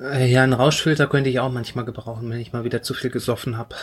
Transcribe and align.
Äh, 0.00 0.30
ja, 0.30 0.42
einen 0.42 0.54
Rauschfilter 0.54 1.06
könnte 1.06 1.28
ich 1.28 1.40
auch 1.40 1.52
manchmal 1.52 1.84
gebrauchen, 1.84 2.30
wenn 2.30 2.40
ich 2.40 2.52
mal 2.52 2.64
wieder 2.64 2.82
zu 2.82 2.94
viel 2.94 3.10
gesoffen 3.10 3.58
habe. 3.58 3.76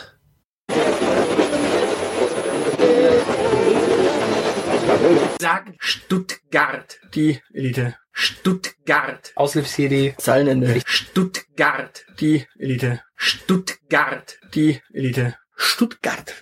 Sag 5.39 5.73
Stuttgart. 5.77 6.99
Die 7.13 7.39
Elite. 7.53 7.95
Stuttgart. 8.11 9.31
Aushilfs-CD. 9.35 10.15
Zeilenende. 10.17 10.81
Stuttgart. 10.85 12.03
Die 12.19 12.47
Elite. 12.57 13.01
Stuttgart. 13.15 14.39
Die 14.55 14.81
Elite. 14.91 15.35
Stuttgart. 15.55 16.33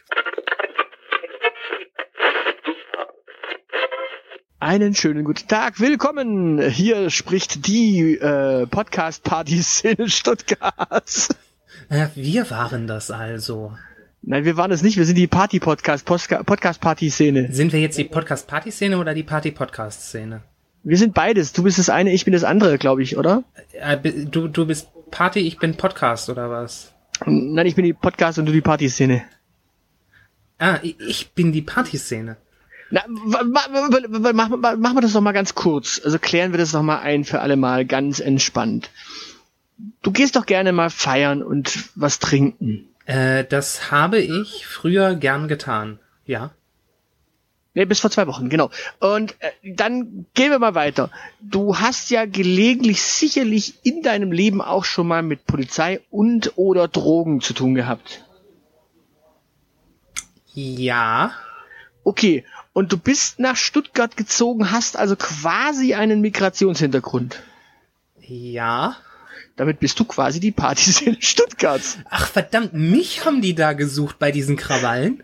Einen 4.66 4.96
schönen 4.96 5.26
guten 5.26 5.48
Tag, 5.48 5.80
willkommen. 5.80 6.60
Hier 6.60 7.12
spricht 7.12 7.68
die 7.68 8.16
äh, 8.16 8.66
Podcast-Party-Szene 8.66 10.10
Stuttgart. 10.10 11.30
Äh, 11.90 12.08
wir 12.16 12.50
waren 12.50 12.88
das 12.88 13.12
also. 13.12 13.78
Nein, 14.24 14.44
wir 14.44 14.58
waren 14.58 14.72
es 14.72 14.82
nicht, 14.82 14.98
wir 14.98 15.06
sind 15.06 15.20
die 15.20 15.28
Party-Podcast, 15.28 16.04
Podcast-Party-Szene. 16.04 17.54
Sind 17.54 17.74
wir 17.74 17.80
jetzt 17.80 18.00
die 18.00 18.06
Podcast-Party-Szene 18.06 18.98
oder 18.98 19.14
die 19.14 19.22
Party-Podcast-Szene? 19.22 20.42
Wir 20.82 20.98
sind 20.98 21.14
beides. 21.14 21.54
Du 21.54 21.62
bist 21.62 21.78
das 21.78 21.92
eine, 21.92 22.12
ich 22.12 22.26
bin 22.26 22.34
das 22.34 22.44
andere, 22.44 22.80
glaube 22.80 23.04
ich, 23.04 23.18
oder? 23.18 23.44
Äh, 23.74 23.98
du, 24.26 24.48
du 24.48 24.66
bist 24.66 24.88
Party, 25.12 25.42
ich 25.42 25.60
bin 25.60 25.78
Podcast, 25.78 26.28
oder 26.28 26.50
was? 26.50 26.92
Nein, 27.28 27.68
ich 27.68 27.76
bin 27.76 27.86
die 27.86 27.94
Podcast 27.94 28.40
und 28.40 28.48
du 28.48 28.52
die 28.52 28.62
Party-Szene. 28.62 29.26
Ah, 30.58 30.80
ich 30.82 31.34
bin 31.34 31.52
die 31.52 31.62
Party-Szene. 31.62 32.38
Na, 32.92 33.04
machen 33.08 34.96
wir 34.96 35.02
das 35.02 35.14
doch 35.14 35.22
mal 35.22 35.32
ganz 35.32 35.56
kurz. 35.56 36.00
Also 36.04 36.20
klären 36.20 36.52
wir 36.52 36.60
das 36.60 36.72
doch 36.72 36.84
mal 36.84 37.00
ein 37.00 37.26
für 37.26 37.42
alle 37.42 37.56
Mal 37.56 37.86
ganz 37.86 38.20
entspannt. 38.20 38.90
Du 40.02 40.12
gehst 40.12 40.36
doch 40.36 40.46
gerne 40.46 40.72
mal 40.72 40.90
feiern 40.90 41.44
und 41.44 41.90
was 41.96 42.20
trinken. 42.20 42.88
Äh, 43.06 43.44
das 43.44 43.92
habe 43.92 44.20
ich 44.20 44.66
früher 44.66 45.16
gern 45.16 45.48
getan. 45.48 46.00
Ja. 46.26 46.52
Nee, 47.74 47.86
bis 47.86 48.00
vor 48.00 48.10
zwei 48.10 48.26
Wochen, 48.28 48.48
genau. 48.48 48.70
Und 49.00 49.36
äh, 49.40 49.52
dann 49.64 50.26
gehen 50.34 50.50
wir 50.50 50.60
mal 50.60 50.76
weiter. 50.76 51.12
Du 51.42 51.78
hast 51.78 52.10
ja 52.10 52.26
gelegentlich 52.26 53.02
sicherlich 53.02 53.80
in 53.84 54.02
deinem 54.02 54.32
Leben 54.32 54.62
auch 54.62 54.86
schon 54.86 55.08
mal 55.08 55.22
mit 55.22 55.46
Polizei 55.46 56.00
und 56.10 56.54
oder 56.56 56.88
Drogen 56.88 57.42
zu 57.42 57.54
tun 57.54 57.76
gehabt. 57.76 58.24
Ja. 60.54 61.34
Okay, 62.06 62.46
und 62.76 62.92
du 62.92 62.98
bist 62.98 63.40
nach 63.40 63.56
Stuttgart 63.56 64.18
gezogen, 64.18 64.70
hast 64.72 64.98
also 64.98 65.16
quasi 65.16 65.94
einen 65.94 66.20
Migrationshintergrund. 66.20 67.42
Ja. 68.20 68.98
Damit 69.56 69.80
bist 69.80 69.98
du 70.00 70.04
quasi 70.04 70.42
die 70.42 70.52
Partyszene 70.52 71.16
Stuttgarts. 71.22 71.98
Ach 72.10 72.28
verdammt, 72.28 72.74
mich 72.74 73.26
haben 73.26 73.42
die 73.42 73.56
da 73.56 73.72
gesucht 73.72 74.20
bei 74.20 74.32
diesen 74.34 74.58
Krawallen. 74.58 75.24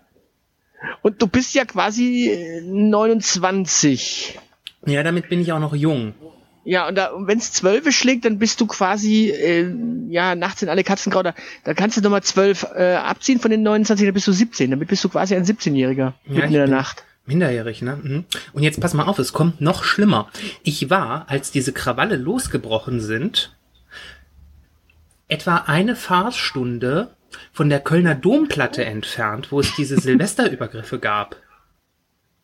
Und 1.01 1.21
du 1.21 1.27
bist 1.27 1.53
ja 1.53 1.65
quasi 1.65 2.61
29. 2.65 4.39
Ja, 4.85 5.03
damit 5.03 5.27
bin 5.29 5.41
ich 5.41 5.51
auch 5.51 5.59
noch 5.59 5.75
jung. 5.75 6.13
Ja, 6.63 6.87
und 6.87 6.95
da, 6.95 7.11
wenn 7.17 7.39
es 7.39 7.51
zwölf 7.51 7.91
schlägt, 7.93 8.23
dann 8.23 8.37
bist 8.39 8.61
du 8.61 8.67
quasi, 8.67 9.29
äh, 9.29 9.73
ja, 10.09 10.35
nachts 10.35 10.59
sind 10.61 10.69
alle 10.69 10.83
Katzen 10.83 11.11
grau, 11.11 11.23
da, 11.23 11.33
kannst 11.73 11.97
du 11.97 12.01
nochmal 12.01 12.21
zwölf 12.23 12.65
äh, 12.75 12.93
abziehen 12.95 13.39
von 13.39 13.49
den 13.51 13.63
29, 13.63 14.05
dann 14.05 14.13
bist 14.13 14.27
du 14.27 14.31
17. 14.31 14.69
Damit 14.71 14.87
bist 14.87 15.03
du 15.03 15.09
quasi 15.09 15.35
ein 15.35 15.43
17-Jähriger 15.43 15.97
Ja, 15.97 16.13
mitten 16.27 16.47
in 16.47 16.53
der 16.53 16.61
bin- 16.65 16.71
Nacht. 16.71 17.03
Minderjährig, 17.25 17.81
ne? 17.81 17.97
Mhm. 18.01 18.25
Und 18.53 18.63
jetzt 18.63 18.79
pass 18.81 18.93
mal 18.93 19.03
auf, 19.05 19.19
es 19.19 19.31
kommt 19.33 19.61
noch 19.61 19.83
schlimmer. 19.83 20.29
Ich 20.63 20.89
war, 20.89 21.29
als 21.29 21.51
diese 21.51 21.71
Krawalle 21.71 22.15
losgebrochen 22.17 22.99
sind, 22.99 23.55
etwa 25.27 25.57
eine 25.67 25.95
Fahrstunde 25.95 27.11
von 27.53 27.69
der 27.69 27.79
Kölner 27.79 28.15
Domplatte 28.15 28.83
entfernt, 28.83 29.51
wo 29.51 29.59
es 29.59 29.73
diese 29.75 29.97
Silvesterübergriffe 30.01 30.99
gab. 30.99 31.37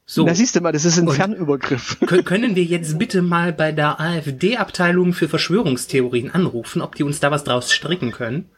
So, 0.06 0.26
Da 0.26 0.34
siehst 0.34 0.56
du 0.56 0.62
mal, 0.62 0.72
das 0.72 0.86
ist 0.86 0.98
ein 0.98 1.08
Und- 1.10 1.16
Fernübergriff. 1.16 1.98
kö- 2.04 2.24
können 2.24 2.56
wir 2.56 2.64
jetzt 2.64 2.98
bitte 2.98 3.22
mal 3.22 3.52
bei 3.52 3.74
der 3.74 4.00
AfD-Abteilung 4.00 5.12
für 5.14 5.28
Verschwörungstheorien 5.28 6.32
anrufen, 6.32 6.82
ob 6.82 6.96
die 6.96 7.04
uns 7.04 7.20
da 7.20 7.30
was 7.30 7.44
draus 7.44 7.74
stricken 7.74 8.12
können? 8.12 8.50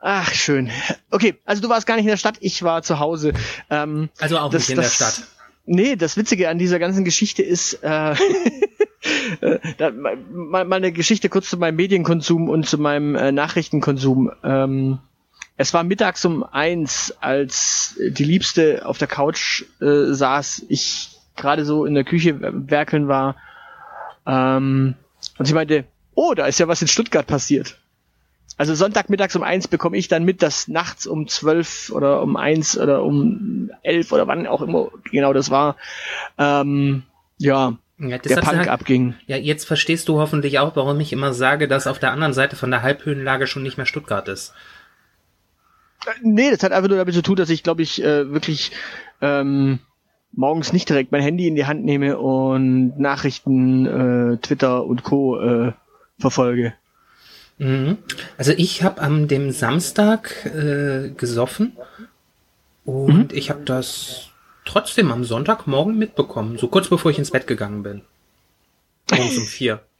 Ach, 0.00 0.32
schön. 0.32 0.70
Okay, 1.10 1.36
also 1.44 1.62
du 1.62 1.68
warst 1.68 1.86
gar 1.86 1.96
nicht 1.96 2.04
in 2.04 2.10
der 2.10 2.16
Stadt, 2.16 2.36
ich 2.40 2.62
war 2.62 2.82
zu 2.82 2.98
Hause. 2.98 3.32
Ähm, 3.70 4.10
Also 4.18 4.38
auch 4.38 4.50
das, 4.50 4.62
nicht 4.62 4.70
in 4.70 4.76
das, 4.76 4.98
der 4.98 5.06
Stadt. 5.06 5.26
Nee, 5.64 5.96
das 5.96 6.16
Witzige 6.16 6.48
an 6.48 6.58
dieser 6.58 6.78
ganzen 6.78 7.04
Geschichte 7.04 7.42
ist, 7.42 7.82
äh, 7.82 8.12
äh, 9.40 9.58
da, 9.78 9.90
mal, 9.90 10.16
mal 10.64 10.72
eine 10.72 10.92
Geschichte 10.92 11.28
kurz 11.28 11.50
zu 11.50 11.56
meinem 11.56 11.76
Medienkonsum 11.76 12.48
und 12.48 12.68
zu 12.68 12.78
meinem 12.78 13.16
äh, 13.16 13.32
Nachrichtenkonsum. 13.32 14.30
Ähm, 14.44 14.98
es 15.56 15.72
war 15.74 15.82
mittags 15.82 16.24
um 16.24 16.44
eins, 16.44 17.14
als 17.20 17.98
die 17.98 18.24
Liebste 18.24 18.82
auf 18.84 18.98
der 18.98 19.08
Couch 19.08 19.64
äh, 19.80 20.12
saß, 20.12 20.66
ich 20.68 21.16
gerade 21.34 21.64
so 21.64 21.84
in 21.84 21.94
der 21.94 22.04
Küche 22.04 22.38
werkeln 22.40 23.08
war. 23.08 23.36
Ähm, 24.26 24.94
und 25.38 25.46
sie 25.46 25.54
meinte, 25.54 25.84
oh, 26.14 26.34
da 26.34 26.46
ist 26.46 26.58
ja 26.60 26.68
was 26.68 26.82
in 26.82 26.88
Stuttgart 26.88 27.26
passiert. 27.26 27.78
Also 28.58 28.74
Sonntagmittags 28.74 29.36
um 29.36 29.42
eins 29.42 29.68
bekomme 29.68 29.96
ich 29.98 30.08
dann 30.08 30.24
mit, 30.24 30.42
dass 30.42 30.66
nachts 30.68 31.06
um 31.06 31.28
zwölf 31.28 31.90
oder 31.94 32.22
um 32.22 32.36
eins 32.36 32.78
oder 32.78 33.02
um 33.02 33.70
elf 33.82 34.12
oder 34.12 34.26
wann 34.26 34.46
auch 34.46 34.62
immer 34.62 34.88
genau 35.10 35.32
das 35.34 35.50
war, 35.50 35.76
ähm, 36.38 37.02
ja, 37.38 37.76
Ja, 37.98 38.16
der 38.18 38.36
Punk 38.36 38.56
halt- 38.58 38.68
abging. 38.68 39.14
Ja, 39.26 39.36
jetzt 39.36 39.66
verstehst 39.66 40.08
du 40.08 40.18
hoffentlich 40.18 40.58
auch, 40.58 40.74
warum 40.74 40.98
ich 41.00 41.12
immer 41.12 41.34
sage, 41.34 41.68
dass 41.68 41.86
auf 41.86 41.98
der 41.98 42.12
anderen 42.12 42.32
Seite 42.32 42.56
von 42.56 42.70
der 42.70 42.82
Halbhöhenlage 42.82 43.46
schon 43.46 43.62
nicht 43.62 43.76
mehr 43.76 43.86
Stuttgart 43.86 44.26
ist. 44.28 44.54
Äh, 46.06 46.10
Nee, 46.22 46.50
das 46.50 46.62
hat 46.62 46.72
einfach 46.72 46.88
nur 46.88 46.98
damit 46.98 47.14
zu 47.14 47.22
tun, 47.22 47.36
dass 47.36 47.50
ich, 47.50 47.62
glaube 47.62 47.82
ich, 47.82 48.02
äh, 48.02 48.30
wirklich 48.32 48.70
ähm, 49.20 49.80
morgens 50.32 50.72
nicht 50.72 50.88
direkt 50.88 51.12
mein 51.12 51.22
Handy 51.22 51.46
in 51.46 51.56
die 51.56 51.66
Hand 51.66 51.84
nehme 51.84 52.18
und 52.18 52.98
Nachrichten, 52.98 53.86
äh, 53.86 54.36
Twitter 54.38 54.84
und 54.84 55.02
Co. 55.02 55.38
Äh, 55.40 55.72
verfolge. 56.18 56.74
Mhm. 57.58 57.98
Also 58.36 58.52
ich 58.56 58.82
habe 58.82 59.00
am 59.00 59.28
dem 59.28 59.50
Samstag 59.50 60.46
äh, 60.46 61.10
gesoffen 61.10 61.76
und 62.84 63.32
ich 63.32 63.50
habe 63.50 63.62
das 63.64 64.28
trotzdem 64.64 65.10
am 65.10 65.24
Sonntagmorgen 65.24 65.96
mitbekommen, 65.96 66.58
so 66.58 66.68
kurz 66.68 66.88
bevor 66.88 67.10
ich 67.10 67.18
ins 67.18 67.30
Bett 67.30 67.46
gegangen 67.46 67.82
bin. 67.82 68.02
Morgens 69.10 69.38
um 69.38 69.44
vier. 69.44 69.80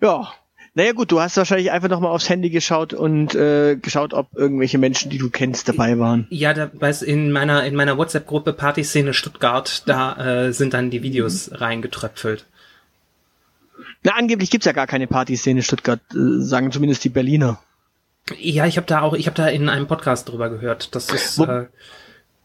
Ja. 0.00 0.32
Naja 0.74 0.92
gut, 0.92 1.10
du 1.10 1.20
hast 1.20 1.38
wahrscheinlich 1.38 1.70
einfach 1.72 1.88
nochmal 1.88 2.12
aufs 2.12 2.28
Handy 2.28 2.50
geschaut 2.50 2.92
und 2.92 3.34
äh, 3.34 3.76
geschaut, 3.76 4.12
ob 4.12 4.28
irgendwelche 4.34 4.76
Menschen, 4.76 5.10
die 5.10 5.16
du 5.16 5.30
kennst, 5.30 5.70
dabei 5.70 5.98
waren. 5.98 6.26
Ja, 6.28 6.52
da 6.52 6.70
weiß 6.72 7.00
in 7.00 7.32
meiner 7.32 7.64
in 7.64 7.74
meiner 7.74 7.96
WhatsApp-Gruppe 7.96 8.52
Partyszene 8.52 9.14
Stuttgart, 9.14 9.82
da 9.86 10.44
äh, 10.44 10.52
sind 10.52 10.74
dann 10.74 10.90
die 10.90 11.02
Videos 11.02 11.50
reingetröpfelt. 11.52 12.44
Na, 14.02 14.12
angeblich 14.12 14.50
gibt's 14.50 14.66
ja 14.66 14.72
gar 14.72 14.86
keine 14.86 15.06
Partyszene 15.06 15.60
in 15.60 15.64
Stuttgart, 15.64 16.00
äh, 16.12 16.42
sagen 16.42 16.72
zumindest 16.72 17.04
die 17.04 17.08
Berliner. 17.08 17.60
Ja, 18.38 18.66
ich 18.66 18.76
habe 18.76 18.86
da 18.86 19.02
auch, 19.02 19.14
ich 19.14 19.26
habe 19.26 19.36
da 19.36 19.48
in 19.48 19.68
einem 19.68 19.86
Podcast 19.86 20.28
drüber 20.28 20.50
gehört, 20.50 20.94
dass 20.94 21.12
es 21.12 21.38
äh, 21.38 21.66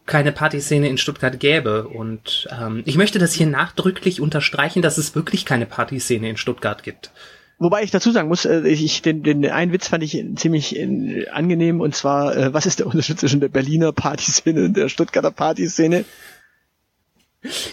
keine 0.06 0.32
Partyszene 0.32 0.88
in 0.88 0.98
Stuttgart 0.98 1.38
gäbe. 1.40 1.88
Und 1.88 2.48
ähm, 2.50 2.82
ich 2.86 2.96
möchte 2.96 3.18
das 3.18 3.32
hier 3.32 3.46
nachdrücklich 3.46 4.20
unterstreichen, 4.20 4.82
dass 4.82 4.98
es 4.98 5.14
wirklich 5.14 5.44
keine 5.44 5.66
Partyszene 5.66 6.28
in 6.28 6.36
Stuttgart 6.36 6.82
gibt. 6.82 7.10
Wobei 7.58 7.82
ich 7.82 7.90
dazu 7.92 8.10
sagen 8.10 8.28
muss, 8.28 8.44
äh, 8.44 8.60
ich, 8.66 9.02
den, 9.02 9.22
den 9.22 9.44
einen 9.46 9.72
Witz 9.72 9.88
fand 9.88 10.02
ich 10.02 10.24
ziemlich 10.36 10.76
äh, 10.76 11.28
angenehm 11.28 11.80
und 11.80 11.94
zwar, 11.94 12.36
äh, 12.36 12.54
was 12.54 12.66
ist 12.66 12.80
der 12.80 12.86
Unterschied 12.86 13.20
zwischen 13.20 13.40
der 13.40 13.48
Berliner 13.48 13.92
Partyszene 13.92 14.64
und 14.64 14.76
der 14.76 14.88
Stuttgarter 14.88 15.30
Partyszene? 15.30 16.04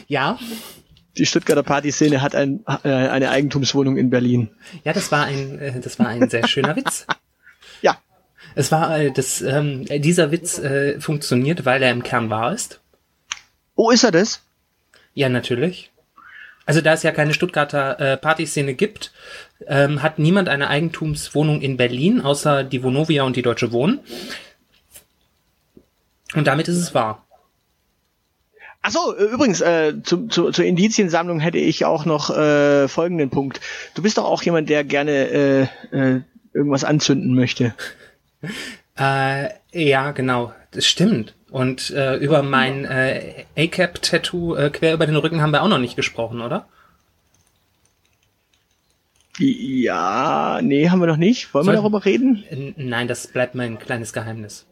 Ja, 0.08 0.40
Die 1.20 1.26
Stuttgarter 1.26 1.64
Partyszene 1.64 2.22
hat 2.22 2.34
ein, 2.34 2.64
äh, 2.84 2.88
eine 2.88 3.30
Eigentumswohnung 3.30 3.98
in 3.98 4.10
Berlin. 4.10 4.52
ja, 4.86 4.94
das 4.94 5.12
war 5.12 5.26
ein, 5.26 5.60
äh, 5.60 5.80
das 5.82 6.00
war 6.00 6.08
ein 6.08 6.30
sehr 6.30 6.48
schöner 6.48 6.76
Witz. 6.76 7.06
Ja, 7.82 7.98
Es 8.56 8.72
war, 8.72 8.98
äh, 8.98 9.12
das, 9.12 9.42
ähm, 9.42 9.86
dieser 9.86 10.32
Witz 10.32 10.60
äh, 10.60 11.00
funktioniert, 11.00 11.66
weil 11.66 11.82
er 11.82 11.92
im 11.92 12.04
Kern 12.04 12.30
wahr 12.30 12.54
ist. 12.54 12.82
oh, 13.76 13.90
ist 13.92 14.04
er 14.04 14.12
das? 14.12 14.44
Ja, 15.14 15.30
natürlich. 15.30 15.92
Also 16.66 16.82
da 16.82 16.94
es 16.94 17.04
ja 17.04 17.12
keine 17.12 17.34
Stuttgarter 17.34 18.00
äh, 18.00 18.18
Partyszene 18.18 18.74
gibt, 18.74 19.12
ähm, 19.68 20.02
hat 20.02 20.20
niemand 20.20 20.50
eine 20.50 20.70
Eigentumswohnung 20.70 21.62
in 21.62 21.78
Berlin, 21.78 22.22
außer 22.22 22.64
die 22.64 22.84
Vonovia 22.84 23.24
und 23.24 23.36
die 23.36 23.42
Deutsche 23.42 23.72
Wohnen. 23.72 24.00
Und 26.36 26.48
damit 26.48 26.68
ist 26.68 26.78
es 26.78 26.94
wahr. 26.94 27.26
Ach 28.82 28.92
so, 28.92 29.16
äh, 29.16 29.24
übrigens, 29.26 29.62
äh, 29.62 29.94
zu, 30.04 30.28
zu, 30.28 30.52
zur 30.52 30.66
Indiziensammlung 30.66 31.40
hätte 31.40 31.58
ich 31.58 31.86
auch 31.86 32.06
noch 32.06 32.30
äh, 32.30 32.88
folgenden 32.88 33.30
Punkt. 33.30 33.60
Du 33.94 34.02
bist 34.02 34.18
doch 34.18 34.26
auch 34.26 34.42
jemand, 34.44 34.70
der 34.70 34.84
gerne 34.84 35.12
äh, 35.12 35.62
äh, 35.92 36.22
irgendwas 36.54 36.84
anzünden 36.84 37.34
möchte. 37.36 37.74
Äh, 39.02 39.52
ja, 39.72 40.12
genau, 40.12 40.52
das 40.72 40.86
stimmt. 40.86 41.34
Und 41.52 41.90
äh, 41.92 42.18
über 42.18 42.44
mein 42.44 42.84
äh, 42.84 43.46
A-Cap-Tattoo 43.58 44.56
äh, 44.56 44.70
quer 44.72 44.94
über 44.94 45.06
den 45.06 45.16
Rücken 45.16 45.42
haben 45.42 45.52
wir 45.52 45.64
auch 45.64 45.70
noch 45.70 45.78
nicht 45.78 45.96
gesprochen, 45.96 46.42
oder? 46.42 46.68
Ja, 49.38 50.60
nee, 50.62 50.90
haben 50.90 51.00
wir 51.00 51.08
noch 51.08 51.16
nicht. 51.16 51.54
Wollen 51.54 51.66
wir 51.66 51.72
Soll- 51.74 51.82
darüber 51.82 52.04
reden? 52.04 52.74
Nein, 52.76 53.08
das 53.08 53.28
bleibt 53.28 53.56
mein 53.56 53.80
kleines 53.80 54.12
Geheimnis. 54.12 54.66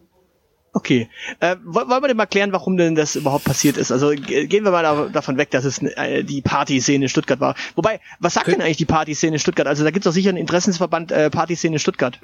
Okay. 0.77 1.09
Äh, 1.39 1.55
woll- 1.65 1.89
wollen 1.89 2.03
wir 2.03 2.07
denn 2.09 2.17
mal 2.17 2.27
klären, 2.27 2.51
warum 2.51 2.77
denn 2.77 2.93
das 2.93 3.15
überhaupt 3.15 3.45
passiert 3.45 3.77
ist? 3.77 3.91
Also 3.91 4.09
ge- 4.11 4.45
gehen 4.45 4.63
wir 4.63 4.69
mal 4.69 4.83
da, 4.83 5.09
davon 5.11 5.35
weg, 5.37 5.49
dass 5.49 5.65
es 5.65 5.79
äh, 5.81 6.23
die 6.23 6.41
Partyszene 6.41 7.05
in 7.05 7.09
Stuttgart 7.09 7.39
war. 7.39 7.55
Wobei, 7.75 7.99
was 8.19 8.35
sagt 8.35 8.45
Kön- 8.47 8.51
denn 8.51 8.61
eigentlich 8.61 8.77
die 8.77 8.85
Partyszene 8.85 9.33
in 9.37 9.39
Stuttgart? 9.39 9.65
Also 9.65 9.83
da 9.83 9.89
gibt's 9.89 10.03
doch 10.05 10.11
sicher 10.11 10.29
einen 10.29 10.37
Interessensverband 10.37 11.11
äh, 11.11 11.31
Partyszene 11.31 11.79
Stuttgart. 11.79 12.19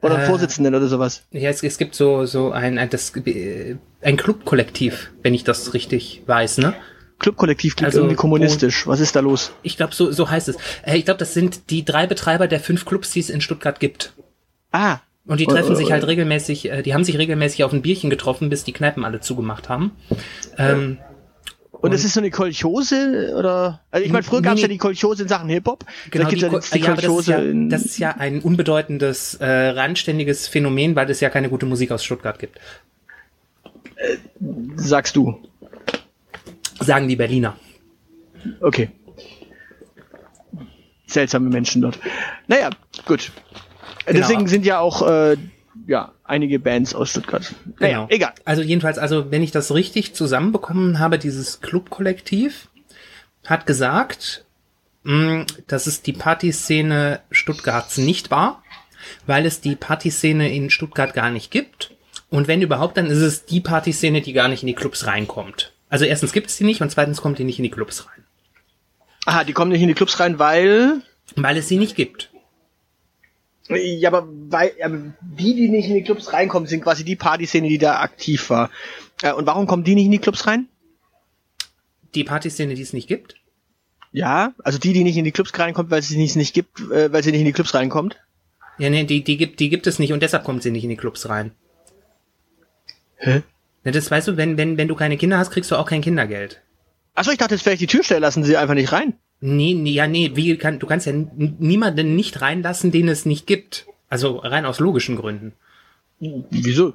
Oder 0.00 0.14
einen 0.14 0.24
Äh, 0.24 0.26
Vorsitzenden 0.26 0.74
oder 0.74 0.86
sowas. 0.88 1.24
Ja, 1.32 1.50
es, 1.50 1.62
es 1.62 1.76
gibt 1.76 1.94
so, 1.94 2.24
so 2.24 2.50
ein, 2.52 2.78
ein, 2.78 2.88
das, 2.88 3.14
äh, 3.16 3.76
ein 4.00 4.16
Clubkollektiv, 4.16 5.10
wenn 5.22 5.34
ich 5.34 5.44
das 5.44 5.74
richtig 5.74 6.22
weiß, 6.26 6.58
ne? 6.58 6.74
Clubkollektiv 7.18 7.76
klingt 7.76 7.88
Also, 7.88 7.98
irgendwie 7.98 8.16
kommunistisch. 8.16 8.86
Was 8.86 9.00
ist 9.00 9.14
da 9.16 9.20
los? 9.20 9.52
Ich 9.62 9.76
glaube, 9.76 9.94
so, 9.94 10.10
so 10.12 10.30
heißt 10.30 10.48
es. 10.48 10.56
Äh, 10.84 10.96
ich 10.96 11.04
glaube, 11.04 11.18
das 11.18 11.34
sind 11.34 11.68
die 11.68 11.84
drei 11.84 12.06
Betreiber 12.06 12.48
der 12.48 12.60
fünf 12.60 12.86
Clubs, 12.86 13.10
die 13.10 13.20
es 13.20 13.28
in 13.28 13.42
Stuttgart 13.42 13.80
gibt. 13.80 14.14
Ah, 14.72 14.98
Und 15.26 15.40
die 15.40 15.46
treffen 15.46 15.72
äh, 15.72 15.76
sich 15.76 15.90
halt 15.90 16.02
äh. 16.02 16.06
regelmäßig, 16.06 16.70
äh, 16.70 16.82
die 16.82 16.92
haben 16.94 17.04
sich 17.04 17.16
regelmäßig 17.16 17.64
auf 17.64 17.72
ein 17.72 17.82
Bierchen 17.82 18.10
getroffen, 18.10 18.50
bis 18.50 18.64
die 18.64 18.72
Kneipen 18.72 19.04
alle 19.04 19.20
zugemacht 19.20 19.68
haben. 19.68 19.92
Ähm, 20.58 20.98
und 21.70 21.92
es 21.92 22.04
ist 22.04 22.14
so 22.14 22.20
eine 22.20 22.30
Kolchose 22.30 23.34
oder? 23.38 23.80
Also 23.90 24.06
ich 24.06 24.12
meine, 24.12 24.22
früher 24.22 24.42
gab's 24.42 24.56
Nee, 24.56 24.62
ja 24.62 24.68
die 24.68 24.78
Kolchose 24.78 25.22
in 25.22 25.28
Sachen 25.28 25.48
Hip 25.48 25.66
Hop. 25.66 25.84
genau, 26.10 26.28
die, 26.28 26.36
ja 26.36 26.48
Ko- 26.48 26.60
die 26.60 26.78
ja, 26.78 26.94
das, 26.94 27.04
ist 27.04 27.26
ja, 27.26 27.40
das 27.68 27.84
ist 27.84 27.98
ja 27.98 28.10
ein 28.12 28.40
unbedeutendes, 28.40 29.34
äh, 29.34 29.46
randständiges 29.46 30.48
Phänomen, 30.48 30.96
weil 30.96 31.10
es 31.10 31.20
ja 31.20 31.30
keine 31.30 31.48
gute 31.48 31.66
Musik 31.66 31.90
aus 31.90 32.04
Stuttgart 32.04 32.38
gibt. 32.38 32.58
sagst 34.76 35.16
du. 35.16 35.38
Sagen 36.80 37.08
die 37.08 37.16
Berliner. 37.16 37.56
Okay. 38.60 38.90
Seltsame 41.06 41.48
Menschen 41.50 41.82
dort. 41.82 41.98
Naja, 42.48 42.70
gut. 43.06 43.30
Genau. 44.06 44.18
Deswegen 44.20 44.46
sind 44.48 44.64
ja 44.66 44.78
auch 44.80 45.06
äh, 45.08 45.36
ja 45.86 46.12
einige 46.24 46.58
Bands 46.58 46.94
aus 46.94 47.10
Stuttgart. 47.10 47.54
Naja, 47.78 47.98
Genau. 48.04 48.06
egal. 48.10 48.32
Also 48.44 48.62
jedenfalls, 48.62 48.98
also 48.98 49.30
wenn 49.30 49.42
ich 49.42 49.50
das 49.50 49.72
richtig 49.74 50.14
zusammenbekommen 50.14 50.98
habe, 50.98 51.18
dieses 51.18 51.60
Clubkollektiv 51.60 52.68
hat 53.46 53.66
gesagt, 53.66 54.44
mh, 55.04 55.46
dass 55.66 55.86
es 55.86 56.02
die 56.02 56.12
Partyszene 56.12 57.20
Stuttgarts 57.30 57.98
nicht 57.98 58.30
war, 58.30 58.62
weil 59.26 59.46
es 59.46 59.60
die 59.60 59.76
Partyszene 59.76 60.52
in 60.54 60.70
Stuttgart 60.70 61.12
gar 61.14 61.30
nicht 61.30 61.50
gibt. 61.50 61.90
Und 62.30 62.48
wenn 62.48 62.62
überhaupt, 62.62 62.96
dann 62.96 63.06
ist 63.06 63.18
es 63.20 63.44
die 63.44 63.60
Partyszene, 63.60 64.20
die 64.22 64.32
gar 64.32 64.48
nicht 64.48 64.62
in 64.62 64.66
die 64.66 64.74
Clubs 64.74 65.06
reinkommt. 65.06 65.72
Also 65.88 66.04
erstens 66.04 66.32
gibt 66.32 66.48
es 66.48 66.56
die 66.56 66.64
nicht 66.64 66.80
und 66.80 66.90
zweitens 66.90 67.20
kommt 67.20 67.38
die 67.38 67.44
nicht 67.44 67.58
in 67.58 67.62
die 67.64 67.70
Clubs 67.70 68.06
rein. 68.06 68.24
Aha, 69.26 69.44
die 69.44 69.52
kommen 69.52 69.70
nicht 69.70 69.82
in 69.82 69.88
die 69.88 69.94
Clubs 69.94 70.18
rein, 70.20 70.38
weil 70.38 71.02
Weil 71.36 71.56
es 71.56 71.68
sie 71.68 71.78
nicht 71.78 71.94
gibt. 71.96 72.30
Ja, 73.68 74.10
aber 74.10 74.28
weil 74.28 74.72
aber 74.82 75.14
die, 75.22 75.54
die 75.54 75.68
nicht 75.68 75.88
in 75.88 75.94
die 75.94 76.02
Clubs 76.02 76.32
reinkommen, 76.32 76.68
sind 76.68 76.82
quasi 76.82 77.04
die 77.04 77.16
Partyszene, 77.16 77.68
die 77.68 77.78
da 77.78 78.00
aktiv 78.00 78.50
war. 78.50 78.70
Äh, 79.22 79.32
und 79.32 79.46
warum 79.46 79.66
kommen 79.66 79.84
die 79.84 79.94
nicht 79.94 80.06
in 80.06 80.12
die 80.12 80.18
Clubs 80.18 80.46
rein? 80.46 80.68
Die 82.14 82.24
Partyszene, 82.24 82.74
die 82.74 82.82
es 82.82 82.92
nicht 82.92 83.08
gibt. 83.08 83.36
Ja, 84.12 84.54
also 84.62 84.78
die, 84.78 84.92
die 84.92 85.02
nicht 85.02 85.16
in 85.16 85.24
die 85.24 85.32
Clubs 85.32 85.58
reinkommt, 85.58 85.90
weil 85.90 86.02
sie 86.02 86.16
nicht, 86.16 86.36
nicht 86.36 86.54
gibt, 86.54 86.80
äh, 86.90 87.12
weil 87.12 87.22
sie 87.22 87.32
nicht 87.32 87.40
in 87.40 87.46
die 87.46 87.52
Clubs 87.52 87.74
reinkommt. 87.74 88.16
Ja, 88.78 88.90
nee, 88.90 89.04
die, 89.04 89.24
die 89.24 89.36
gibt, 89.36 89.60
die 89.60 89.68
gibt 89.68 89.86
es 89.86 89.98
nicht 89.98 90.12
und 90.12 90.22
deshalb 90.22 90.44
kommt 90.44 90.62
sie 90.62 90.70
nicht 90.70 90.84
in 90.84 90.90
die 90.90 90.96
Clubs 90.96 91.28
rein. 91.28 91.52
Hä? 93.16 93.42
Ja, 93.84 93.92
das 93.92 94.10
weißt 94.10 94.28
du, 94.28 94.36
wenn, 94.36 94.56
wenn, 94.56 94.76
wenn 94.76 94.88
du 94.88 94.94
keine 94.94 95.16
Kinder 95.16 95.38
hast, 95.38 95.50
kriegst 95.50 95.70
du 95.70 95.76
auch 95.76 95.86
kein 95.86 96.00
Kindergeld. 96.00 96.60
Achso, 97.14 97.30
ich 97.30 97.38
dachte 97.38 97.54
jetzt 97.54 97.62
vielleicht 97.62 97.80
die 97.80 97.86
Türsteher 97.86 98.20
lassen 98.20 98.44
sie 98.44 98.56
einfach 98.56 98.74
nicht 98.74 98.92
rein. 98.92 99.14
Nee, 99.46 99.74
nee, 99.74 99.90
ja, 99.90 100.06
nee, 100.06 100.30
wie 100.36 100.56
kann, 100.56 100.78
du 100.78 100.86
kannst 100.86 101.06
ja 101.06 101.12
niemanden 101.12 102.16
nicht 102.16 102.40
reinlassen, 102.40 102.90
den 102.92 103.08
es 103.08 103.26
nicht 103.26 103.46
gibt. 103.46 103.86
Also 104.08 104.38
rein 104.38 104.64
aus 104.64 104.78
logischen 104.78 105.16
Gründen. 105.16 105.52
Wieso? 106.18 106.94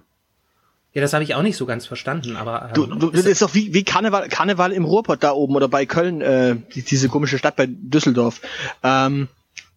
Ja, 0.93 1.01
das 1.01 1.13
habe 1.13 1.23
ich 1.23 1.35
auch 1.35 1.43
nicht 1.43 1.57
so 1.57 1.67
ganz 1.67 1.85
verstanden, 1.85 2.35
aber 2.35 2.69
ähm, 2.69 2.73
Du, 2.73 2.87
du, 2.87 3.11
das 3.11 3.27
ist 3.27 3.43
doch 3.43 3.53
wie, 3.53 3.75
wie 3.75 3.83
Karneval, 3.83 4.29
Karneval 4.29 4.71
im 4.71 4.83
Ruhrpott 4.83 5.21
da 5.21 5.33
oben 5.33 5.55
oder 5.55 5.67
bei 5.67 5.85
Köln, 5.85 6.21
äh, 6.21 6.55
die, 6.73 6.81
diese 6.81 7.07
komische 7.07 7.37
Stadt 7.37 7.55
bei 7.55 7.67
Düsseldorf. 7.69 8.41
Ähm, 8.81 9.27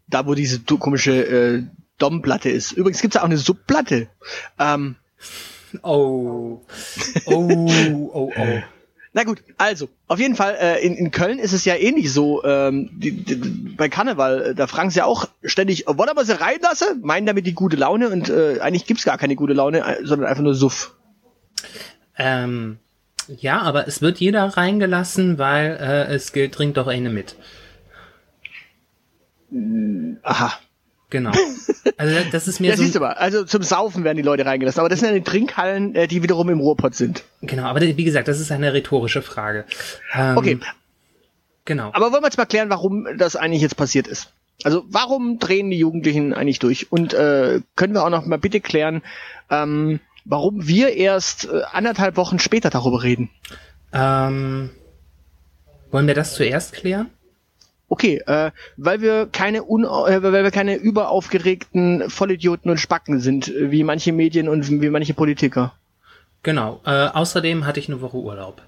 da 0.09 0.27
wo 0.27 0.35
diese 0.35 0.61
komische 0.61 1.13
äh, 1.13 1.63
Domplatte 1.99 2.49
ist. 2.49 2.73
Übrigens 2.73 3.03
gibt's 3.03 3.17
da 3.17 3.21
auch 3.21 3.27
eine 3.27 3.37
Subplatte. 3.37 4.09
Ähm, 4.59 4.97
oh, 5.83 6.63
oh, 7.27 7.71
oh, 8.15 8.33
oh. 8.35 8.63
na 9.15 9.25
gut, 9.25 9.43
also, 9.59 9.91
auf 10.09 10.19
jeden 10.19 10.37
Fall, 10.37 10.57
äh, 10.59 10.85
in, 10.85 10.95
in 10.95 11.11
Köln 11.11 11.39
ist 11.39 11.53
es 11.53 11.67
ja 11.67 11.75
ähnlich 11.75 12.13
so, 12.13 12.43
ähm, 12.45 12.89
die, 12.93 13.13
die, 13.13 13.35
bei 13.35 13.91
Karneval, 13.91 14.43
äh, 14.43 14.55
da 14.55 14.67
fragen 14.67 14.91
sie 14.91 14.99
ja 14.99 15.05
auch 15.05 15.29
ständig, 15.43 15.85
wollen 15.87 16.17
wir 16.17 16.25
sie 16.25 16.41
reinlassen? 16.41 17.03
Meinen 17.03 17.27
damit 17.27 17.47
die 17.47 17.53
gute 17.53 17.77
Laune 17.77 18.09
und 18.09 18.31
äh, 18.31 18.61
eigentlich 18.61 18.87
gibt's 18.87 19.05
gar 19.05 19.19
keine 19.19 19.37
gute 19.37 19.53
Laune, 19.53 19.81
äh, 19.81 20.05
sondern 20.05 20.29
einfach 20.29 20.43
nur 20.43 20.55
Suff. 20.55 20.95
Ähm, 22.17 22.79
ja, 23.29 23.61
aber 23.61 23.87
es 23.87 24.01
wird 24.01 24.19
jeder 24.19 24.45
reingelassen, 24.45 25.37
weil 25.39 25.77
äh, 25.79 26.15
es 26.15 26.33
gilt, 26.33 26.55
trinkt 26.55 26.79
doch 26.79 26.87
eine 26.87 27.11
mit. 27.11 27.37
Aha. 30.23 30.53
Genau. 31.13 31.31
Also 31.99 32.17
das 32.31 32.49
ist 32.49 32.59
mir 32.61 32.71
Ja, 32.71 32.77
so. 32.77 32.83
siehst 32.83 32.95
du 32.95 33.01
mal, 33.01 33.13
also 33.13 33.45
zum 33.45 33.63
Saufen 33.63 34.03
werden 34.05 34.17
die 34.17 34.23
Leute 34.23 34.47
reingelassen, 34.47 34.81
aber 34.81 34.89
das 34.89 35.01
sind 35.01 35.09
ja 35.11 35.15
die 35.15 35.23
Trinkhallen, 35.23 35.95
äh, 35.95 36.07
die 36.09 36.23
wiederum 36.23 36.49
im 36.49 36.59
Ruhrpott 36.61 36.95
sind. 36.95 37.23
Genau, 37.43 37.65
aber 37.65 37.81
wie 37.81 38.05
gesagt, 38.05 38.29
das 38.29 38.41
ist 38.41 38.51
eine 38.53 38.73
rhetorische 38.73 39.21
Frage. 39.21 39.65
Ähm, 40.15 40.37
Okay, 40.37 40.59
Genau. 41.65 41.91
aber 41.93 42.11
wollen 42.13 42.23
wir 42.23 42.27
jetzt 42.29 42.39
mal 42.39 42.47
klären, 42.47 42.71
warum 42.71 43.07
das 43.19 43.37
eigentlich 43.37 43.63
jetzt 43.63 43.77
passiert 43.77 44.07
ist. 44.07 44.33
Also 44.65 44.85
warum 44.89 45.39
drehen 45.39 45.71
die 45.71 45.79
Jugendlichen 45.79 46.33
eigentlich 46.35 46.61
durch? 46.61 46.91
Und 46.91 47.15
äh, 47.15 47.61
können 47.77 47.95
wir 47.95 48.05
auch 48.05 48.11
noch 48.11 48.27
mal 48.27 48.39
bitte 48.39 48.61
klären, 48.61 49.03
ähm, 49.51 49.99
warum 50.25 50.67
wir 50.67 50.95
erst 50.95 51.47
äh, 51.47 51.63
anderthalb 51.73 52.17
Wochen 52.17 52.39
später 52.39 52.71
darüber 52.71 53.03
reden? 53.03 53.29
Ähm, 53.93 54.71
wollen 55.91 56.07
wir 56.07 56.15
das 56.15 56.35
zuerst 56.35 56.73
klären? 56.73 57.11
Okay, 57.93 58.23
äh, 58.27 58.53
weil 58.79 59.03
wir 59.03 59.29
keine 59.31 59.65
un 59.65 59.85
äh, 59.85 60.23
weil 60.23 60.45
wir 60.45 60.51
keine 60.51 60.77
überaufgeregten 60.77 62.09
Vollidioten 62.09 62.71
und 62.71 62.79
Spacken 62.79 63.21
sind, 63.21 63.49
äh, 63.49 63.71
wie 63.71 63.85
manche 63.85 64.13
Medien 64.13 64.49
und 64.49 64.71
wie 64.81 64.89
manche 64.89 65.13
Politiker. 65.13 65.75
Genau. 66.43 66.81
Äh, 66.87 67.09
außerdem 67.09 67.67
hatte 67.67 67.81
ich 67.81 67.91
eine 67.91 68.01
Woche 68.01 68.17
Urlaub. 68.17 68.63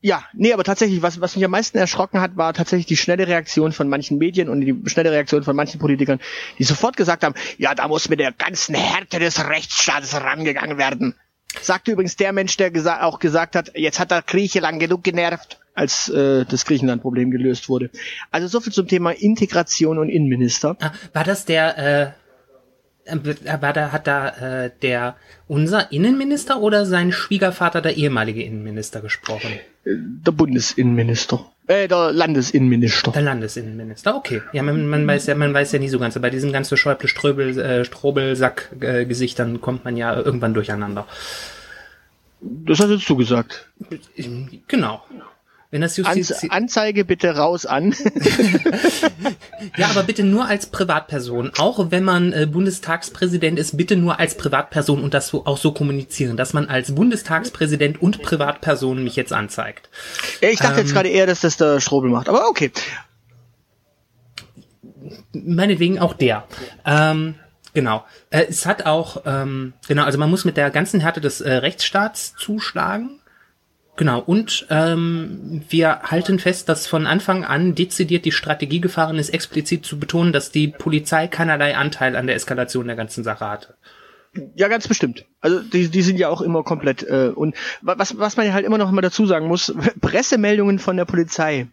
Ja, 0.00 0.22
nee, 0.32 0.52
aber 0.52 0.62
tatsächlich, 0.62 1.02
was, 1.02 1.20
was 1.20 1.34
mich 1.34 1.44
am 1.44 1.50
meisten 1.50 1.76
erschrocken 1.76 2.20
hat, 2.20 2.36
war 2.36 2.54
tatsächlich 2.54 2.86
die 2.86 2.96
schnelle 2.96 3.26
Reaktion 3.26 3.72
von 3.72 3.88
manchen 3.88 4.18
Medien 4.18 4.48
und 4.48 4.60
die 4.60 4.80
schnelle 4.86 5.10
Reaktion 5.10 5.42
von 5.42 5.56
manchen 5.56 5.80
Politikern, 5.80 6.20
die 6.56 6.62
sofort 6.62 6.96
gesagt 6.96 7.24
haben, 7.24 7.34
ja, 7.56 7.74
da 7.74 7.88
muss 7.88 8.08
mit 8.08 8.20
der 8.20 8.30
ganzen 8.30 8.76
Härte 8.76 9.18
des 9.18 9.44
Rechtsstaates 9.44 10.14
rangegangen 10.14 10.78
werden. 10.78 11.16
Sagte 11.60 11.90
übrigens 11.90 12.14
der 12.14 12.32
Mensch, 12.32 12.56
der 12.58 12.70
gesa 12.70 13.02
auch 13.02 13.18
gesagt 13.18 13.56
hat, 13.56 13.72
jetzt 13.74 13.98
hat 13.98 14.12
er 14.12 14.22
Griechenland 14.22 14.78
genug 14.78 15.02
genervt, 15.02 15.58
als 15.78 16.08
äh, 16.08 16.44
das 16.44 16.64
Griechenland-Problem 16.64 17.30
gelöst 17.30 17.68
wurde. 17.68 17.90
Also 18.30 18.48
so 18.48 18.60
viel 18.60 18.72
zum 18.72 18.88
Thema 18.88 19.12
Integration 19.12 19.98
und 19.98 20.08
Innenminister. 20.08 20.76
Ah, 20.80 20.90
war 21.12 21.24
das 21.24 21.44
der, 21.44 22.14
äh, 23.06 23.10
äh, 23.10 23.62
war 23.62 23.72
da, 23.72 23.92
hat 23.92 24.06
da 24.06 24.64
äh, 24.64 24.70
der 24.82 25.16
unser 25.46 25.92
Innenminister 25.92 26.60
oder 26.60 26.84
sein 26.84 27.12
Schwiegervater, 27.12 27.80
der 27.80 27.96
ehemalige 27.96 28.42
Innenminister, 28.42 29.00
gesprochen? 29.00 29.50
Der 29.84 30.32
Bundesinnenminister. 30.32 31.46
Äh, 31.68 31.86
der 31.86 32.12
Landesinnenminister. 32.12 33.12
Der 33.12 33.22
Landesinnenminister, 33.22 34.16
okay. 34.16 34.42
Ja, 34.52 34.64
man, 34.64 34.86
man 34.88 35.06
weiß 35.06 35.26
ja, 35.26 35.36
man 35.36 35.54
weiß 35.54 35.72
ja 35.72 35.78
nie 35.78 35.88
so 35.88 35.98
ganz. 35.98 36.18
Bei 36.18 36.30
diesen 36.30 36.52
ganzen 36.52 36.76
Schäuble, 36.76 37.08
Ströbel, 37.08 37.58
äh, 37.58 37.84
Strobelsack-Gesichtern 37.84 39.60
kommt 39.60 39.84
man 39.84 39.96
ja 39.96 40.14
irgendwann 40.16 40.54
durcheinander. 40.54 41.06
Das 42.40 42.80
hast 42.80 42.90
jetzt 42.90 43.08
du 43.08 43.16
gesagt. 43.16 43.68
Genau. 44.68 45.02
Wenn 45.70 45.82
das 45.82 45.98
Justiz, 45.98 46.32
Anze 46.32 46.50
Anzeige 46.50 47.04
bitte 47.04 47.36
raus 47.36 47.66
an. 47.66 47.94
ja, 49.76 49.88
aber 49.88 50.02
bitte 50.02 50.24
nur 50.24 50.46
als 50.46 50.66
Privatperson. 50.66 51.52
Auch 51.58 51.90
wenn 51.90 52.04
man 52.04 52.32
äh, 52.32 52.46
Bundestagspräsident 52.46 53.58
ist, 53.58 53.76
bitte 53.76 53.96
nur 53.96 54.18
als 54.18 54.36
Privatperson 54.38 55.02
und 55.02 55.12
das 55.12 55.28
so, 55.28 55.44
auch 55.44 55.58
so 55.58 55.72
kommunizieren, 55.72 56.38
dass 56.38 56.54
man 56.54 56.68
als 56.68 56.94
Bundestagspräsident 56.94 58.00
und 58.00 58.22
Privatperson 58.22 59.04
mich 59.04 59.14
jetzt 59.16 59.34
anzeigt. 59.34 59.90
ich 60.40 60.58
dachte 60.58 60.80
jetzt 60.80 60.94
gerade 60.94 61.10
eher, 61.10 61.26
dass 61.26 61.40
das 61.40 61.58
der 61.58 61.80
Strobel 61.80 62.10
macht, 62.10 62.30
aber 62.30 62.48
okay. 62.48 62.72
meinetwegen 65.32 65.98
auch 65.98 66.14
der. 66.14 66.44
Ähm, 66.86 67.34
genau. 67.74 68.06
Äh, 68.30 68.46
es 68.48 68.64
hat 68.64 68.86
auch, 68.86 69.22
ähm, 69.26 69.74
genau, 69.86 70.04
also 70.04 70.18
man 70.18 70.30
muss 70.30 70.46
mit 70.46 70.56
der 70.56 70.70
ganzen 70.70 71.00
Härte 71.00 71.20
des 71.20 71.42
äh, 71.42 71.52
Rechtsstaats 71.52 72.34
zuschlagen. 72.36 73.17
Genau, 73.98 74.20
und 74.20 74.64
ähm, 74.70 75.62
wir 75.68 76.02
halten 76.02 76.38
fest, 76.38 76.68
dass 76.68 76.86
von 76.86 77.04
Anfang 77.04 77.44
an 77.44 77.74
dezidiert 77.74 78.24
die 78.24 78.30
Strategie 78.30 78.80
gefahren 78.80 79.18
ist, 79.18 79.30
explizit 79.30 79.84
zu 79.84 79.98
betonen, 79.98 80.32
dass 80.32 80.52
die 80.52 80.68
Polizei 80.68 81.26
keinerlei 81.26 81.76
Anteil 81.76 82.14
an 82.14 82.28
der 82.28 82.36
Eskalation 82.36 82.86
der 82.86 82.94
ganzen 82.94 83.24
Sache 83.24 83.50
hatte. 83.50 83.74
Ja, 84.54 84.68
ganz 84.68 84.86
bestimmt. 84.86 85.24
Also 85.40 85.58
die, 85.60 85.88
die 85.88 86.02
sind 86.02 86.16
ja 86.16 86.28
auch 86.28 86.42
immer 86.42 86.62
komplett 86.62 87.02
äh, 87.02 87.32
und 87.34 87.56
wa- 87.82 87.96
was 87.98 88.16
was 88.18 88.36
man 88.36 88.46
ja 88.46 88.52
halt 88.52 88.64
immer 88.64 88.78
noch 88.78 88.92
mal 88.92 89.00
dazu 89.00 89.26
sagen 89.26 89.48
muss, 89.48 89.74
Pressemeldungen 90.00 90.78
von 90.78 90.96
der 90.96 91.04
Polizei 91.04 91.66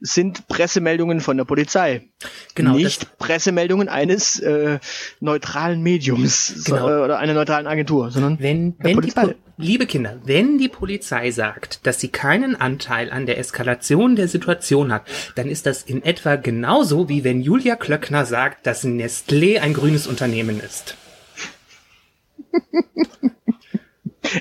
sind 0.00 0.48
Pressemeldungen 0.48 1.20
von 1.20 1.36
der 1.36 1.44
Polizei. 1.44 2.08
Genau, 2.54 2.74
Nicht 2.74 3.18
Pressemeldungen 3.18 3.88
eines 3.88 4.38
äh, 4.40 4.78
neutralen 5.20 5.82
Mediums 5.82 6.62
Genau. 6.64 6.78
so, 6.78 6.88
äh, 6.88 7.00
oder 7.04 7.18
einer 7.18 7.34
neutralen 7.34 7.66
Agentur, 7.66 8.10
sondern 8.10 8.38
Wenn, 8.40 8.74
wenn 8.78 9.00
die. 9.00 9.10
Po- 9.10 9.34
liebe 9.58 9.86
Kinder, 9.86 10.18
wenn 10.24 10.56
die 10.58 10.68
Polizei 10.68 11.30
sagt, 11.30 11.86
dass 11.86 12.00
sie 12.00 12.08
keinen 12.08 12.56
Anteil 12.56 13.10
an 13.12 13.26
der 13.26 13.38
Eskalation 13.38 14.16
der 14.16 14.28
Situation 14.28 14.92
hat, 14.92 15.02
dann 15.34 15.48
ist 15.48 15.66
das 15.66 15.82
in 15.82 16.02
etwa 16.02 16.36
genauso 16.36 17.08
wie 17.10 17.24
wenn 17.24 17.42
Julia 17.42 17.76
Klöckner 17.76 18.24
sagt, 18.24 18.66
dass 18.66 18.84
Nestlé 18.84 19.60
ein 19.60 19.74
grünes 19.74 20.06
Unternehmen 20.06 20.60
ist. 20.60 20.96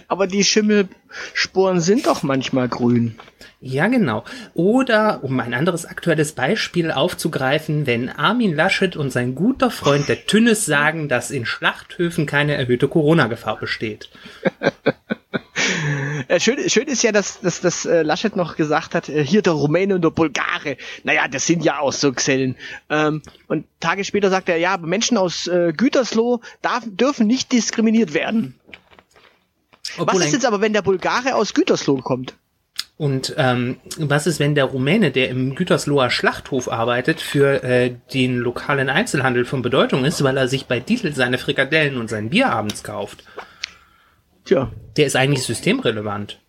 Aber 0.07 0.27
die 0.27 0.43
Schimmelsporen 0.43 1.79
sind 1.81 2.05
doch 2.07 2.23
manchmal 2.23 2.67
grün. 2.69 3.15
Ja, 3.61 3.87
genau. 3.87 4.23
Oder, 4.53 5.21
um 5.23 5.37
ein 5.39 5.53
anderes 5.53 5.85
aktuelles 5.85 6.31
Beispiel 6.31 6.91
aufzugreifen, 6.91 7.85
wenn 7.85 8.07
Armin 8.09 8.55
Laschet 8.55 8.95
und 8.95 9.11
sein 9.11 9.35
guter 9.35 9.69
Freund 9.69 10.07
der 10.07 10.25
Tünnes 10.25 10.65
sagen, 10.65 11.09
dass 11.09 11.29
in 11.29 11.45
Schlachthöfen 11.45 12.25
keine 12.25 12.55
erhöhte 12.55 12.87
Corona-Gefahr 12.87 13.57
besteht. 13.59 14.09
Äh, 16.27 16.39
schön, 16.39 16.69
schön 16.69 16.87
ist 16.87 17.03
ja, 17.03 17.11
dass, 17.11 17.41
dass, 17.41 17.61
dass 17.61 17.85
äh, 17.85 18.01
Laschet 18.01 18.35
noch 18.35 18.55
gesagt 18.55 18.95
hat, 18.95 19.09
äh, 19.09 19.23
hier 19.23 19.41
der 19.41 19.53
Rumäne 19.53 19.95
und 19.95 20.03
der 20.03 20.09
Bulgare, 20.09 20.77
naja, 21.03 21.27
das 21.27 21.45
sind 21.47 21.63
ja 21.63 21.79
auch 21.79 21.91
so 21.93 22.11
Xellen. 22.11 22.55
Ähm, 22.89 23.21
und 23.47 23.65
Tage 23.79 24.03
später 24.03 24.29
sagt 24.29 24.49
er, 24.49 24.57
ja, 24.57 24.73
aber 24.73 24.87
Menschen 24.87 25.17
aus 25.17 25.47
äh, 25.47 25.73
Gütersloh 25.75 26.41
darf, 26.61 26.83
dürfen 26.85 27.27
nicht 27.27 27.51
diskriminiert 27.51 28.13
werden. 28.13 28.55
Was 29.97 29.99
Obwohl 29.99 30.21
ist 30.21 30.27
ein- 30.27 30.33
jetzt 30.33 30.45
aber, 30.45 30.61
wenn 30.61 30.73
der 30.73 30.81
Bulgare 30.81 31.35
aus 31.35 31.53
Gütersloh 31.53 31.97
kommt? 31.97 32.35
Und 32.99 33.33
ähm, 33.37 33.77
was 33.97 34.27
ist, 34.27 34.41
wenn 34.41 34.55
der 34.55 34.65
Rumäne, 34.65 35.11
der 35.11 35.29
im 35.29 35.55
Gütersloher 35.55 36.09
Schlachthof 36.09 36.69
arbeitet, 36.69 37.21
für 37.21 37.63
äh, 37.63 37.95
den 38.13 38.35
lokalen 38.35 38.89
Einzelhandel 38.89 39.45
von 39.45 39.61
Bedeutung 39.61 40.03
ist, 40.03 40.21
weil 40.21 40.35
er 40.35 40.49
sich 40.49 40.65
bei 40.65 40.81
Diesel 40.81 41.15
seine 41.15 41.37
Frikadellen 41.37 41.95
und 41.95 42.09
sein 42.09 42.29
Bier 42.29 42.49
abends 42.51 42.83
kauft? 42.83 43.23
Tja, 44.43 44.69
Der 44.97 45.05
ist 45.05 45.15
eigentlich 45.15 45.43
systemrelevant. 45.43 46.41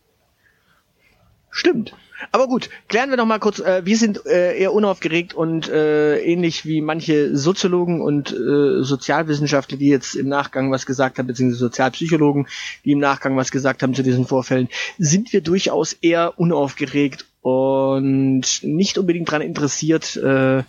stimmt. 1.50 1.95
Aber 2.33 2.47
gut, 2.49 2.71
klären 2.89 3.11
wir 3.11 3.17
noch 3.17 3.27
mal 3.27 3.39
kurz. 3.39 3.61
Äh, 3.61 3.85
wir 3.85 3.97
sind 3.97 4.27
äh, 4.27 4.59
eher 4.59 4.73
unaufgeregt 4.73 5.35
und 5.35 5.69
äh, 5.69 6.19
ähnlich 6.21 6.65
wie 6.65 6.81
manche 6.81 7.37
Soziologen 7.37 8.00
und 8.00 8.33
äh, 8.33 8.83
Sozialwissenschaftler, 8.83 9.79
die 9.79 9.89
jetzt 9.89 10.15
im 10.15 10.29
Nachgang 10.29 10.71
was 10.71 10.87
gesagt 10.87 11.19
haben, 11.19 11.27
beziehungsweise 11.27 11.61
Sozialpsychologen, 11.61 12.47
die 12.85 12.93
im 12.93 12.99
Nachgang 12.99 13.37
was 13.37 13.50
gesagt 13.50 13.83
haben 13.83 13.95
zu 13.95 14.03
diesen 14.03 14.27
Vorfällen, 14.27 14.69
sind 14.99 15.33
wir 15.33 15.41
durchaus 15.41 15.93
eher 15.93 16.39
unaufgeregt 16.39 17.27
und 17.41 18.62
nicht 18.62 18.99
unbedingt 18.99 19.29
daran 19.29 19.43
interessiert, 19.43 20.17
äh, 20.17 20.62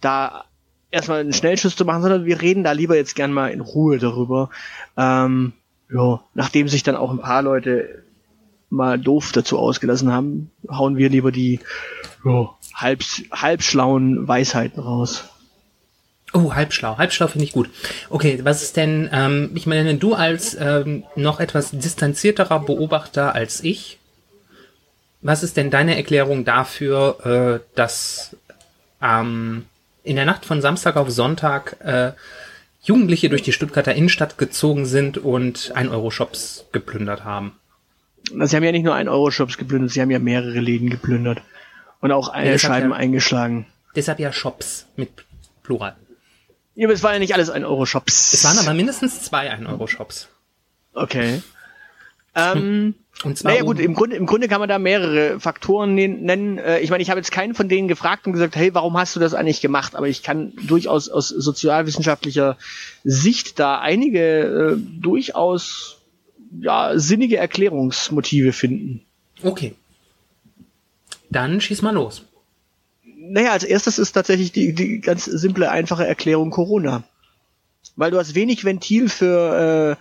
da 0.00 0.44
erstmal 0.90 1.20
einen 1.20 1.32
Schnellschuss 1.32 1.76
zu 1.76 1.84
machen, 1.84 2.02
sondern 2.02 2.24
wir 2.24 2.40
reden 2.40 2.64
da 2.64 2.72
lieber 2.72 2.96
jetzt 2.96 3.14
gern 3.14 3.32
mal 3.32 3.50
in 3.50 3.60
Ruhe 3.60 3.98
darüber. 3.98 4.50
Ähm, 4.96 5.52
ja, 5.92 6.20
nachdem 6.34 6.68
sich 6.68 6.82
dann 6.82 6.96
auch 6.96 7.10
ein 7.10 7.20
paar 7.20 7.42
Leute 7.42 8.04
mal 8.70 8.98
doof 8.98 9.32
dazu 9.32 9.58
ausgelassen 9.58 10.12
haben, 10.12 10.50
hauen 10.68 10.96
wir 10.96 11.08
lieber 11.08 11.32
die 11.32 11.60
ja, 12.24 12.50
halb, 12.74 13.02
halbschlauen 13.32 14.26
Weisheiten 14.26 14.80
raus. 14.80 15.24
Oh, 16.32 16.54
halbschlau. 16.54 16.96
Halbschlau 16.96 17.26
finde 17.26 17.44
ich 17.44 17.52
gut. 17.52 17.68
Okay, 18.08 18.40
was 18.44 18.62
ist 18.62 18.76
denn, 18.76 19.10
ähm, 19.12 19.50
ich 19.54 19.66
meine, 19.66 19.96
du 19.96 20.14
als 20.14 20.56
ähm, 20.58 21.04
noch 21.16 21.40
etwas 21.40 21.72
distanzierterer 21.72 22.60
Beobachter 22.60 23.34
als 23.34 23.64
ich, 23.64 23.98
was 25.22 25.42
ist 25.42 25.56
denn 25.56 25.70
deine 25.70 25.96
Erklärung 25.96 26.44
dafür, 26.44 27.60
äh, 27.60 27.66
dass 27.74 28.36
ähm, 29.02 29.66
in 30.04 30.16
der 30.16 30.24
Nacht 30.24 30.44
von 30.46 30.62
Samstag 30.62 30.96
auf 30.96 31.10
Sonntag 31.10 31.76
äh, 31.80 32.12
Jugendliche 32.82 33.28
durch 33.28 33.42
die 33.42 33.52
Stuttgarter 33.52 33.94
Innenstadt 33.94 34.38
gezogen 34.38 34.86
sind 34.86 35.18
und 35.18 35.74
1-Euro-Shops 35.74 36.66
geplündert 36.72 37.24
haben? 37.24 37.59
Sie 38.30 38.56
haben 38.56 38.64
ja 38.64 38.72
nicht 38.72 38.84
nur 38.84 38.94
einen 38.94 39.08
Euro-Shops 39.08 39.58
geplündert, 39.58 39.90
sie 39.90 40.00
haben 40.00 40.10
ja 40.10 40.18
mehrere 40.18 40.60
Läden 40.60 40.90
geplündert. 40.90 41.42
Und 42.00 42.12
auch 42.12 42.28
eine 42.28 42.52
hat 42.52 42.60
Scheiben 42.60 42.90
ja- 42.90 42.96
eingeschlagen. 42.96 43.66
Deshalb 43.94 44.20
ja 44.20 44.32
Shops 44.32 44.86
mit 44.96 45.10
Plural. 45.62 45.96
Ja, 46.74 46.86
aber 46.86 46.94
es 46.94 47.02
waren 47.02 47.14
ja 47.14 47.18
nicht 47.18 47.34
alles 47.34 47.50
ein 47.50 47.64
Euro-Shops. 47.64 48.32
Es 48.32 48.44
waren 48.44 48.58
aber 48.58 48.72
mindestens 48.74 49.22
zwei 49.22 49.52
1-Euro-Shops. 49.52 50.28
Okay. 50.94 51.42
Ähm, 52.34 52.94
Und 53.22 53.36
zwar 53.36 53.52
naja 53.52 53.64
gut, 53.64 53.78
im 53.80 53.92
Grunde, 53.92 54.16
im 54.16 54.24
Grunde 54.24 54.48
kann 54.48 54.60
man 54.60 54.68
da 54.70 54.78
mehrere 54.78 55.40
Faktoren 55.40 55.94
nen- 55.94 56.22
nennen. 56.22 56.56
Äh, 56.56 56.78
Ich 56.80 56.88
meine, 56.88 57.02
ich 57.02 57.10
habe 57.10 57.20
jetzt 57.20 57.30
keinen 57.32 57.54
von 57.54 57.68
denen 57.68 57.86
gefragt 57.86 58.26
und 58.26 58.32
gesagt, 58.32 58.56
hey, 58.56 58.72
warum 58.72 58.96
hast 58.96 59.14
du 59.14 59.20
das 59.20 59.34
eigentlich 59.34 59.60
gemacht? 59.60 59.94
Aber 59.94 60.08
ich 60.08 60.22
kann 60.22 60.52
durchaus 60.66 61.10
aus 61.10 61.28
sozialwissenschaftlicher 61.28 62.56
Sicht 63.04 63.58
da 63.58 63.78
einige 63.78 64.76
äh, 64.76 64.76
durchaus 65.02 65.98
ja, 66.58 66.98
sinnige 66.98 67.36
Erklärungsmotive 67.36 68.52
finden. 68.52 69.02
Okay. 69.42 69.74
Dann 71.30 71.60
schieß 71.60 71.82
mal 71.82 71.94
los. 71.94 72.24
Naja, 73.04 73.52
als 73.52 73.64
erstes 73.64 73.98
ist 73.98 74.12
tatsächlich 74.12 74.52
die, 74.52 74.72
die 74.72 75.00
ganz 75.00 75.24
simple, 75.24 75.70
einfache 75.70 76.06
Erklärung 76.06 76.50
Corona. 76.50 77.04
Weil 77.96 78.10
du 78.10 78.18
hast 78.18 78.34
wenig 78.34 78.64
Ventil 78.64 79.08
für 79.08 79.96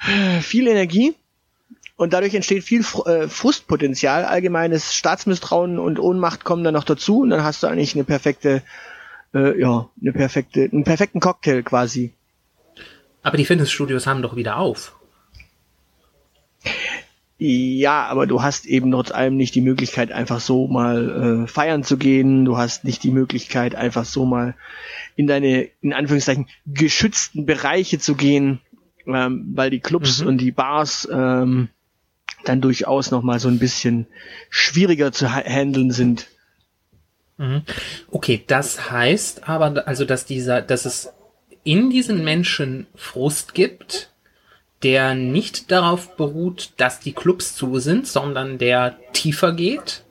äh, 0.00 0.40
viel 0.40 0.66
Energie 0.66 1.14
und 1.96 2.12
dadurch 2.12 2.34
entsteht 2.34 2.64
viel 2.64 2.84
äh, 3.06 3.28
Frustpotenzial. 3.28 4.24
Allgemeines 4.24 4.94
Staatsmisstrauen 4.94 5.78
und 5.78 5.98
Ohnmacht 5.98 6.44
kommen 6.44 6.64
dann 6.64 6.74
noch 6.74 6.84
dazu 6.84 7.20
und 7.20 7.30
dann 7.30 7.44
hast 7.44 7.62
du 7.62 7.66
eigentlich 7.66 7.94
eine 7.94 8.04
perfekte, 8.04 8.62
äh, 9.34 9.58
ja, 9.60 9.88
eine 10.00 10.12
perfekte, 10.12 10.68
einen 10.70 10.84
perfekten 10.84 11.20
Cocktail 11.20 11.62
quasi. 11.62 12.14
Aber 13.22 13.36
die 13.36 13.44
Fitnessstudios 13.44 14.06
haben 14.06 14.22
doch 14.22 14.36
wieder 14.36 14.58
auf. 14.58 14.96
Ja, 17.36 18.06
aber 18.06 18.26
du 18.28 18.42
hast 18.42 18.64
eben 18.64 18.92
trotz 18.92 19.10
allem 19.10 19.36
nicht 19.36 19.54
die 19.56 19.60
Möglichkeit, 19.60 20.12
einfach 20.12 20.40
so 20.40 20.68
mal 20.68 21.44
äh, 21.44 21.48
feiern 21.48 21.82
zu 21.82 21.96
gehen. 21.96 22.44
Du 22.44 22.56
hast 22.56 22.84
nicht 22.84 23.02
die 23.02 23.10
Möglichkeit, 23.10 23.74
einfach 23.74 24.04
so 24.04 24.24
mal 24.24 24.54
in 25.16 25.26
deine, 25.26 25.68
in 25.82 25.92
Anführungszeichen, 25.92 26.46
geschützten 26.66 27.44
Bereiche 27.44 27.98
zu 27.98 28.14
gehen, 28.14 28.60
ähm, 29.06 29.50
weil 29.54 29.70
die 29.70 29.80
Clubs 29.80 30.20
Mhm. 30.20 30.26
und 30.28 30.38
die 30.38 30.52
Bars 30.52 31.08
ähm, 31.12 31.68
dann 32.44 32.60
durchaus 32.60 33.10
noch 33.10 33.22
mal 33.22 33.40
so 33.40 33.48
ein 33.48 33.58
bisschen 33.58 34.06
schwieriger 34.48 35.10
zu 35.12 35.32
ha- 35.34 35.44
handeln 35.44 35.90
sind. 35.90 36.28
Okay, 38.12 38.44
das 38.46 38.92
heißt 38.92 39.48
aber, 39.48 39.88
also, 39.88 40.04
dass 40.04 40.24
dieser, 40.24 40.62
dass 40.62 40.84
es 40.84 41.10
in 41.64 41.90
diesen 41.90 42.22
Menschen 42.22 42.86
Frust 42.94 43.54
gibt, 43.54 44.10
der 44.84 45.14
nicht 45.14 45.70
darauf 45.70 46.16
beruht, 46.16 46.72
dass 46.76 47.00
die 47.00 47.12
Clubs 47.12 47.56
zu 47.56 47.78
sind, 47.78 48.06
sondern 48.06 48.58
der 48.58 48.96
tiefer 49.12 49.52
geht. 49.52 50.04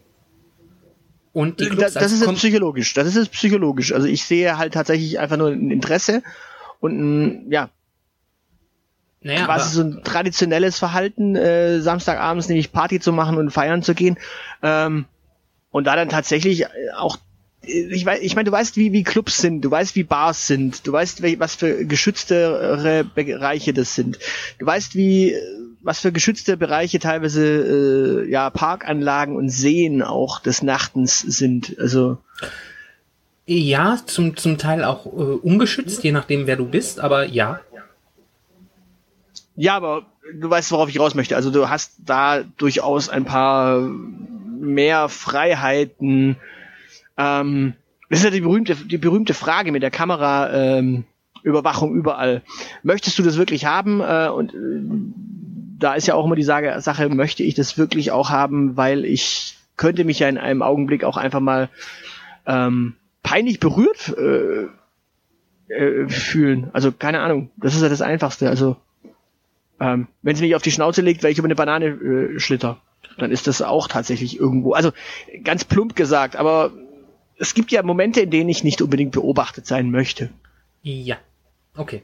Und 1.32 1.60
die 1.60 1.65
Das, 1.65 1.75
Clubs 1.75 1.94
das 1.94 2.03
als 2.03 2.12
ist 2.13 2.22
jetzt 2.22 2.36
psychologisch. 2.36 2.94
Das 2.94 3.08
ist 3.08 3.15
jetzt 3.15 3.32
psychologisch. 3.32 3.94
Also 3.94 4.08
ich 4.08 4.25
sehe 4.25 4.58
halt 4.58 4.74
tatsächlich 4.74 5.20
einfach 5.20 5.38
nur 5.38 5.50
ein 5.50 5.72
Interesse 5.72 6.24
und 6.80 7.00
ein, 7.00 7.51
ja, 7.51 7.70
naja, 9.22 9.46
quasi 9.46 9.75
so 9.75 9.82
ein 9.82 10.03
traditionelles 10.03 10.77
Verhalten, 10.77 11.36
äh, 11.36 11.80
Samstagabends 11.80 12.50
nämlich 12.50 12.72
Party 12.72 13.00
zu 13.00 13.13
machen 13.13 13.38
und 13.38 13.51
feiern 13.51 13.82
zu 13.82 13.96
gehen. 13.96 14.18
Ähm, 14.62 15.06
und 15.72 15.86
da 15.86 15.96
dann 15.96 16.10
tatsächlich 16.10 16.65
auch, 16.98 17.18
ich 17.65 18.05
weiß, 18.05 18.20
ich 18.22 18.36
meine, 18.36 18.46
du 18.46 18.51
weißt, 18.51 18.75
wie, 18.77 18.91
wie 18.91 19.03
Clubs 19.03 19.38
sind, 19.38 19.62
du 19.62 19.72
weißt, 19.72 19.96
wie 19.96 20.03
Bars 20.03 20.48
sind, 20.48 20.86
du 20.86 20.91
weißt, 20.91 21.24
was 21.39 21.55
für 21.55 21.86
geschütztere 21.86 23.03
Bereiche 23.03 23.74
das 23.74 23.96
sind. 23.96 24.20
Du 24.60 24.65
weißt, 24.65 24.96
wie, 24.96 25.36
was 25.82 26.00
für 26.00 26.12
geschützte 26.12 26.58
Bereiche 26.58 27.00
teilweise, 27.00 28.25
äh, 28.25 28.29
ja, 28.29 28.50
Parkanlagen 28.50 29.36
und 29.36 29.50
Seen 29.50 30.01
auch 30.01 30.39
des 30.39 30.62
Nachtens 30.62 31.20
sind. 31.20 31.77
Also, 31.79 32.17
ja, 33.46 34.00
zum, 34.05 34.38
zum 34.38 34.58
Teil 34.58 34.84
auch 34.84 35.05
äh, 35.05 35.10
ungeschützt, 35.10 36.03
je 36.03 36.12
nachdem, 36.12 36.48
wer 36.48 36.55
du 36.55 36.65
bist, 36.65 37.00
aber 37.00 37.25
ja. 37.25 37.60
Ja, 39.55 39.75
aber 39.75 40.05
du 40.39 40.50
weißt, 40.50 40.72
worauf 40.72 40.89
ich 40.89 41.00
raus 41.00 41.15
möchte. 41.15 41.36
Also 41.36 41.51
du 41.51 41.70
hast 41.70 41.93
da 42.05 42.43
durchaus 42.58 43.10
ein 43.10 43.25
paar 43.25 43.79
mehr 44.60 45.10
Freiheiten. 45.10 46.38
Ähm, 47.17 47.74
das 48.10 48.20
ist 48.20 48.25
ja 48.25 48.32
die 48.32 48.41
berühmte, 48.41 48.75
die 48.75 48.98
berühmte 48.98 49.34
Frage 49.34 49.72
mit 49.72 49.84
der 49.84 49.91
Kamera. 49.91 50.77
Ähm, 50.77 51.05
Überwachung 51.43 51.93
überall. 51.93 52.41
Möchtest 52.82 53.20
du 53.20 53.24
das 53.24 53.38
wirklich 53.38 53.65
haben? 53.65 54.01
Äh, 54.01 54.29
und 54.29 54.53
äh, 54.53 54.58
da 55.79 55.93
ist 55.93 56.08
ja 56.08 56.15
auch 56.15 56.25
immer 56.25 56.36
die 56.36 56.43
Sache, 56.43 57.10
möchte 57.10 57.43
ich 57.43 57.55
das 57.55 57.77
wirklich 57.77 58.12
auch 58.12 58.29
haben, 58.29 58.77
weil 58.77 59.05
ich 59.05 59.58
könnte 59.75 60.05
mich 60.05 60.20
ja 60.20 60.29
in 60.29 60.38
einem 60.38 60.62
Augenblick 60.62 61.03
auch 61.03 61.17
einfach 61.17 61.41
mal 61.41 61.70
ähm, 62.46 62.96
peinlich 63.22 63.60
berührt 63.60 64.15
äh, 64.17 64.67
äh, 65.74 66.08
fühlen. 66.08 66.70
Also 66.74 66.91
keine 66.91 67.20
Ahnung. 67.20 67.50
Das 67.58 67.75
ist 67.75 67.82
ja 67.82 67.89
das 67.89 68.01
Einfachste. 68.01 68.50
Also 68.50 68.77
ähm, 69.79 70.08
wenn 70.22 70.36
sie 70.36 70.43
mich 70.43 70.55
auf 70.55 70.62
die 70.62 70.72
Schnauze 70.72 71.01
legt, 71.01 71.24
weil 71.24 71.32
ich 71.32 71.38
über 71.38 71.48
eine 71.48 71.55
Banane 71.55 71.88
äh, 71.88 72.39
schlitter. 72.39 72.77
dann 73.17 73.32
ist 73.32 73.48
das 73.48 73.62
auch 73.62 73.88
tatsächlich 73.88 74.39
irgendwo, 74.39 74.74
also 74.74 74.91
ganz 75.43 75.65
plump 75.65 75.96
gesagt, 75.96 76.36
aber 76.36 76.72
es 77.38 77.54
gibt 77.54 77.72
ja 77.72 77.84
Momente, 77.84 78.22
in 78.22 78.30
denen 78.32 78.50
ich 78.50 78.63
nicht 78.63 78.82
unbedingt 78.82 79.12
beobachtet 79.12 79.66
sein 79.66 79.92
möchte. 79.92 80.30
Ja. 80.82 81.18
Okay. 81.75 82.04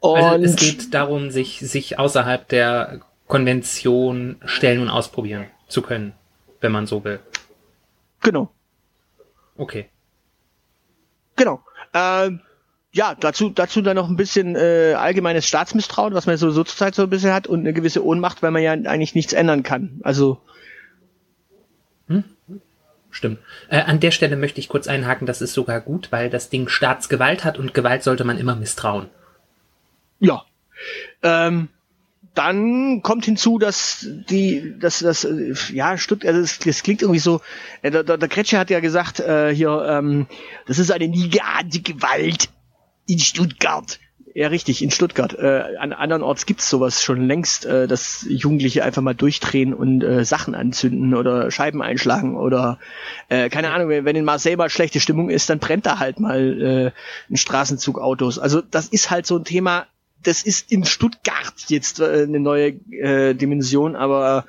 Und 0.00 0.16
Also 0.22 0.44
es 0.44 0.56
geht 0.56 0.94
darum, 0.94 1.30
sich, 1.30 1.58
sich 1.60 1.98
außerhalb 1.98 2.48
der 2.48 3.00
Konvention 3.26 4.36
stellen 4.44 4.80
und 4.80 4.88
ausprobieren 4.88 5.46
zu 5.68 5.82
können, 5.82 6.14
wenn 6.60 6.72
man 6.72 6.86
so 6.86 7.04
will. 7.04 7.20
genau, 8.22 8.50
Okay. 9.56 9.88
genau. 11.36 11.60
Ähm, 11.92 12.40
ja, 12.92 13.14
dazu, 13.14 13.50
dazu 13.50 13.82
dann 13.82 13.96
noch 13.96 14.08
ein 14.08 14.16
bisschen 14.16 14.54
äh, 14.56 14.94
allgemeines 14.96 15.46
Staatsmisstrauen, 15.46 16.14
was 16.14 16.26
man 16.26 16.36
so, 16.36 16.50
so 16.50 16.64
zurzeit 16.64 16.94
so 16.94 17.02
ein 17.02 17.10
bisschen 17.10 17.32
hat 17.32 17.46
und 17.46 17.60
eine 17.60 17.72
gewisse 17.72 18.04
Ohnmacht, 18.04 18.42
weil 18.42 18.50
man 18.50 18.62
ja 18.62 18.72
eigentlich 18.72 19.14
nichts 19.14 19.32
ändern 19.32 19.62
kann. 19.62 20.00
Also, 20.04 20.40
Stimmt. 23.18 23.40
Äh, 23.68 23.80
an 23.80 23.98
der 23.98 24.12
Stelle 24.12 24.36
möchte 24.36 24.60
ich 24.60 24.68
kurz 24.68 24.86
einhaken, 24.86 25.26
das 25.26 25.42
ist 25.42 25.52
sogar 25.52 25.80
gut, 25.80 26.12
weil 26.12 26.30
das 26.30 26.50
Ding 26.50 26.68
Staatsgewalt 26.68 27.44
hat 27.44 27.58
und 27.58 27.74
Gewalt 27.74 28.04
sollte 28.04 28.22
man 28.22 28.38
immer 28.38 28.54
misstrauen. 28.54 29.08
ja. 30.20 30.44
Ähm, 31.24 31.68
dann 32.34 33.02
kommt 33.02 33.24
hinzu, 33.24 33.58
dass 33.58 34.06
die, 34.08 34.78
dass 34.78 35.00
das, 35.00 35.24
äh, 35.24 35.52
ja, 35.72 35.98
Stuttgart, 35.98 36.32
also 36.32 36.44
es, 36.44 36.64
es 36.64 36.84
klingt 36.84 37.02
irgendwie 37.02 37.18
so, 37.18 37.40
äh, 37.82 37.90
der, 37.90 38.04
der, 38.04 38.28
Kretsche 38.28 38.56
hat 38.56 38.70
ja 38.70 38.78
gesagt, 38.78 39.18
äh, 39.18 39.52
hier, 39.52 39.84
ähm, 39.88 40.28
das 40.66 40.78
ist 40.78 40.92
eine 40.92 41.08
nie 41.08 41.28
geahnte 41.28 41.80
Gewalt 41.80 42.50
in 43.08 43.18
Stuttgart. 43.18 43.98
Ja, 44.38 44.46
richtig, 44.46 44.84
in 44.84 44.92
Stuttgart. 44.92 45.36
Äh, 45.36 45.64
an 45.80 45.92
andernorts 45.92 46.46
gibt's 46.46 46.70
sowas 46.70 47.02
schon 47.02 47.26
längst, 47.26 47.66
äh, 47.66 47.88
dass 47.88 48.24
Jugendliche 48.28 48.84
einfach 48.84 49.02
mal 49.02 49.12
durchdrehen 49.12 49.74
und 49.74 50.04
äh, 50.04 50.24
Sachen 50.24 50.54
anzünden 50.54 51.12
oder 51.16 51.50
Scheiben 51.50 51.82
einschlagen 51.82 52.36
oder 52.36 52.78
äh, 53.30 53.48
keine 53.48 53.72
Ahnung, 53.72 53.88
wenn, 53.88 54.14
in 54.14 54.24
Marseille 54.24 54.56
mal 54.56 54.70
schlechte 54.70 55.00
Stimmung 55.00 55.28
ist, 55.28 55.50
dann 55.50 55.58
brennt 55.58 55.86
da 55.86 55.98
halt 55.98 56.20
mal 56.20 56.62
äh, 56.62 57.32
ein 57.32 57.36
Straßenzug 57.36 57.98
Autos. 57.98 58.38
Also 58.38 58.60
das 58.60 58.86
ist 58.86 59.10
halt 59.10 59.26
so 59.26 59.38
ein 59.38 59.44
Thema, 59.44 59.88
das 60.22 60.44
ist 60.44 60.70
in 60.70 60.84
Stuttgart 60.84 61.54
jetzt 61.66 61.98
äh, 61.98 62.22
eine 62.22 62.38
neue 62.38 62.74
äh, 62.92 63.34
Dimension, 63.34 63.96
aber 63.96 64.44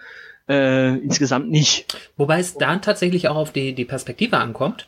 äh, 0.48 1.00
insgesamt 1.00 1.50
nicht. 1.50 1.98
Wobei 2.16 2.40
es 2.40 2.54
da 2.54 2.78
tatsächlich 2.78 3.28
auch 3.28 3.38
auf 3.38 3.52
die, 3.52 3.74
die 3.74 3.86
Perspektive 3.86 4.38
ankommt, 4.38 4.88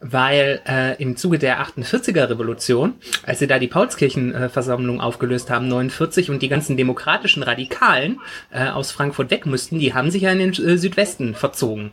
weil 0.00 0.60
äh, 0.66 1.00
im 1.02 1.16
Zuge 1.16 1.38
der 1.38 1.60
48er 1.64 2.28
Revolution, 2.28 2.94
als 3.24 3.38
sie 3.38 3.46
da 3.46 3.58
die 3.58 3.68
Paulskirchenversammlung 3.68 5.00
aufgelöst 5.00 5.50
haben, 5.50 5.68
49 5.68 6.30
und 6.30 6.42
die 6.42 6.48
ganzen 6.48 6.76
demokratischen 6.76 7.42
Radikalen 7.42 8.20
äh, 8.50 8.68
aus 8.68 8.92
Frankfurt 8.92 9.30
weg 9.30 9.46
mussten, 9.46 9.78
die 9.78 9.94
haben 9.94 10.10
sich 10.10 10.22
ja 10.22 10.32
in 10.32 10.38
den 10.38 10.52
äh, 10.52 10.78
Südwesten 10.78 11.34
verzogen 11.34 11.92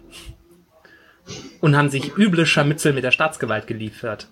und 1.60 1.78
haben 1.78 1.90
sich 1.90 2.18
üble 2.18 2.46
Scharmützel 2.46 2.94
mit 2.94 3.04
der 3.04 3.12
Staatsgewalt 3.12 3.68
geliefert. 3.68 4.28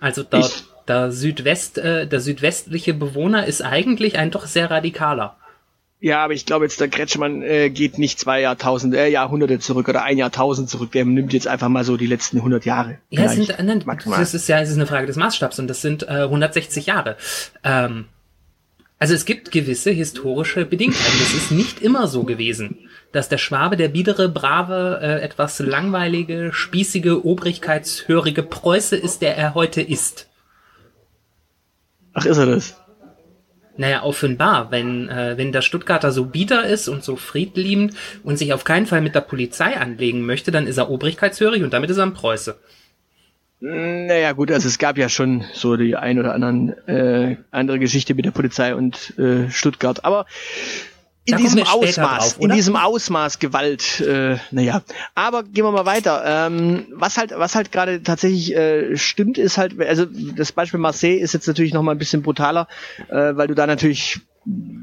Also 0.00 0.22
dort, 0.22 0.64
der 0.88 1.12
Südwest, 1.12 1.78
äh, 1.78 2.06
der 2.06 2.20
südwestliche 2.20 2.94
Bewohner 2.94 3.46
ist 3.46 3.62
eigentlich 3.62 4.18
ein 4.18 4.30
doch 4.30 4.46
sehr 4.46 4.70
radikaler. 4.70 5.36
Ja, 6.02 6.24
aber 6.24 6.32
ich 6.32 6.46
glaube 6.46 6.64
jetzt, 6.64 6.80
der 6.80 6.88
Kretschmann 6.88 7.42
äh, 7.42 7.68
geht 7.68 7.98
nicht 7.98 8.18
zwei 8.18 8.40
Jahrtausende, 8.40 8.98
äh, 8.98 9.10
Jahrhunderte 9.10 9.58
zurück 9.58 9.86
oder 9.86 10.02
ein 10.02 10.16
Jahrtausend 10.16 10.70
zurück. 10.70 10.92
Der 10.92 11.04
nimmt 11.04 11.34
jetzt 11.34 11.46
einfach 11.46 11.68
mal 11.68 11.84
so 11.84 11.98
die 11.98 12.06
letzten 12.06 12.38
100 12.38 12.64
Jahre. 12.64 12.98
Ja, 13.10 13.24
es 13.24 13.32
sind, 13.32 13.54
nein, 13.62 13.82
maximal. 13.84 14.18
das 14.18 14.32
ist 14.32 14.48
ja, 14.48 14.60
es 14.60 14.70
ist 14.70 14.76
eine 14.76 14.86
Frage 14.86 15.06
des 15.06 15.16
Maßstabs 15.16 15.58
und 15.58 15.68
das 15.68 15.82
sind 15.82 16.04
äh, 16.04 16.22
160 16.22 16.86
Jahre. 16.86 17.16
Ähm, 17.64 18.06
also 18.98 19.14
es 19.14 19.26
gibt 19.26 19.50
gewisse 19.50 19.90
historische 19.90 20.64
Bedingtheiten. 20.64 21.18
Das 21.20 21.34
ist 21.34 21.50
nicht 21.50 21.80
immer 21.82 22.06
so 22.06 22.24
gewesen, 22.24 22.78
dass 23.12 23.28
der 23.28 23.38
Schwabe, 23.38 23.76
der 23.76 23.88
biedere, 23.88 24.30
brave, 24.30 25.00
äh, 25.02 25.20
etwas 25.20 25.58
langweilige, 25.58 26.50
spießige, 26.52 27.26
obrigkeitshörige 27.26 28.42
Preuße 28.42 28.96
ist, 28.96 29.20
der 29.20 29.36
er 29.36 29.54
heute 29.54 29.82
ist. 29.82 30.28
Ach, 32.14 32.24
ist 32.24 32.38
er 32.38 32.46
das? 32.46 32.76
Naja, 33.80 34.02
offenbar, 34.02 34.70
wenn, 34.70 35.08
äh, 35.08 35.38
wenn 35.38 35.52
der 35.52 35.62
Stuttgarter 35.62 36.12
so 36.12 36.26
bieder 36.26 36.66
ist 36.66 36.86
und 36.86 37.02
so 37.02 37.16
friedliebend 37.16 37.94
und 38.22 38.36
sich 38.36 38.52
auf 38.52 38.62
keinen 38.62 38.84
Fall 38.84 39.00
mit 39.00 39.14
der 39.14 39.22
Polizei 39.22 39.74
anlegen 39.74 40.26
möchte, 40.26 40.50
dann 40.50 40.66
ist 40.66 40.76
er 40.76 40.90
obrigkeitshörig 40.90 41.62
und 41.62 41.72
damit 41.72 41.88
ist 41.88 41.96
er 41.96 42.04
ein 42.04 42.12
Preuße. 42.12 42.58
Naja, 43.60 44.32
gut, 44.32 44.50
also 44.50 44.68
es 44.68 44.78
gab 44.78 44.98
ja 44.98 45.08
schon 45.08 45.44
so 45.54 45.78
die 45.78 45.96
ein 45.96 46.18
oder 46.18 46.34
anderen 46.34 46.76
äh, 46.88 47.36
andere 47.50 47.78
Geschichte 47.78 48.14
mit 48.14 48.26
der 48.26 48.32
Polizei 48.32 48.74
und 48.74 49.18
äh, 49.18 49.48
Stuttgart. 49.50 50.04
Aber 50.04 50.26
in 51.30 51.36
diesem 51.38 51.62
Ausmaß, 51.62 52.34
drauf, 52.34 52.36
in 52.40 52.50
diesem 52.50 52.76
Ausmaß 52.76 53.38
Gewalt, 53.38 54.00
äh, 54.00 54.36
naja. 54.50 54.82
Aber 55.14 55.42
gehen 55.42 55.64
wir 55.64 55.72
mal 55.72 55.86
weiter. 55.86 56.22
Ähm, 56.26 56.86
was 56.92 57.16
halt, 57.18 57.32
was 57.36 57.54
halt 57.54 57.72
gerade 57.72 58.02
tatsächlich 58.02 58.54
äh, 58.54 58.96
stimmt, 58.96 59.38
ist 59.38 59.58
halt, 59.58 59.80
also 59.80 60.06
das 60.06 60.52
Beispiel 60.52 60.80
Marseille 60.80 61.18
ist 61.18 61.34
jetzt 61.34 61.46
natürlich 61.46 61.72
noch 61.74 61.82
mal 61.82 61.92
ein 61.92 61.98
bisschen 61.98 62.22
brutaler, 62.22 62.68
äh, 63.08 63.36
weil 63.36 63.48
du 63.48 63.54
da 63.54 63.66
natürlich 63.66 64.20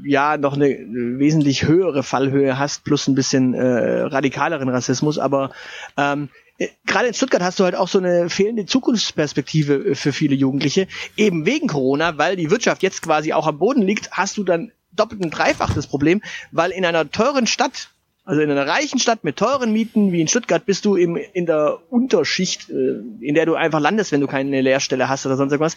ja 0.04 0.36
noch 0.36 0.54
eine 0.54 0.68
wesentlich 0.68 1.66
höhere 1.66 2.02
Fallhöhe 2.02 2.58
hast, 2.58 2.84
plus 2.84 3.08
ein 3.08 3.14
bisschen 3.14 3.54
äh, 3.54 4.02
radikaleren 4.02 4.68
Rassismus, 4.68 5.18
aber 5.18 5.50
ähm, 5.96 6.28
äh, 6.58 6.68
gerade 6.86 7.08
in 7.08 7.14
Stuttgart 7.14 7.42
hast 7.42 7.58
du 7.58 7.64
halt 7.64 7.74
auch 7.74 7.88
so 7.88 7.98
eine 7.98 8.30
fehlende 8.30 8.66
Zukunftsperspektive 8.66 9.94
für 9.94 10.12
viele 10.12 10.34
Jugendliche, 10.34 10.86
eben 11.16 11.46
wegen 11.46 11.68
Corona, 11.68 12.18
weil 12.18 12.36
die 12.36 12.50
Wirtschaft 12.50 12.82
jetzt 12.82 13.02
quasi 13.02 13.32
auch 13.32 13.46
am 13.46 13.58
Boden 13.58 13.82
liegt, 13.82 14.12
hast 14.12 14.36
du 14.36 14.44
dann 14.44 14.72
doppelt 14.92 15.22
und 15.22 15.30
dreifach 15.30 15.74
das 15.74 15.86
Problem, 15.86 16.22
weil 16.52 16.70
in 16.70 16.84
einer 16.84 17.10
teuren 17.10 17.46
Stadt, 17.46 17.90
also 18.24 18.40
in 18.40 18.50
einer 18.50 18.66
reichen 18.66 18.98
Stadt 18.98 19.24
mit 19.24 19.36
teuren 19.36 19.72
Mieten 19.72 20.12
wie 20.12 20.20
in 20.20 20.28
Stuttgart, 20.28 20.66
bist 20.66 20.84
du 20.84 20.96
im, 20.96 21.16
in 21.16 21.46
der 21.46 21.78
Unterschicht, 21.90 22.68
äh, 22.70 23.00
in 23.20 23.34
der 23.34 23.46
du 23.46 23.54
einfach 23.54 23.80
landest, 23.80 24.12
wenn 24.12 24.20
du 24.20 24.26
keine 24.26 24.60
Lehrstelle 24.60 25.08
hast 25.08 25.26
oder 25.26 25.36
sonst 25.36 25.52
irgendwas, 25.52 25.76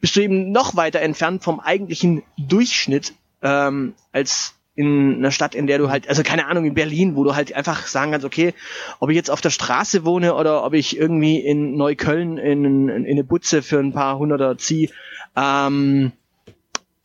bist 0.00 0.16
du 0.16 0.20
eben 0.20 0.50
noch 0.52 0.76
weiter 0.76 1.00
entfernt 1.00 1.44
vom 1.44 1.60
eigentlichen 1.60 2.22
Durchschnitt 2.36 3.14
ähm, 3.42 3.94
als 4.12 4.54
in 4.74 5.16
einer 5.16 5.30
Stadt, 5.30 5.54
in 5.54 5.66
der 5.66 5.78
du 5.78 5.90
halt, 5.90 6.08
also 6.08 6.22
keine 6.22 6.46
Ahnung, 6.46 6.64
in 6.64 6.74
Berlin, 6.74 7.14
wo 7.14 7.24
du 7.24 7.34
halt 7.36 7.54
einfach 7.54 7.86
sagen 7.86 8.12
kannst, 8.12 8.24
okay, 8.24 8.54
ob 9.00 9.10
ich 9.10 9.16
jetzt 9.16 9.30
auf 9.30 9.42
der 9.42 9.50
Straße 9.50 10.04
wohne 10.04 10.34
oder 10.34 10.64
ob 10.64 10.72
ich 10.72 10.96
irgendwie 10.96 11.38
in 11.38 11.76
Neukölln 11.76 12.38
in, 12.38 12.88
in 12.88 13.06
eine 13.06 13.24
Butze 13.24 13.62
für 13.62 13.78
ein 13.78 13.92
paar 13.92 14.18
Hunderter 14.18 14.56
ziehe, 14.56 14.88
ähm, 15.36 16.12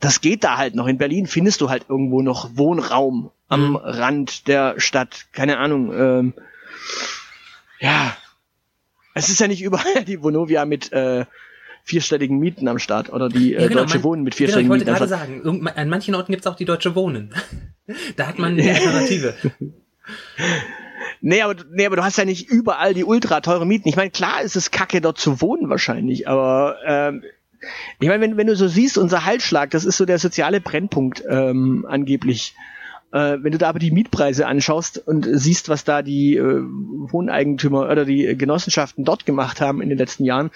das 0.00 0.20
geht 0.20 0.44
da 0.44 0.56
halt 0.56 0.74
noch. 0.74 0.86
In 0.86 0.98
Berlin 0.98 1.26
findest 1.26 1.60
du 1.60 1.70
halt 1.70 1.86
irgendwo 1.88 2.22
noch 2.22 2.50
Wohnraum 2.56 3.30
am 3.48 3.70
Mhm. 3.70 3.76
Rand 3.76 4.46
der 4.48 4.78
Stadt. 4.78 5.26
Keine 5.32 5.58
Ahnung. 5.58 5.92
Ähm, 5.92 6.34
ja, 7.80 8.16
es 9.14 9.28
ist 9.28 9.40
ja 9.40 9.48
nicht 9.48 9.62
überall 9.62 10.04
die 10.04 10.22
Vonovia 10.22 10.64
mit 10.64 10.92
äh, 10.92 11.24
vierstelligen 11.84 12.38
Mieten 12.38 12.68
am 12.68 12.78
Start 12.78 13.10
oder 13.12 13.28
die 13.28 13.54
äh, 13.54 13.62
Ja, 13.62 13.68
genau, 13.68 13.80
Deutsche 13.80 13.94
man- 13.96 14.04
Wohnen 14.04 14.22
mit 14.22 14.36
Genau, 14.36 14.48
ich 14.48 14.54
vierstelligen 14.54 14.70
wollte 14.70 14.84
Mieten 14.84 15.02
am 15.02 15.08
gerade 15.08 15.26
Start. 15.42 15.44
sagen, 15.46 15.68
an 15.74 15.88
manchen 15.88 16.14
Orten 16.14 16.32
gibt 16.32 16.44
es 16.44 16.46
auch 16.46 16.56
die 16.56 16.64
Deutsche 16.66 16.94
Wohnen. 16.94 17.34
da 18.16 18.26
hat 18.26 18.38
man 18.38 18.52
eine 18.58 18.70
Alternative. 18.70 19.34
Nee 21.20 21.42
aber, 21.42 21.56
nee, 21.72 21.84
aber 21.84 21.96
du 21.96 22.04
hast 22.04 22.16
ja 22.16 22.24
nicht 22.24 22.48
überall 22.48 22.94
die 22.94 23.02
ultra 23.02 23.40
teure 23.40 23.66
Mieten. 23.66 23.88
Ich 23.88 23.96
meine, 23.96 24.10
klar 24.10 24.40
ist 24.42 24.54
es 24.54 24.70
kacke, 24.70 25.00
dort 25.00 25.18
zu 25.18 25.40
wohnen 25.40 25.68
wahrscheinlich, 25.68 26.28
aber 26.28 26.76
ähm, 26.86 27.24
ich 28.00 28.08
meine, 28.08 28.20
wenn, 28.22 28.36
wenn 28.36 28.46
du 28.46 28.56
so 28.56 28.68
siehst, 28.68 28.98
unser 28.98 29.24
Halsschlag, 29.24 29.70
das 29.70 29.84
ist 29.84 29.96
so 29.96 30.04
der 30.04 30.18
soziale 30.18 30.60
Brennpunkt 30.60 31.22
ähm, 31.28 31.86
angeblich. 31.88 32.54
Äh, 33.10 33.38
wenn 33.40 33.52
du 33.52 33.58
da 33.58 33.70
aber 33.70 33.78
die 33.78 33.90
Mietpreise 33.90 34.46
anschaust 34.46 34.98
und 34.98 35.26
siehst, 35.30 35.68
was 35.70 35.84
da 35.84 36.02
die 36.02 36.36
äh, 36.36 36.42
Wohneigentümer 36.42 37.88
oder 37.88 38.04
die 38.04 38.36
Genossenschaften 38.36 39.04
dort 39.04 39.24
gemacht 39.24 39.60
haben 39.62 39.80
in 39.80 39.88
den 39.88 39.96
letzten 39.96 40.24
Jahren 40.24 40.50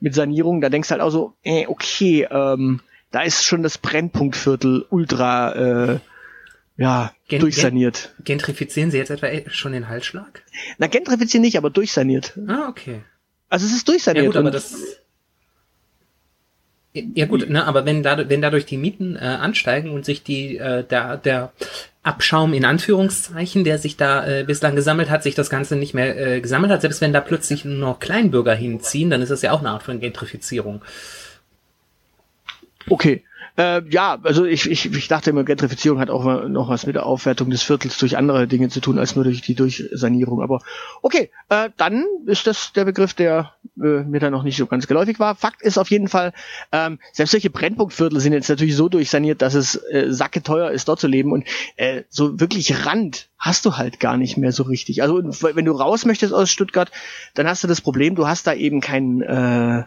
mit 0.00 0.14
Sanierung, 0.14 0.60
da 0.62 0.70
denkst 0.70 0.88
du 0.88 0.92
halt 0.92 1.02
auch 1.02 1.10
so, 1.10 1.34
äh, 1.42 1.66
okay, 1.66 2.26
ähm, 2.30 2.80
da 3.10 3.22
ist 3.22 3.44
schon 3.44 3.62
das 3.62 3.76
Brennpunktviertel 3.78 4.86
ultra 4.88 5.52
äh, 5.94 5.98
ja, 6.78 7.12
Gen- 7.28 7.40
durchsaniert. 7.40 8.14
Gentrifizieren 8.24 8.90
Sie 8.90 8.96
jetzt 8.98 9.10
etwa 9.10 9.28
schon 9.50 9.72
den 9.72 9.88
Halsschlag? 9.88 10.42
Na, 10.78 10.86
gentrifizieren 10.86 11.42
nicht, 11.42 11.58
aber 11.58 11.70
durchsaniert. 11.70 12.38
Ah, 12.46 12.68
okay. 12.68 13.02
Also 13.50 13.66
es 13.66 13.72
ist 13.72 13.86
Ja 13.86 13.92
durchsaniert. 13.92 14.26
gut, 14.26 14.36
aber 14.36 14.50
das. 14.50 14.74
Ja 16.94 17.26
gut, 17.26 17.48
ne, 17.48 17.64
aber 17.66 17.84
wenn, 17.84 18.02
dadurch, 18.02 18.28
wenn 18.28 18.40
dadurch 18.40 18.64
die 18.64 18.78
Mieten 18.78 19.16
äh, 19.16 19.20
ansteigen 19.20 19.90
und 19.90 20.04
sich 20.04 20.22
die 20.22 20.56
äh, 20.56 20.82
der, 20.84 21.18
der 21.18 21.52
Abschaum 22.02 22.54
in 22.54 22.64
Anführungszeichen, 22.64 23.62
der 23.62 23.78
sich 23.78 23.96
da 23.96 24.26
äh, 24.26 24.44
bislang 24.44 24.74
gesammelt 24.74 25.10
hat, 25.10 25.22
sich 25.22 25.34
das 25.34 25.50
Ganze 25.50 25.76
nicht 25.76 25.92
mehr 25.92 26.16
äh, 26.16 26.40
gesammelt 26.40 26.72
hat, 26.72 26.80
selbst 26.80 27.00
wenn 27.00 27.12
da 27.12 27.20
plötzlich 27.20 27.64
nur 27.64 27.76
noch 27.76 28.00
Kleinbürger 28.00 28.54
hinziehen, 28.54 29.10
dann 29.10 29.20
ist 29.20 29.30
das 29.30 29.42
ja 29.42 29.52
auch 29.52 29.60
eine 29.60 29.70
Art 29.70 29.82
von 29.82 30.00
Gentrifizierung. 30.00 30.82
Okay. 32.88 33.22
Äh, 33.58 33.82
ja, 33.90 34.18
also 34.22 34.44
ich, 34.44 34.70
ich, 34.70 34.86
ich 34.86 35.08
dachte 35.08 35.30
immer, 35.30 35.42
Gentrifizierung 35.42 35.98
hat 35.98 36.10
auch 36.10 36.46
noch 36.46 36.68
was 36.68 36.86
mit 36.86 36.94
der 36.94 37.06
Aufwertung 37.06 37.50
des 37.50 37.64
Viertels 37.64 37.98
durch 37.98 38.16
andere 38.16 38.46
Dinge 38.46 38.68
zu 38.68 38.80
tun, 38.80 39.00
als 39.00 39.16
nur 39.16 39.24
durch 39.24 39.42
die 39.42 39.56
Durchsanierung. 39.56 40.42
Aber 40.42 40.60
okay, 41.02 41.32
äh, 41.48 41.70
dann 41.76 42.04
ist 42.26 42.46
das 42.46 42.72
der 42.72 42.84
Begriff, 42.84 43.14
der 43.14 43.54
äh, 43.76 44.04
mir 44.04 44.20
da 44.20 44.30
noch 44.30 44.44
nicht 44.44 44.56
so 44.56 44.66
ganz 44.66 44.86
geläufig 44.86 45.18
war. 45.18 45.34
Fakt 45.34 45.60
ist 45.60 45.76
auf 45.76 45.90
jeden 45.90 46.06
Fall, 46.06 46.32
ähm, 46.70 47.00
selbst 47.12 47.32
solche 47.32 47.50
Brennpunktviertel 47.50 48.20
sind 48.20 48.32
jetzt 48.32 48.48
natürlich 48.48 48.76
so 48.76 48.88
durchsaniert, 48.88 49.42
dass 49.42 49.54
es 49.54 49.74
äh, 49.90 50.06
sacke 50.12 50.44
teuer 50.44 50.70
ist, 50.70 50.86
dort 50.86 51.00
zu 51.00 51.08
leben. 51.08 51.32
Und 51.32 51.44
äh, 51.74 52.04
so 52.08 52.38
wirklich 52.38 52.86
Rand 52.86 53.28
hast 53.38 53.66
du 53.66 53.76
halt 53.76 53.98
gar 53.98 54.16
nicht 54.16 54.36
mehr 54.36 54.52
so 54.52 54.62
richtig. 54.62 55.02
Also 55.02 55.20
wenn 55.20 55.64
du 55.64 55.72
raus 55.72 56.04
möchtest 56.04 56.32
aus 56.32 56.48
Stuttgart, 56.48 56.92
dann 57.34 57.48
hast 57.48 57.64
du 57.64 57.66
das 57.66 57.80
Problem, 57.80 58.14
du 58.14 58.28
hast 58.28 58.46
da 58.46 58.54
eben 58.54 58.80
keinen 58.80 59.20
äh, 59.22 59.82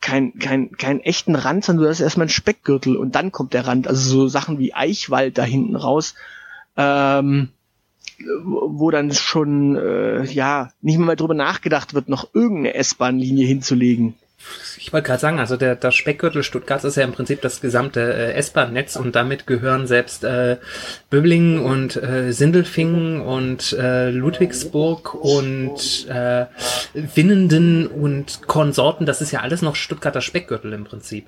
kein, 0.00 0.38
kein, 0.38 0.72
kein 0.72 1.00
echten 1.00 1.34
Rand, 1.34 1.64
sondern 1.64 1.84
du 1.84 1.90
hast 1.90 2.00
erstmal 2.00 2.24
einen 2.24 2.30
Speckgürtel 2.30 2.96
und 2.96 3.14
dann 3.14 3.32
kommt 3.32 3.52
der 3.52 3.66
Rand. 3.66 3.86
Also 3.86 4.20
so 4.20 4.28
Sachen 4.28 4.58
wie 4.58 4.74
Eichwald 4.74 5.36
da 5.38 5.44
hinten 5.44 5.76
raus, 5.76 6.14
ähm, 6.76 7.50
wo 8.44 8.90
dann 8.90 9.12
schon 9.12 9.76
äh, 9.76 10.24
ja 10.24 10.70
nicht 10.80 10.98
mehr 10.98 11.06
mal 11.06 11.16
drüber 11.16 11.34
nachgedacht 11.34 11.94
wird, 11.94 12.08
noch 12.08 12.34
irgendeine 12.34 12.74
S-Bahn-Linie 12.74 13.46
hinzulegen. 13.46 14.14
Ich 14.78 14.92
wollte 14.92 15.06
gerade 15.06 15.20
sagen, 15.20 15.38
also 15.38 15.56
der, 15.56 15.76
das 15.76 15.94
Speckgürtel 15.94 16.42
Stuttgart 16.42 16.82
ist 16.84 16.96
ja 16.96 17.04
im 17.04 17.12
Prinzip 17.12 17.42
das 17.42 17.60
gesamte 17.60 18.00
äh, 18.00 18.32
S-Bahn-Netz 18.32 18.96
und 18.96 19.14
damit 19.14 19.46
gehören 19.46 19.86
selbst 19.86 20.24
äh, 20.24 20.56
Böblingen 21.10 21.60
und 21.60 21.96
äh, 21.96 22.32
Sindelfingen 22.32 23.20
und 23.20 23.72
äh, 23.72 24.10
Ludwigsburg 24.10 25.14
und 25.14 26.08
äh, 26.08 26.46
Winnenden 26.94 27.86
und 27.86 28.46
Konsorten, 28.46 29.06
das 29.06 29.20
ist 29.20 29.30
ja 29.30 29.40
alles 29.40 29.62
noch 29.62 29.76
Stuttgarter 29.76 30.22
Speckgürtel 30.22 30.72
im 30.72 30.84
Prinzip. 30.84 31.26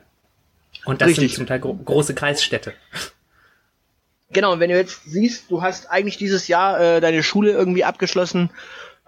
Und 0.84 1.00
das 1.00 1.10
Richtig. 1.10 1.30
sind 1.30 1.36
zum 1.36 1.46
Teil 1.46 1.60
gro 1.60 1.74
große 1.74 2.14
Kreisstädte. 2.14 2.72
Genau, 4.32 4.54
und 4.54 4.60
wenn 4.60 4.70
du 4.70 4.76
jetzt 4.76 5.04
siehst, 5.04 5.50
du 5.50 5.60
hast 5.62 5.90
eigentlich 5.90 6.16
dieses 6.16 6.48
Jahr 6.48 6.80
äh, 6.80 7.00
deine 7.00 7.22
Schule 7.22 7.52
irgendwie 7.52 7.84
abgeschlossen, 7.84 8.50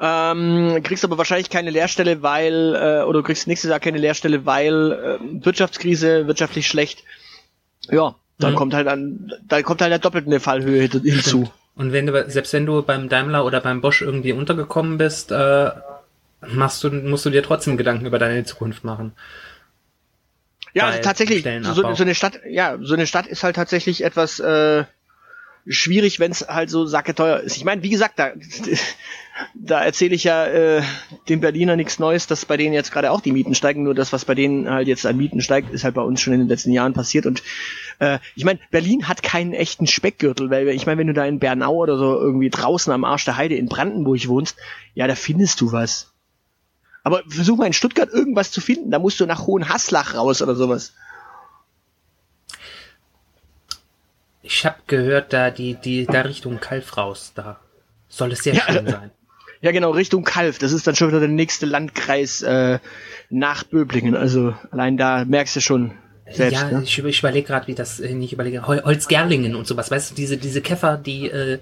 ähm, 0.01 0.81
kriegst 0.83 1.05
aber 1.05 1.19
wahrscheinlich 1.19 1.51
keine 1.51 1.71
Lehrstelle, 1.71 2.23
weil, 2.23 2.75
äh, 2.75 3.03
oder 3.05 3.21
du 3.21 3.23
kriegst 3.23 3.47
nächstes 3.47 3.71
Jahr 3.71 3.81
keine 3.81 3.99
Lehrstelle, 3.99 4.45
weil 4.47 4.93
äh, 4.93 5.45
Wirtschaftskrise, 5.45 6.27
wirtschaftlich 6.27 6.67
schlecht. 6.67 7.05
Ja, 7.91 8.17
dann 8.39 8.53
Mhm. 8.53 8.57
kommt 8.57 8.75
halt 8.75 8.89
an, 8.89 9.33
da 9.47 9.63
kommt 9.63 9.81
halt 9.83 9.93
der 9.93 9.99
doppelte 10.01 10.41
Fallhöhe 10.41 10.89
hin- 10.89 11.03
hinzu. 11.03 11.51
Und 11.77 11.93
wenn 11.93 12.07
du, 12.07 12.31
selbst 12.31 12.53
wenn 12.53 12.67
du 12.67 12.83
beim 12.83 13.09
Daimler 13.09 13.45
oder 13.45 13.61
beim 13.61 13.81
Bosch 13.81 14.03
irgendwie 14.03 14.33
untergekommen 14.33 14.99
bist, 14.99 15.31
äh, 15.33 15.71
machst 16.47 16.83
du, 16.85 16.91
musst 16.91 17.25
du 17.27 17.31
dir 17.31 17.43
trotzdem 17.43 17.77
Gedanken 17.77 18.07
über 18.07 18.19
deine 18.19 18.45
Zukunft 18.45 18.85
machen. 18.85 19.13
Ja, 20.73 20.87
also 20.87 21.03
tatsächlich, 21.03 21.45
so, 21.63 21.73
so 21.95 22.03
eine 22.03 22.15
Stadt, 22.17 22.41
ja, 22.49 22.79
so 22.81 22.95
eine 22.95 23.07
Stadt 23.07 23.27
ist 23.29 23.45
halt 23.45 23.55
tatsächlich 23.57 24.03
etwas 24.03 24.41
äh, 24.41 24.85
schwierig, 25.67 26.21
wenn 26.21 26.31
es 26.31 26.47
halt 26.49 26.71
so 26.71 26.87
sacke 26.87 27.15
teuer 27.15 27.41
ist. 27.41 27.57
Ich 27.57 27.65
meine, 27.65 27.83
wie 27.83 27.91
gesagt, 27.91 28.19
da, 28.19 28.33
da 29.55 29.83
erzähle 29.83 30.15
ich 30.15 30.25
ja 30.25 30.47
äh, 30.47 30.83
den 31.29 31.41
Berliner 31.41 31.77
nichts 31.77 31.99
Neues, 31.99 32.27
dass 32.27 32.45
bei 32.45 32.57
denen 32.57 32.75
jetzt 32.75 32.93
gerade 32.93 33.11
auch 33.11 33.21
die 33.21 33.33
Mieten 33.33 33.55
steigen. 33.55 33.83
Nur 33.83 33.95
das, 33.95 34.13
was 34.13 34.25
bei 34.25 34.35
denen 34.35 34.69
halt 34.69 34.89
jetzt 34.89 35.07
an 35.07 35.17
Mieten 35.17 35.41
steigt, 35.41 35.73
ist 35.73 35.85
halt 35.85 35.95
bei 35.95 36.03
uns 36.03 36.21
schon 36.21 36.35
in 36.35 36.41
den 36.41 36.49
letzten 36.49 36.73
Jahren 36.73 36.93
passiert. 36.93 37.27
Und 37.27 37.43
äh, 37.99 38.19
ich 38.37 38.45
meine, 38.45 38.59
Berlin 38.71 39.09
hat 39.09 39.23
keinen 39.23 39.53
echten 39.53 39.87
Speckgürtel, 39.87 40.51
weil 40.51 40.69
ich 40.69 40.87
meine, 40.87 40.99
wenn 40.99 41.07
du 41.07 41.15
da 41.15 41.25
in 41.25 41.39
Bernau 41.39 41.75
oder 41.77 41.97
so 41.97 42.19
irgendwie 42.19 42.51
draußen 42.51 42.93
am 42.93 43.05
Arsch 43.05 43.25
der 43.25 43.37
Heide 43.37 43.57
in 43.57 43.67
Brandenburg 43.67 44.29
wohnst, 44.29 44.57
ja, 44.95 45.07
da 45.07 45.15
findest 45.15 45.61
du 45.61 45.73
was. 45.73 46.11
Aber 47.03 47.23
versuch 47.29 47.59
mal 47.59 47.67
in 47.67 47.73
Stuttgart 47.73 48.11
irgendwas 48.11 48.51
zu 48.51 48.61
finden, 48.61 48.91
da 48.91 48.99
musst 48.99 49.21
du 49.21 49.27
nach 49.27 49.47
Hohenhaslach 49.47 50.15
raus 50.15 50.41
oder 50.41 50.55
sowas. 50.55 50.93
Ich 54.47 54.67
habe 54.67 54.77
gehört, 54.87 55.33
da 55.33 55.51
die, 55.51 55.75
die, 55.75 56.05
da 56.05 56.21
Richtung 56.21 56.61
Kalf 56.61 56.99
raus, 56.99 57.33
da 57.35 57.59
soll 58.09 58.33
es 58.33 58.41
sehr 58.41 58.55
Ja, 58.55 58.63
schön 58.71 58.87
sein. 58.87 59.11
Ja, 59.63 59.73
genau, 59.73 59.93
Richtung 59.93 60.25
Kalf. 60.25 60.59
Das 60.59 60.73
ist 60.73 60.87
dann 60.87 60.95
schon 60.95 61.09
wieder 61.09 61.21
der 61.21 61.29
nächste 61.31 61.65
Landkreis 61.65 62.43
äh, 62.43 62.81
nach 63.31 63.65
Böblingen. 63.65 64.15
Also 64.15 64.55
allein 64.71 64.99
da 64.99 65.25
merkst 65.25 65.57
du 65.57 65.61
schon 65.63 65.93
selbst. 66.31 66.61
ja, 66.61 66.71
ne? 66.71 66.83
ich, 66.85 66.99
ich 66.99 67.19
überlege 67.21 67.47
gerade, 67.47 67.67
wie 67.67 67.75
das, 67.75 67.99
äh, 67.99 68.13
nicht 68.13 68.35
überlege, 68.35 68.67
Hol 68.67 68.83
Holzgerlingen 68.85 69.55
und 69.55 69.67
sowas, 69.67 69.91
weißt 69.91 70.11
du, 70.11 70.15
diese, 70.17 70.37
diese 70.37 70.61
Käfer, 70.61 70.99
die, 70.99 71.31
äh, 71.31 71.61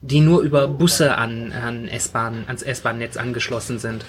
die 0.00 0.20
nur 0.20 0.42
über 0.42 0.68
Busse 0.68 1.16
an, 1.16 1.50
an 1.50 1.88
S-Bahn, 1.88 2.44
ans 2.46 2.62
S-Bahn-Netz 2.62 3.16
angeschlossen 3.16 3.80
sind. 3.80 4.04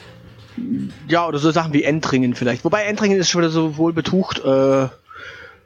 ja, 1.08 1.28
oder 1.28 1.40
so 1.40 1.50
Sachen 1.50 1.74
wie 1.74 1.84
Entringen 1.84 2.36
vielleicht. 2.36 2.64
Wobei 2.64 2.84
Entringen 2.84 3.18
ist 3.20 3.32
schon 3.32 3.42
wieder 3.42 3.50
so 3.50 3.76
wohl 3.78 3.94
betucht, 3.94 4.38
äh, 4.46 4.88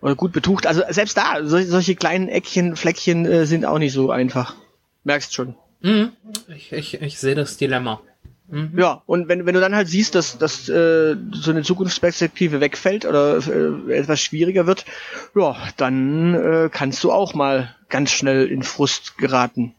oder 0.02 0.16
gut 0.16 0.32
betucht. 0.32 0.68
Also 0.68 0.82
selbst 0.90 1.18
da, 1.18 1.44
sol 1.44 1.64
solche 1.64 1.96
kleinen 1.96 2.30
Eckchen, 2.30 2.76
Fleckchen 2.76 3.26
äh, 3.26 3.46
sind 3.46 3.66
auch 3.66 3.80
nicht 3.80 3.94
so 3.94 4.12
einfach. 4.12 4.56
Merkst 5.04 5.34
schon. 5.34 5.56
Mhm. 5.82 6.12
Ich, 6.56 6.72
ich, 6.72 7.02
ich 7.02 7.20
sehe 7.20 7.36
das 7.36 7.58
Dilemma. 7.58 8.02
Mhm. 8.48 8.74
Ja, 8.78 9.04
und 9.06 9.28
wenn, 9.28 9.46
wenn 9.46 9.54
du 9.54 9.62
dann 9.62 9.76
halt 9.76 9.88
siehst, 9.88 10.16
dass, 10.16 10.38
dass 10.38 10.68
äh, 10.70 11.16
so 11.32 11.52
eine 11.52 11.62
Zukunftsperspektive 11.62 12.60
wegfällt 12.60 13.06
oder 13.06 13.38
äh, 13.38 13.94
etwas 13.94 14.20
schwieriger 14.22 14.66
wird, 14.66 14.86
ja, 15.36 15.56
dann 15.78 16.34
äh, 16.34 16.70
kannst 16.72 17.04
du 17.04 17.12
auch 17.12 17.34
mal 17.34 17.76
ganz 17.90 18.12
schnell 18.12 18.48
in 18.48 18.64
Frust 18.64 19.18
geraten. 19.18 19.76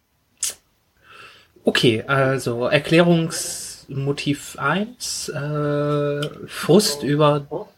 Okay, 1.65 2.05
also 2.07 2.67
Erklärungsmotiv 2.67 4.57
1, 4.59 5.29
äh, 5.29 6.21
Frust 6.47 7.03
über 7.03 7.69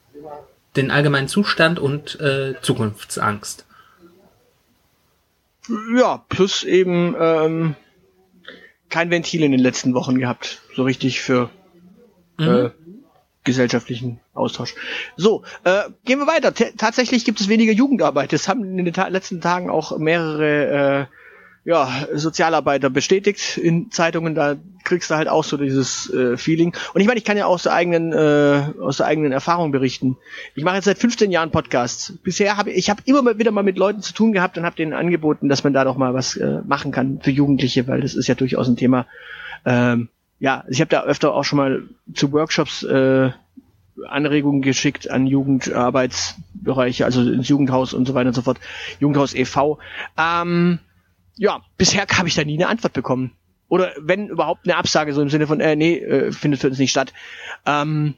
den 0.77 0.91
allgemeinen 0.91 1.29
Zustand 1.29 1.79
und 1.79 2.19
äh, 2.21 2.55
Zukunftsangst. 2.63 3.67
Ja, 5.97 6.25
plus 6.29 6.65
eben 6.65 7.15
ähm, 7.19 7.77
kein 8.89 9.11
Ventil 9.11 9.43
in 9.43 9.53
den 9.53 9.61
letzten 9.61 9.95
Wochen 9.95 10.19
gehabt, 10.19 10.61
so 10.75 10.83
richtig 10.83 11.21
für 11.21 11.51
äh, 12.39 12.71
gesellschaftlichen 13.45 14.21
Austausch. 14.35 14.75
So, 15.17 15.45
äh, 15.65 15.85
gehen 16.05 16.19
wir 16.19 16.27
weiter. 16.27 16.55
T 16.55 16.73
tatsächlich 16.77 17.25
gibt 17.25 17.41
es 17.41 17.49
weniger 17.49 17.73
Jugendarbeit. 17.73 18.33
Das 18.33 18.49
haben 18.49 18.79
in 18.79 18.85
den 18.85 18.95
ta 18.95 19.09
letzten 19.09 19.41
Tagen 19.41 19.71
auch 19.71 19.97
mehrere 19.99 21.09
äh, 21.09 21.17
ja, 21.65 22.07
Sozialarbeiter 22.13 22.91
bestätigt 22.91 23.57
in 23.57 23.91
Zeitungen. 23.91 24.35
Da 24.35 24.57
kriegst 24.83 25.11
du 25.11 25.15
halt 25.15 25.29
auch 25.29 25.45
so 25.45 25.57
dieses 25.57 26.13
äh, 26.13 26.37
Feeling. 26.37 26.75
Und 26.93 27.01
ich 27.01 27.07
meine, 27.07 27.19
ich 27.19 27.25
kann 27.25 27.37
ja 27.37 27.47
aus 27.47 27.63
der 27.63 27.73
eigenen 27.73 28.13
äh, 28.13 28.65
aus 28.81 28.97
der 28.97 29.07
eigenen 29.07 29.31
Erfahrung 29.31 29.71
berichten. 29.71 30.17
Ich 30.57 30.65
mache 30.65 30.77
jetzt 30.77 30.87
seit 30.87 30.99
15 30.99 31.31
Jahren 31.31 31.51
Podcasts. 31.53 32.15
Bisher 32.25 32.57
habe 32.57 32.71
ich, 32.71 32.79
ich 32.79 32.91
habe 32.91 33.03
immer 33.05 33.23
mal 33.23 33.39
wieder 33.39 33.53
mal 33.53 33.63
mit 33.63 33.79
Leuten 33.79 34.03
zu 34.03 34.13
tun 34.13 34.33
gehabt 34.33 34.59
und 34.59 34.65
habe 34.65 34.75
denen 34.75 34.93
angeboten, 34.93 35.49
dass 35.49 35.63
man 35.63 35.73
da 35.73 35.85
doch 35.85 35.97
mal 35.97 36.15
was 36.15 36.37
äh, 36.37 36.61
machen 36.67 36.91
kann 36.91 37.21
für 37.23 37.31
Jugendliche, 37.31 37.87
weil 37.87 38.01
das 38.01 38.15
ist 38.15 38.27
ja 38.27 38.35
durchaus 38.35 38.67
ein 38.69 38.77
Thema. 38.77 39.07
Ähm, 39.65 40.09
ja, 40.41 40.65
ich 40.69 40.81
habe 40.81 40.89
da 40.89 41.05
öfter 41.05 41.33
auch 41.33 41.45
schon 41.45 41.59
mal 41.59 41.83
zu 42.13 42.33
Workshops 42.33 42.83
äh, 42.83 43.31
Anregungen 44.09 44.63
geschickt 44.63 45.09
an 45.09 45.27
Jugendarbeitsbereiche, 45.29 47.05
also 47.05 47.23
ins 47.23 47.49
Jugendhaus 47.49 47.95
und 47.95 48.07
so 48.07 48.15
weiter 48.15 48.29
und 48.29 48.35
so 48.35 48.43
fort. 48.43 48.59
Jugendhaus 48.99 49.35
e.V. 49.35 49.79
Ähm, 50.19 50.81
ja, 51.37 51.63
bisher 51.77 52.07
habe 52.07 52.29
ich 52.29 52.35
da 52.35 52.45
nie 52.45 52.55
eine 52.55 52.69
Antwort 52.69 52.93
bekommen. 52.93 53.33
Oder 53.69 53.93
wenn 53.99 54.29
überhaupt 54.29 54.67
eine 54.67 54.77
Absage, 54.77 55.15
so 55.15 55.23
im 55.23 55.31
Sinne 55.31 55.47
von, 55.47 55.61
äh, 55.61 55.77
nee, 55.77 55.97
äh, 55.97 56.33
findet 56.33 56.61
für 56.61 56.69
uns 56.69 56.79
nicht 56.79 56.91
statt. 56.91 57.13
Ähm, 57.65 58.15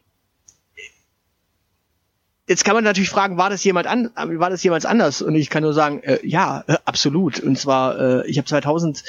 jetzt 2.49 2.65
kann 2.65 2.75
man 2.75 2.85
natürlich 2.85 3.11
fragen, 3.11 3.37
war 3.37 3.51
das 3.51 3.63
jemand 3.63 3.87
an, 3.87 4.11
war 4.17 4.51
das 4.51 4.65
jemals 4.65 4.85
anders? 4.85 5.23
Und 5.23 5.37
ich 5.37 5.51
kann 5.51 5.63
nur 5.63 5.73
sagen, 5.73 6.03
äh, 6.03 6.19
ja, 6.25 6.65
äh, 6.67 6.77
absolut. 6.85 7.39
Und 7.39 7.57
zwar, 7.57 7.99
äh, 7.99 8.27
ich 8.29 8.39
habe 8.39 8.49
2000 8.49 9.05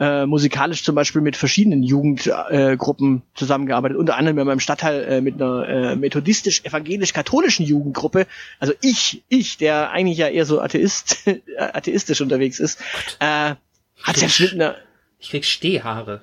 äh, 0.00 0.26
musikalisch 0.26 0.82
zum 0.82 0.94
Beispiel 0.94 1.22
mit 1.22 1.36
verschiedenen 1.36 1.82
Jugendgruppen 1.82 3.18
äh, 3.18 3.38
zusammengearbeitet, 3.38 3.96
unter 3.96 4.16
anderem 4.16 4.38
in 4.38 4.46
meinem 4.46 4.60
Stadtteil 4.60 5.04
äh, 5.04 5.20
mit 5.20 5.40
einer 5.40 5.68
äh, 5.68 5.96
methodistisch-evangelisch-katholischen 5.96 7.64
Jugendgruppe. 7.64 8.26
Also 8.58 8.72
ich, 8.80 9.22
ich, 9.28 9.56
der 9.56 9.90
eigentlich 9.90 10.18
ja 10.18 10.28
eher 10.28 10.46
so 10.46 10.60
Atheist, 10.60 11.28
atheistisch 11.58 12.20
unterwegs 12.20 12.58
ist, 12.58 12.80
äh, 13.20 13.54
hat 14.02 14.16
selbst 14.16 14.40
mit 14.40 14.54
einer 14.54 14.76
Ich 15.20 15.30
krieg 15.30 15.44
Stehhaare. 15.44 16.22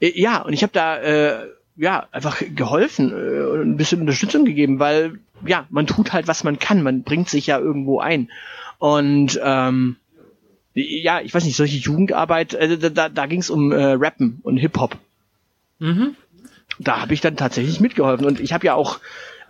äh, 0.00 0.20
Ja, 0.20 0.42
und 0.42 0.52
ich 0.52 0.62
habe 0.62 0.72
da 0.72 0.98
äh, 0.98 1.48
ja 1.76 2.06
einfach 2.12 2.42
geholfen 2.54 3.12
äh, 3.12 3.40
und 3.40 3.62
ein 3.62 3.76
bisschen 3.78 4.00
Unterstützung 4.00 4.44
gegeben, 4.44 4.78
weil 4.78 5.20
ja, 5.46 5.66
man 5.70 5.86
tut 5.86 6.12
halt, 6.12 6.28
was 6.28 6.44
man 6.44 6.58
kann, 6.58 6.82
man 6.82 7.02
bringt 7.02 7.30
sich 7.30 7.46
ja 7.46 7.58
irgendwo 7.58 7.98
ein. 8.00 8.30
Und 8.78 9.40
ähm, 9.42 9.96
ja, 10.74 11.20
ich 11.20 11.34
weiß 11.34 11.44
nicht, 11.44 11.56
solche 11.56 11.78
Jugendarbeit, 11.78 12.54
äh, 12.54 12.78
da, 12.78 12.88
da, 12.88 13.08
da 13.08 13.26
ging 13.26 13.40
es 13.40 13.50
um 13.50 13.72
äh, 13.72 13.92
Rappen 13.92 14.40
und 14.42 14.56
Hip-Hop. 14.56 14.96
Mhm. 15.78 16.16
Da 16.78 17.00
habe 17.00 17.14
ich 17.14 17.20
dann 17.20 17.36
tatsächlich 17.36 17.80
mitgeholfen. 17.80 18.26
Und 18.26 18.40
ich 18.40 18.52
habe 18.52 18.66
ja 18.66 18.74
auch 18.74 19.00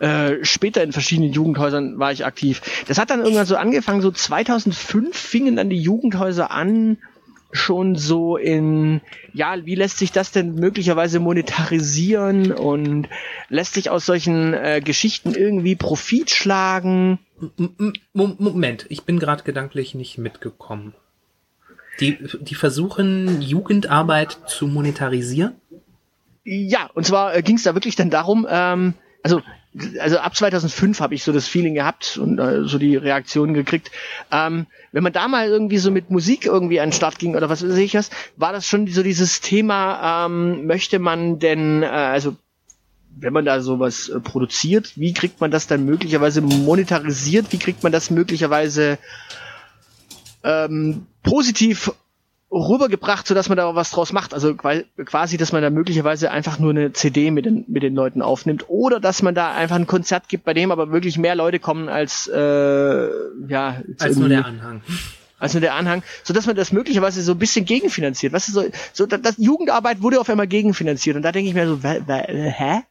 äh, 0.00 0.44
später 0.44 0.83
in 0.83 0.92
verschiedenen 0.92 1.33
Jugendhäusern 1.33 1.98
war 1.98 2.11
ich 2.11 2.24
aktiv. 2.24 2.62
Das 2.88 2.98
hat 2.98 3.11
dann 3.11 3.20
irgendwann 3.20 3.46
so 3.46 3.56
angefangen, 3.56 4.00
so 4.00 4.11
2005 4.11 5.16
fingen 5.16 5.56
dann 5.56 5.68
die 5.68 5.80
Jugendhäuser 5.80 6.50
an, 6.50 6.96
schon 7.52 7.96
so 7.96 8.37
in, 8.37 9.00
ja, 9.35 9.66
wie 9.66 9.74
lässt 9.74 9.98
sich 9.98 10.12
das 10.12 10.30
denn 10.30 10.54
möglicherweise 10.54 11.20
monetarisieren 11.20 12.52
und 12.52 13.09
lässt 13.48 13.74
sich 13.74 13.90
aus 13.90 14.06
solchen 14.06 14.54
äh, 14.54 14.80
Geschichten 14.83 15.35
irgendwie 15.35 15.76
Profit 15.76 16.30
schlagen? 16.30 17.18
M 17.59 17.92
Moment, 18.12 18.87
ich 18.88 19.02
bin 19.02 19.18
gerade 19.18 19.42
gedanklich 19.42 19.94
nicht 19.94 20.18
mitgekommen. 20.18 20.94
Die, 22.00 22.18
die 22.40 22.54
versuchen, 22.54 23.42
Jugendarbeit 23.42 24.38
zu 24.46 24.66
monetarisieren? 24.66 25.52
Ja, 26.44 26.90
und 26.94 27.04
zwar 27.04 27.36
äh, 27.36 27.42
ging 27.42 27.56
es 27.56 27.62
da 27.64 27.74
wirklich 27.74 27.96
dann 27.96 28.10
darum, 28.10 28.46
ähm, 28.48 28.94
also 29.22 29.42
also 30.00 30.18
ab 30.18 30.34
2005 30.34 31.00
habe 31.00 31.14
ich 31.14 31.22
so 31.22 31.32
das 31.32 31.46
Feeling 31.46 31.74
gehabt 31.74 32.18
und 32.18 32.38
äh, 32.38 32.64
so 32.64 32.78
die 32.78 32.96
Reaktionen 32.96 33.54
gekriegt. 33.54 33.90
Ähm, 34.32 34.66
wenn 34.90 35.04
man 35.04 35.12
da 35.12 35.28
mal 35.28 35.46
irgendwie 35.46 35.78
so 35.78 35.92
mit 35.92 36.10
Musik 36.10 36.46
irgendwie 36.46 36.80
an 36.80 36.88
den 36.88 36.94
Start 36.94 37.18
ging 37.18 37.36
oder 37.36 37.48
was 37.48 37.62
weiß 37.62 37.76
ich 37.76 37.94
was, 37.94 38.10
war 38.36 38.52
das 38.52 38.66
schon 38.66 38.88
so 38.88 39.02
dieses 39.02 39.40
Thema, 39.40 40.26
ähm, 40.26 40.66
möchte 40.66 40.98
man 40.98 41.38
denn, 41.38 41.84
äh, 41.84 41.86
also 41.86 42.36
wenn 43.16 43.32
man 43.32 43.44
da 43.44 43.60
sowas 43.60 44.08
äh, 44.08 44.18
produziert, 44.18 44.92
wie 44.96 45.12
kriegt 45.12 45.40
man 45.40 45.52
das 45.52 45.68
dann 45.68 45.84
möglicherweise 45.84 46.40
monetarisiert, 46.40 47.52
wie 47.52 47.58
kriegt 47.58 47.84
man 47.84 47.92
das 47.92 48.10
möglicherweise 48.10 48.98
ähm, 50.42 51.06
positiv 51.22 51.92
rübergebracht, 52.52 53.26
so 53.26 53.35
dass 53.35 53.48
man 53.48 53.56
da 53.56 53.74
was 53.74 53.90
draus 53.90 54.12
macht. 54.12 54.35
Also 54.35 54.54
quasi, 54.56 55.37
dass 55.37 55.52
man 55.52 55.62
da 55.62 55.70
möglicherweise 55.70 56.30
einfach 56.30 56.59
nur 56.59 56.70
eine 56.70 56.92
CD 56.92 57.30
mit 57.30 57.46
den, 57.46 57.64
mit 57.68 57.83
den 57.83 57.94
Leuten 57.94 58.22
aufnimmt 58.22 58.64
oder 58.68 58.98
dass 58.98 59.22
man 59.22 59.35
da 59.35 59.52
einfach 59.52 59.76
ein 59.76 59.87
Konzert 59.87 60.28
gibt, 60.28 60.44
bei 60.44 60.54
dem 60.54 60.72
aber 60.72 60.90
wirklich 60.90 61.16
mehr 61.16 61.37
Leute 61.37 61.61
kommen 61.61 61.88
als 61.88 62.26
äh, 62.26 63.09
ja 63.48 63.83
als 63.98 64.16
nur 64.16 64.28
der 64.28 64.44
Anhang. 64.44 64.83
Als 65.38 65.54
nur 65.54 65.62
der 65.62 65.74
Anhang, 65.74 66.02
so 66.22 66.35
dass 66.35 66.46
man 66.46 66.56
das 66.56 66.70
möglicherweise 66.72 67.22
so 67.22 67.33
ein 67.33 67.38
bisschen 67.38 67.64
gegenfinanziert. 67.64 68.33
Was 68.33 68.48
ist 68.48 68.54
so, 68.54 68.64
so 68.92 69.06
das 69.06 69.37
Jugendarbeit 69.38 70.02
wurde 70.02 70.20
auf 70.20 70.28
einmal 70.28 70.48
gegenfinanziert 70.48 71.16
und 71.16 71.22
da 71.22 71.33
denke 71.33 71.48
ich 71.48 71.54
mir 71.54 71.66
so, 71.66 71.78
hä? 71.83 72.83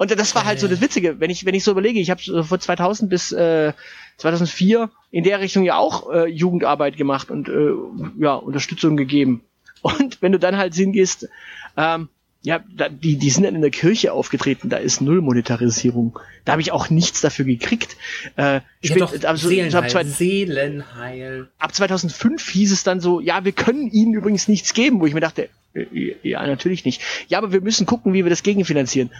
Und 0.00 0.10
das 0.10 0.34
war 0.34 0.46
halt 0.46 0.58
so 0.60 0.66
das 0.66 0.80
Witzige, 0.80 1.20
wenn 1.20 1.28
ich 1.28 1.44
wenn 1.44 1.54
ich 1.54 1.62
so 1.62 1.72
überlege, 1.72 2.00
ich 2.00 2.08
habe 2.08 2.22
so 2.22 2.42
von 2.42 2.58
2000 2.58 3.10
bis 3.10 3.32
äh, 3.32 3.74
2004 4.16 4.88
in 5.10 5.24
der 5.24 5.40
Richtung 5.40 5.62
ja 5.62 5.76
auch 5.76 6.10
äh, 6.10 6.26
Jugendarbeit 6.26 6.96
gemacht 6.96 7.30
und 7.30 7.50
äh, 7.50 7.72
ja 8.18 8.32
Unterstützung 8.34 8.96
gegeben. 8.96 9.44
Und 9.82 10.22
wenn 10.22 10.32
du 10.32 10.38
dann 10.38 10.56
halt 10.56 10.74
hingehst, 10.74 11.28
ähm, 11.76 12.08
ja, 12.40 12.64
da, 12.74 12.88
die, 12.88 13.16
die 13.16 13.28
sind 13.28 13.44
dann 13.44 13.54
in 13.54 13.60
der 13.60 13.70
Kirche 13.70 14.12
aufgetreten, 14.14 14.70
da 14.70 14.78
ist 14.78 15.02
null 15.02 15.20
Monetarisierung. 15.20 16.18
Da 16.46 16.52
habe 16.52 16.62
ich 16.62 16.72
auch 16.72 16.88
nichts 16.88 17.20
dafür 17.20 17.44
gekriegt. 17.44 17.98
Äh, 18.36 18.60
ja, 18.80 18.94
doch, 18.96 19.12
also, 19.24 19.48
Seelenheil, 19.48 19.82
ab, 19.82 19.90
zwei, 19.90 20.04
Seelenheil. 20.04 21.48
Ab 21.58 21.74
2005 21.74 22.48
hieß 22.48 22.72
es 22.72 22.84
dann 22.84 23.00
so, 23.00 23.20
ja, 23.20 23.44
wir 23.44 23.52
können 23.52 23.90
ihnen 23.90 24.14
übrigens 24.14 24.48
nichts 24.48 24.72
geben, 24.72 25.00
wo 25.00 25.06
ich 25.06 25.12
mir 25.12 25.20
dachte, 25.20 25.50
äh, 25.74 26.14
ja, 26.22 26.46
natürlich 26.46 26.86
nicht. 26.86 27.02
Ja, 27.28 27.36
aber 27.36 27.52
wir 27.52 27.60
müssen 27.60 27.84
gucken, 27.84 28.14
wie 28.14 28.24
wir 28.24 28.30
das 28.30 28.42
gegenfinanzieren. 28.42 29.10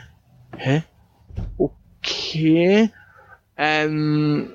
Hä? 0.57 0.83
Okay. 1.57 2.91
Ähm, 3.57 4.51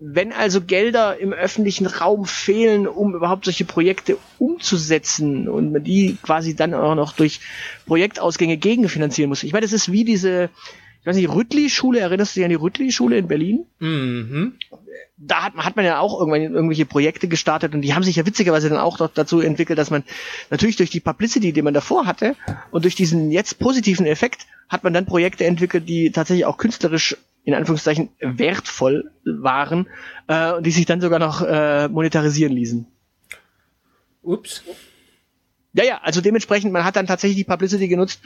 wenn 0.00 0.32
also 0.32 0.62
Gelder 0.62 1.18
im 1.18 1.32
öffentlichen 1.32 1.86
Raum 1.86 2.24
fehlen, 2.24 2.88
um 2.88 3.14
überhaupt 3.14 3.44
solche 3.44 3.66
Projekte 3.66 4.16
umzusetzen 4.38 5.46
und 5.46 5.72
man 5.72 5.84
die 5.84 6.16
quasi 6.22 6.56
dann 6.56 6.72
auch 6.72 6.94
noch 6.94 7.12
durch 7.12 7.40
Projektausgänge 7.86 8.56
gegenfinanzieren 8.56 9.28
muss. 9.28 9.42
Ich 9.42 9.52
meine, 9.52 9.64
das 9.64 9.74
ist 9.74 9.92
wie 9.92 10.04
diese, 10.04 10.48
ich 11.00 11.06
weiß 11.06 11.16
nicht, 11.16 11.28
Rüttli-Schule, 11.28 12.00
erinnerst 12.00 12.34
du 12.34 12.40
dich 12.40 12.44
an 12.44 12.50
die 12.50 12.56
Rüttli-Schule 12.56 13.18
in 13.18 13.28
Berlin? 13.28 13.66
Mhm. 13.78 14.54
Da 15.30 15.44
hat, 15.44 15.54
hat 15.54 15.76
man 15.76 15.84
ja 15.84 16.00
auch 16.00 16.18
irgendwann 16.18 16.42
irgendwelche 16.42 16.86
Projekte 16.86 17.28
gestartet 17.28 17.72
und 17.74 17.82
die 17.82 17.94
haben 17.94 18.02
sich 18.02 18.16
ja 18.16 18.26
witzigerweise 18.26 18.68
dann 18.68 18.78
auch 18.78 19.08
dazu 19.08 19.40
entwickelt, 19.40 19.78
dass 19.78 19.90
man 19.90 20.02
natürlich 20.50 20.74
durch 20.76 20.90
die 20.90 20.98
Publicity, 20.98 21.52
die 21.52 21.62
man 21.62 21.72
davor 21.72 22.06
hatte 22.06 22.34
und 22.72 22.84
durch 22.84 22.96
diesen 22.96 23.30
jetzt 23.30 23.60
positiven 23.60 24.06
Effekt 24.06 24.46
hat 24.68 24.82
man 24.82 24.92
dann 24.92 25.06
Projekte 25.06 25.44
entwickelt, 25.44 25.88
die 25.88 26.10
tatsächlich 26.10 26.46
auch 26.46 26.56
künstlerisch 26.56 27.16
in 27.44 27.54
Anführungszeichen 27.54 28.08
wertvoll 28.20 29.12
waren 29.24 29.86
äh, 30.26 30.52
und 30.52 30.66
die 30.66 30.72
sich 30.72 30.86
dann 30.86 31.00
sogar 31.00 31.18
noch 31.18 31.42
äh, 31.42 31.88
monetarisieren 31.88 32.52
ließen. 32.52 32.86
Ups. 34.22 34.64
Ja, 35.72 35.84
ja, 35.84 36.00
also 36.02 36.20
dementsprechend, 36.20 36.72
man 36.72 36.84
hat 36.84 36.96
dann 36.96 37.06
tatsächlich 37.06 37.36
die 37.36 37.44
Publicity 37.44 37.86
genutzt, 37.86 38.20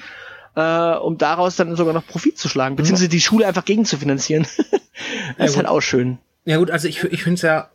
äh, 0.57 0.95
um 0.95 1.19
daraus 1.19 1.57
dann 1.57 1.77
sogar 1.77 1.93
noch 1.93 2.07
Profit 2.07 2.39
zu 2.39 2.49
schlagen, 2.49 2.77
beziehungsweise 2.77 3.09
die 3.09 3.21
Schule 3.21 3.47
einfach 3.47 3.65
gegen 3.65 3.85
zu 3.85 3.99
finanzieren. 3.99 4.47
das 4.57 4.81
ja, 5.39 5.45
ist 5.45 5.57
halt 5.57 5.69
auch 5.69 5.81
schön. 5.81 6.19
Ja 6.45 6.59
gut, 6.59 6.71
also 6.71 6.89
ich, 6.89 7.03
ich 7.05 7.23
finde 7.23 7.35
es 7.37 7.43
ja, 7.43 7.71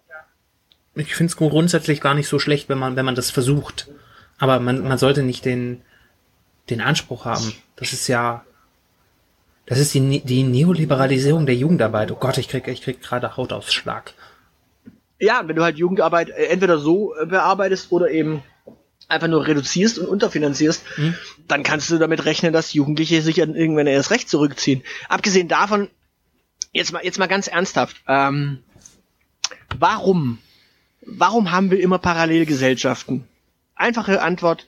ich 0.95 1.15
finde 1.15 1.32
es 1.32 1.38
grundsätzlich 1.38 2.01
gar 2.01 2.13
nicht 2.13 2.27
so 2.27 2.39
schlecht, 2.39 2.69
wenn 2.69 2.77
man, 2.77 2.95
wenn 2.95 3.05
man 3.05 3.15
das 3.15 3.32
versucht. 3.32 3.89
Aber 4.38 4.60
man, 4.60 4.84
man 4.84 4.97
sollte 4.97 5.23
nicht 5.23 5.45
den, 5.45 5.82
den 6.69 6.82
Anspruch 6.82 7.25
haben. 7.25 7.53
Das 7.75 7.93
ist 7.93 8.08
ja, 8.08 8.45
das 9.65 9.79
ist 9.79 9.93
die, 9.93 10.21
die 10.21 10.43
Neoliberalisierung 10.43 11.45
der 11.45 11.55
Jugendarbeit. 11.55 12.12
Oh 12.12 12.15
Gott, 12.15 12.38
ich 12.38 12.47
krieg, 12.47 12.67
ich 12.67 12.82
krieg 12.82 13.01
gerade 13.01 13.38
Hautausschlag. 13.38 14.13
Ja, 15.19 15.43
wenn 15.45 15.55
du 15.55 15.63
halt 15.63 15.77
Jugendarbeit 15.77 16.29
äh, 16.29 16.45
entweder 16.45 16.79
so 16.79 17.15
äh, 17.15 17.25
bearbeitest 17.25 17.91
oder 17.91 18.10
eben 18.10 18.41
einfach 19.10 19.27
nur 19.27 19.45
reduzierst 19.45 19.99
und 19.99 20.08
unterfinanzierst, 20.08 20.84
mhm. 20.97 21.15
dann 21.47 21.63
kannst 21.63 21.89
du 21.89 21.97
damit 21.97 22.25
rechnen, 22.25 22.53
dass 22.53 22.73
Jugendliche 22.73 23.21
sich 23.21 23.41
an 23.41 23.55
irgendwann 23.55 23.88
erst 23.88 24.12
recht 24.12 24.29
zurückziehen. 24.29 24.84
Abgesehen 25.10 25.47
davon, 25.47 25.89
jetzt 26.71 26.91
mal, 26.91 27.03
jetzt 27.03 27.19
mal 27.19 27.27
ganz 27.27 27.47
ernsthaft, 27.47 27.97
ähm, 28.08 28.60
warum, 29.77 30.39
warum 31.01 31.51
haben 31.51 31.71
wir 31.71 31.79
immer 31.79 31.99
Parallelgesellschaften? 31.99 33.27
Einfache 33.75 34.21
Antwort, 34.21 34.67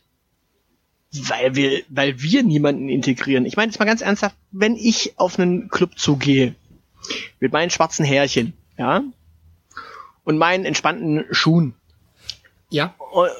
weil 1.12 1.56
wir, 1.56 1.84
weil 1.90 2.22
wir 2.22 2.44
niemanden 2.44 2.90
integrieren. 2.90 3.46
Ich 3.46 3.58
meine 3.58 3.72
jetzt 3.72 3.80
mal 3.80 3.86
ganz 3.86 4.02
ernsthaft, 4.02 4.36
wenn 4.52 4.76
ich 4.76 5.14
auf 5.18 5.38
einen 5.38 5.70
Club 5.70 5.98
zugehe, 5.98 6.56
mit 7.40 7.52
meinen 7.52 7.70
schwarzen 7.70 8.06
Härchen, 8.06 8.54
ja, 8.78 9.04
und 10.24 10.38
meinen 10.38 10.66
entspannten 10.66 11.26
Schuhen. 11.32 11.74
Ja. 12.70 12.96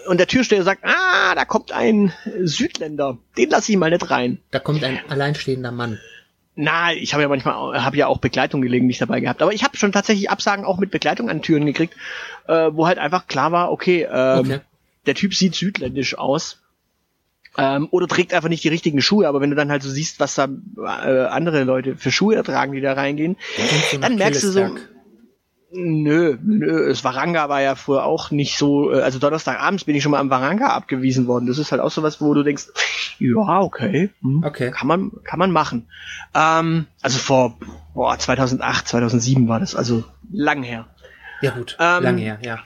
Und 0.08 0.17
der 0.17 0.28
Türsteher 0.28 0.63
sagt, 0.63 0.84
ah, 0.84 1.36
da 1.36 1.45
kommt 1.45 1.71
ein 1.71 2.12
Südländer, 2.41 3.17
den 3.38 3.50
lasse 3.50 3.71
ich 3.71 3.78
mal 3.78 3.89
nicht 3.89 4.10
rein. 4.10 4.39
Da 4.52 4.60
kommt 4.60 4.84
ein 4.84 5.00
alleinstehender 5.08 5.71
Mann. 5.71 6.00
Na, 6.56 6.94
ich 6.94 7.14
habe 7.14 7.24
ja 7.24 7.30
manchmal, 7.30 7.84
habe 7.84 7.98
ja 7.98 8.08
auch 8.08 8.18
Begleitung 8.18 8.62
gelegentlich 8.62 8.98
dabei 8.98 9.22
gehabt. 9.22 9.42
Aber 9.42 9.54
ich 9.54 9.64
habe 9.64 9.78
schon 9.78 9.92
tatsächlich 9.92 10.30
Absagen 10.30 10.66
auch 10.66 10.78
mit 10.78 10.92
Begleitung 10.92 11.30
an 11.30 11.42
Türen 11.42 11.66
gekriegt, 11.66 11.96
äh, 12.48 12.70
wo 12.74 12.88
halt 12.88 12.98
einfach 12.98 13.28
klar 13.28 13.52
war, 13.52 13.72
okay, 13.72 14.08
ähm, 14.12 14.40
okay. 14.40 14.60
der 15.06 15.16
Typ 15.16 15.34
sieht 15.34 15.56
südländisch 15.56 16.18
aus. 16.18 16.58
Ähm, 17.58 17.90
oder 17.92 18.08
trägt 18.08 18.34
einfach 18.34 18.48
nicht 18.48 18.64
die 18.64 18.70
richtigen 18.70 19.02
Schuhe, 19.02 19.28
aber 19.28 19.42
wenn 19.42 19.50
du 19.50 19.58
dann 19.58 19.72
halt 19.72 19.84
so 19.84 19.90
siehst, 19.90 20.22
was 20.22 20.36
da 20.36 20.48
äh, 20.78 21.26
andere 21.26 21.66
Leute 21.66 21.98
für 21.98 22.12
Schuhe 22.12 22.42
tragen, 22.44 22.72
die 22.72 22.80
da 22.80 22.94
reingehen, 22.94 23.36
dann 24.00 24.16
merkst 24.16 24.44
du 24.44 24.52
so, 24.52 24.76
nö, 25.71 26.38
nö, 26.43 26.89
das 26.89 27.03
Varanga 27.03 27.49
war 27.49 27.62
ja 27.62 27.75
vorher 27.75 28.05
auch 28.05 28.31
nicht 28.31 28.57
so, 28.57 28.91
äh, 28.91 29.01
also 29.01 29.19
Donnerstagabends 29.19 29.86
bin 29.86 29.95
ich 29.95 30.03
schon 30.03 30.12
mal 30.12 30.19
am 30.19 30.29
Varanga 30.29 30.67
abgewiesen 30.67 31.27
worden. 31.27 31.47
Das 31.47 31.57
ist 31.57 31.71
halt 31.71 31.81
auch 31.81 31.91
sowas, 31.91 32.21
wo 32.21 32.34
du 32.34 32.43
denkst, 32.43 32.67
ja, 33.19 33.62
okay, 33.62 34.10
hm, 34.21 34.43
okay. 34.43 34.71
kann 34.71 34.88
man, 34.88 35.12
kann 35.23 35.39
man 35.39 35.51
machen. 35.51 35.88
Ähm, 36.34 36.88
also 37.01 37.19
vor, 37.19 37.57
boah, 37.93 38.17
2008, 38.17 38.88
2007 38.88 39.47
war 39.47 39.60
das, 39.60 39.75
also 39.75 40.03
lang 40.31 40.63
her. 40.63 40.88
Ja 41.41 41.51
gut, 41.51 41.77
ähm, 41.79 42.03
lang 42.03 42.17
her, 42.17 42.39
ja. 42.41 42.60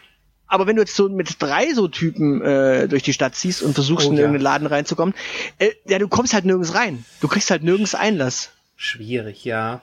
Aber 0.47 0.67
wenn 0.67 0.75
du 0.75 0.83
jetzt 0.83 0.95
so 0.95 1.09
mit 1.09 1.41
drei 1.41 1.73
so 1.73 1.87
Typen 1.87 2.41
äh, 2.41 2.87
durch 2.87 3.03
die 3.03 3.13
Stadt 3.13 3.35
ziehst 3.35 3.63
und 3.63 3.73
versuchst, 3.73 4.07
oh, 4.07 4.11
in 4.11 4.17
irgendeinen 4.17 4.43
Laden 4.43 4.67
reinzukommen, 4.67 5.15
äh, 5.57 5.71
ja, 5.85 5.97
du 5.97 6.07
kommst 6.07 6.33
halt 6.33 6.45
nirgends 6.45 6.75
rein. 6.75 7.03
Du 7.19 7.27
kriegst 7.27 7.49
halt 7.49 7.63
nirgends 7.63 7.95
Einlass. 7.95 8.51
Schwierig, 8.75 9.43
ja. 9.43 9.81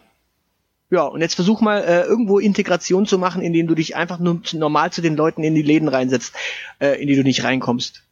Ja, 0.93 1.05
und 1.05 1.23
jetzt 1.23 1.37
versuch 1.37 1.63
mal 1.63 1.83
äh, 1.83 2.03
irgendwo 2.03 2.39
Integration 2.39 3.07
zu 3.07 3.17
machen, 3.19 3.41
indem 3.41 3.67
du 3.67 3.75
dich 3.75 3.97
einfach 3.97 4.19
nur 4.19 4.43
normal 4.53 4.93
zu 4.93 5.01
den 5.01 5.17
Leuten 5.17 5.43
in 5.43 5.55
die 5.55 5.63
Läden 5.63 5.89
reinsetzt, 5.89 6.35
äh, 6.81 7.01
in 7.01 7.09
die 7.09 7.17
du 7.17 7.23
nicht 7.23 7.45
reinkommst. 7.45 8.03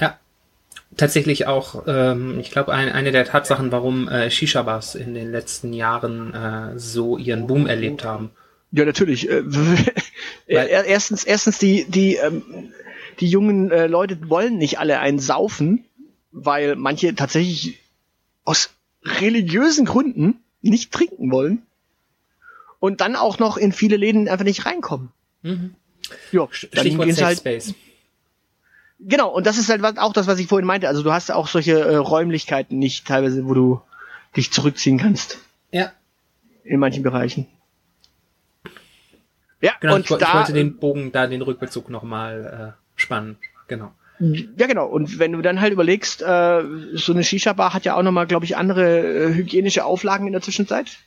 Ja, 0.00 0.18
tatsächlich 0.96 1.46
auch, 1.46 1.84
ähm, 1.86 2.40
ich 2.40 2.50
glaube, 2.50 2.72
ein, 2.72 2.88
eine 2.90 3.12
der 3.12 3.26
Tatsachen, 3.26 3.70
warum 3.70 4.08
äh, 4.08 4.28
Shisha-Bars 4.28 4.96
in 4.96 5.14
den 5.14 5.30
letzten 5.30 5.72
Jahren 5.72 6.34
äh, 6.34 6.76
so 6.80 7.16
ihren 7.16 7.46
Boom 7.46 7.68
erlebt 7.68 8.02
haben. 8.02 8.32
Ja, 8.72 8.84
natürlich. 8.84 9.30
Äh, 9.30 9.44
erstens, 10.48 11.22
erstens 11.22 11.58
die 11.58 11.84
die 11.88 12.16
ähm, 12.16 12.72
die 13.20 13.28
jungen 13.28 13.70
äh, 13.70 13.86
Leute 13.86 14.28
wollen 14.28 14.58
nicht 14.58 14.80
alle 14.80 14.98
einen 14.98 15.20
saufen, 15.20 15.84
weil 16.32 16.74
manche 16.74 17.14
tatsächlich 17.14 17.78
aus 18.42 18.70
religiösen 19.04 19.84
Gründen 19.84 20.40
nicht 20.62 20.92
trinken 20.92 21.30
wollen 21.30 21.62
und 22.80 23.00
dann 23.00 23.16
auch 23.16 23.38
noch 23.38 23.56
in 23.56 23.72
viele 23.72 23.96
Läden 23.96 24.28
einfach 24.28 24.44
nicht 24.44 24.66
reinkommen. 24.66 25.10
Mhm. 25.42 25.74
Ja, 26.32 26.48
Stichwort 26.50 27.12
Safe 27.12 27.26
halt, 27.26 27.38
Space. 27.38 27.74
Genau, 28.98 29.28
und 29.30 29.46
das 29.46 29.56
ist 29.58 29.68
halt 29.68 29.82
auch 29.98 30.12
das, 30.12 30.26
was 30.26 30.38
ich 30.38 30.46
vorhin 30.46 30.66
meinte. 30.66 30.88
Also 30.88 31.02
du 31.02 31.12
hast 31.12 31.30
auch 31.30 31.48
solche 31.48 31.78
äh, 31.80 31.96
Räumlichkeiten 31.96 32.78
nicht 32.78 33.06
teilweise, 33.06 33.46
wo 33.46 33.54
du 33.54 33.80
dich 34.36 34.52
zurückziehen 34.52 34.98
kannst. 34.98 35.38
Ja. 35.70 35.92
In 36.64 36.80
manchen 36.80 37.02
Bereichen. 37.02 37.46
Ja, 39.62 39.72
genau, 39.80 39.96
und 39.96 40.02
ich, 40.02 40.16
da, 40.16 40.16
ich 40.16 40.34
wollte 40.34 40.52
den 40.52 40.76
Bogen, 40.76 41.12
da 41.12 41.26
den 41.26 41.42
Rückbezug 41.42 41.90
nochmal 41.90 42.76
äh, 42.76 43.00
spannend, 43.00 43.38
genau. 43.68 43.92
Ja, 44.20 44.66
genau. 44.66 44.86
Und 44.86 45.18
wenn 45.18 45.32
du 45.32 45.40
dann 45.40 45.60
halt 45.60 45.72
überlegst, 45.72 46.22
äh, 46.22 46.62
so 46.92 47.12
eine 47.12 47.24
Shisha-Bar 47.24 47.72
hat 47.72 47.86
ja 47.86 47.96
auch 47.96 48.02
nochmal, 48.02 48.26
glaube 48.26 48.44
ich, 48.44 48.56
andere 48.56 49.00
äh, 49.00 49.34
hygienische 49.34 49.84
Auflagen 49.84 50.26
in 50.26 50.32
der 50.32 50.42
Zwischenzeit. 50.42 50.98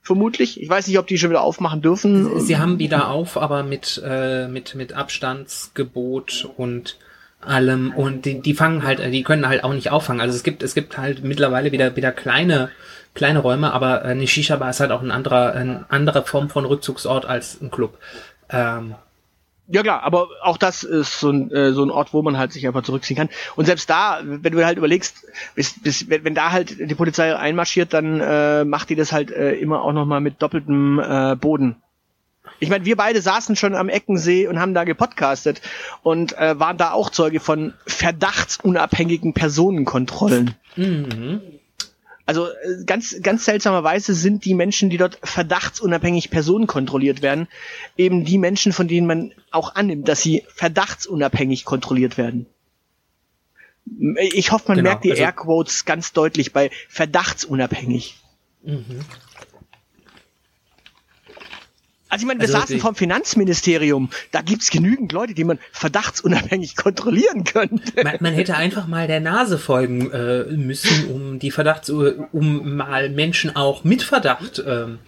Vermutlich. 0.00 0.60
Ich 0.60 0.68
weiß 0.68 0.86
nicht, 0.86 0.98
ob 0.98 1.06
die 1.06 1.18
schon 1.18 1.30
wieder 1.30 1.42
aufmachen 1.42 1.82
dürfen. 1.82 2.40
Sie 2.40 2.56
haben 2.56 2.78
wieder 2.78 3.08
auf, 3.10 3.36
aber 3.36 3.64
mit, 3.64 4.00
äh, 4.04 4.48
mit, 4.48 4.74
mit 4.74 4.94
Abstandsgebot 4.94 6.48
und 6.56 6.96
allem 7.40 7.92
und 7.94 8.24
die, 8.24 8.40
die 8.40 8.54
fangen 8.54 8.82
halt, 8.82 9.00
die 9.12 9.22
können 9.22 9.46
halt 9.46 9.62
auch 9.62 9.72
nicht 9.72 9.90
auffangen. 9.90 10.20
Also 10.20 10.34
es 10.34 10.42
gibt, 10.42 10.62
es 10.62 10.74
gibt 10.74 10.96
halt 10.96 11.22
mittlerweile 11.22 11.70
wieder, 11.70 11.96
wieder 11.96 12.12
kleine, 12.12 12.70
kleine 13.14 13.40
Räume, 13.40 13.72
aber 13.72 14.02
eine 14.02 14.26
Shisha-Bar 14.26 14.70
ist 14.70 14.80
halt 14.80 14.90
auch 14.90 15.02
ein 15.02 15.10
anderer, 15.10 15.52
eine 15.52 15.84
andere 15.88 16.24
Form 16.24 16.48
von 16.48 16.64
Rückzugsort 16.64 17.26
als 17.26 17.60
ein 17.60 17.70
Club. 17.70 17.98
Ähm, 18.48 18.94
Ja 19.68 19.82
klar, 19.82 20.02
aber 20.04 20.28
auch 20.42 20.58
das 20.58 20.84
ist 20.84 21.18
so 21.18 21.30
ein, 21.30 21.50
äh, 21.50 21.72
so 21.72 21.82
ein 21.82 21.90
Ort, 21.90 22.12
wo 22.12 22.22
man 22.22 22.38
halt 22.38 22.52
sich 22.52 22.66
einfach 22.66 22.84
zurückziehen 22.84 23.16
kann. 23.16 23.28
Und 23.56 23.64
selbst 23.64 23.90
da, 23.90 24.20
wenn 24.22 24.52
du 24.52 24.64
halt 24.64 24.78
überlegst, 24.78 25.26
bis, 25.56 25.80
bis, 25.80 26.08
wenn, 26.08 26.24
wenn 26.24 26.34
da 26.34 26.52
halt 26.52 26.78
die 26.78 26.94
Polizei 26.94 27.34
einmarschiert, 27.34 27.92
dann 27.92 28.20
äh, 28.20 28.64
macht 28.64 28.90
die 28.90 28.94
das 28.94 29.12
halt 29.12 29.30
äh, 29.32 29.54
immer 29.54 29.82
auch 29.82 29.92
nochmal 29.92 30.20
mit 30.20 30.40
doppeltem 30.40 31.00
äh, 31.00 31.34
Boden. 31.34 31.76
Ich 32.60 32.70
meine, 32.70 32.84
wir 32.84 32.96
beide 32.96 33.20
saßen 33.20 33.56
schon 33.56 33.74
am 33.74 33.88
Eckensee 33.88 34.46
und 34.46 34.60
haben 34.60 34.72
da 34.72 34.84
gepodcastet 34.84 35.60
und 36.02 36.38
äh, 36.38 36.58
waren 36.58 36.76
da 36.76 36.92
auch 36.92 37.10
Zeuge 37.10 37.40
von 37.40 37.74
verdachtsunabhängigen 37.86 39.34
Personenkontrollen. 39.34 40.54
mhm. 40.76 41.40
Also 42.26 42.48
äh, 42.48 42.84
ganz, 42.84 43.16
ganz 43.22 43.44
seltsamerweise 43.44 44.12
sind 44.14 44.44
die 44.44 44.54
Menschen, 44.54 44.90
die 44.90 44.96
dort 44.98 45.18
verdachtsunabhängig 45.22 46.30
Personen 46.30 46.66
kontrolliert 46.66 47.22
werden, 47.22 47.46
eben 47.96 48.24
die 48.24 48.36
Menschen, 48.38 48.72
von 48.72 48.88
denen 48.88 49.06
man 49.06 49.32
auch 49.52 49.76
annimmt, 49.76 50.08
dass 50.08 50.20
sie 50.22 50.44
verdachtsunabhängig 50.48 51.64
kontrolliert 51.64 52.18
werden. 52.18 52.46
Ich 54.32 54.50
hoffe, 54.50 54.64
man 54.68 54.78
Genau, 54.78 54.90
merkt 54.90 55.04
die 55.04 55.12
also- 55.12 55.22
Airquotes 55.22 55.84
ganz 55.84 56.12
deutlich 56.12 56.52
bei 56.52 56.70
verdachtsunabhängig. 56.88 58.16
Mhm. 58.64 59.00
Also 62.16 62.24
ich 62.24 62.28
meine, 62.28 62.40
wir 62.40 62.46
Also 62.46 62.60
saßen 62.60 62.80
vom 62.80 62.94
Finanzministerium, 62.94 64.08
da 64.30 64.40
gibt's 64.40 64.70
genügend 64.70 65.12
Leute, 65.12 65.34
die 65.34 65.44
man 65.44 65.58
verdachtsunabhängig 65.72 66.74
kontrollieren 66.76 67.44
könnte. 67.44 67.92
Man, 68.02 68.16
man 68.20 68.32
hätte 68.32 68.56
einfach 68.56 68.86
mal 68.86 69.06
der 69.06 69.20
Nase 69.20 69.58
folgen 69.58 70.10
äh, 70.12 70.44
müssen, 70.44 71.10
um 71.10 71.38
die 71.38 71.50
Verdachts, 71.50 71.90
um 71.90 72.76
mal 72.76 73.10
Menschen 73.10 73.54
auch 73.54 73.84
mit 73.84 74.02
Verdacht 74.02 74.64
ähm, 74.66 74.98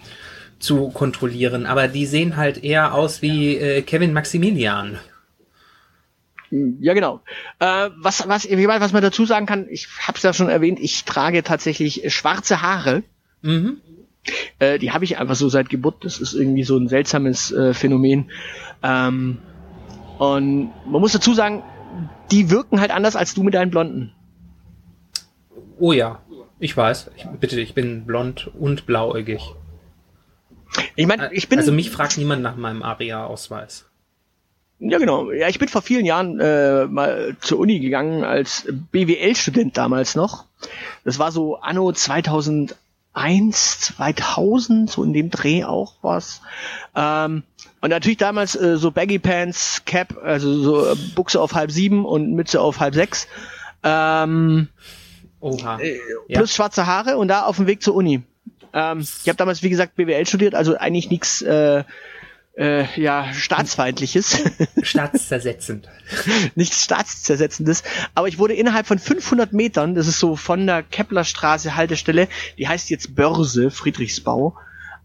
zu 0.59 0.89
kontrollieren. 0.89 1.65
Aber 1.65 1.87
die 1.87 2.05
sehen 2.05 2.37
halt 2.37 2.63
eher 2.63 2.93
aus 2.93 3.23
wie 3.23 3.55
äh, 3.55 3.81
Kevin 3.81 4.13
Maximilian. 4.13 4.99
Ja, 6.51 6.93
genau. 6.93 7.21
Äh, 7.57 7.89
was, 7.97 8.27
was, 8.27 8.47
was 8.47 8.93
man 8.93 9.01
dazu 9.01 9.25
sagen 9.25 9.47
kann, 9.47 9.65
ich 9.67 9.87
habe 10.03 10.17
es 10.17 10.23
ja 10.23 10.31
schon 10.31 10.49
erwähnt, 10.49 10.79
ich 10.79 11.05
trage 11.05 11.41
tatsächlich 11.41 12.13
schwarze 12.13 12.61
Haare. 12.61 13.01
Mhm. 13.41 13.81
Äh, 14.59 14.79
die 14.79 14.91
habe 14.91 15.03
ich 15.03 15.17
einfach 15.17 15.35
so 15.35 15.49
seit 15.49 15.69
Geburt. 15.69 16.05
Das 16.05 16.19
ist 16.19 16.33
irgendwie 16.33 16.63
so 16.63 16.77
ein 16.77 16.87
seltsames 16.87 17.51
äh, 17.51 17.73
Phänomen. 17.73 18.29
Ähm, 18.83 19.39
und 20.17 20.71
man 20.85 21.01
muss 21.01 21.13
dazu 21.13 21.33
sagen, 21.33 21.63
die 22.31 22.49
wirken 22.49 22.79
halt 22.79 22.91
anders 22.91 23.15
als 23.15 23.33
du 23.33 23.43
mit 23.43 23.53
deinen 23.53 23.71
Blonden. 23.71 24.13
Oh 25.79 25.93
ja, 25.93 26.19
ich 26.59 26.75
weiß. 26.75 27.11
Ich, 27.15 27.25
bitte, 27.39 27.59
ich 27.59 27.73
bin 27.73 28.05
blond 28.05 28.51
und 28.59 28.85
blauäugig. 28.85 29.41
Ich 30.95 31.07
meine, 31.07 31.33
ich 31.33 31.49
bin 31.49 31.59
also 31.59 31.71
mich 31.71 31.89
fragt 31.89 32.17
niemand 32.17 32.43
nach 32.43 32.55
meinem 32.55 32.83
ARIA-Ausweis. 32.83 33.85
Ja, 34.79 34.97
genau. 34.97 35.31
Ja, 35.31 35.47
ich 35.49 35.59
bin 35.59 35.67
vor 35.67 35.81
vielen 35.81 36.05
Jahren 36.05 36.39
äh, 36.39 36.85
mal 36.85 37.35
zur 37.41 37.59
Uni 37.59 37.79
gegangen 37.79 38.23
als 38.23 38.65
BWL-Student 38.91 39.77
damals 39.77 40.15
noch. 40.15 40.45
Das 41.03 41.19
war 41.19 41.31
so 41.31 41.57
anno 41.57 41.91
2001, 41.91 42.77
2000, 43.19 44.89
so 44.89 45.03
in 45.03 45.13
dem 45.13 45.29
Dreh 45.29 45.63
auch 45.63 45.93
was. 46.01 46.41
Ähm, 46.95 47.43
und 47.81 47.89
natürlich 47.89 48.17
damals 48.17 48.55
äh, 48.55 48.77
so 48.77 48.91
Baggy 48.91 49.19
Pants, 49.19 49.83
Cap, 49.85 50.17
also 50.23 50.53
so 50.61 50.85
äh, 50.91 50.95
Buchse 51.15 51.39
auf 51.41 51.53
halb 51.53 51.71
sieben 51.71 52.05
und 52.05 52.33
Mütze 52.33 52.61
auf 52.61 52.79
halb 52.79 52.93
sechs. 52.95 53.27
Ähm, 53.83 54.67
Oha. 55.39 55.79
äh, 55.79 55.99
Ja. 56.27 56.39
plus 56.39 56.53
schwarze 56.53 56.85
Haare 56.87 57.17
und 57.17 57.27
da 57.29 57.43
auf 57.43 57.57
dem 57.57 57.67
Weg 57.67 57.81
zur 57.81 57.95
Uni. 57.95 58.21
Ähm, 58.73 58.99
ich 58.99 59.27
habe 59.27 59.37
damals, 59.37 59.63
wie 59.63 59.69
gesagt, 59.69 59.95
BWL 59.95 60.25
studiert, 60.27 60.55
also 60.55 60.77
eigentlich 60.77 61.09
nichts 61.09 61.41
äh, 61.41 61.83
äh, 62.57 62.85
ja, 62.99 63.33
staatsfeindliches. 63.33 64.43
Staatszersetzend. 64.81 65.87
nichts 66.55 66.83
staatszersetzendes, 66.83 67.83
aber 68.15 68.27
ich 68.27 68.37
wurde 68.39 68.53
innerhalb 68.53 68.87
von 68.87 68.99
500 68.99 69.53
Metern, 69.53 69.95
das 69.95 70.07
ist 70.07 70.19
so 70.19 70.35
von 70.35 70.65
der 70.65 70.83
Keplerstraße 70.83 71.75
Haltestelle, 71.75 72.27
die 72.57 72.67
heißt 72.67 72.89
jetzt 72.89 73.15
Börse, 73.15 73.71
Friedrichsbau, 73.71 74.57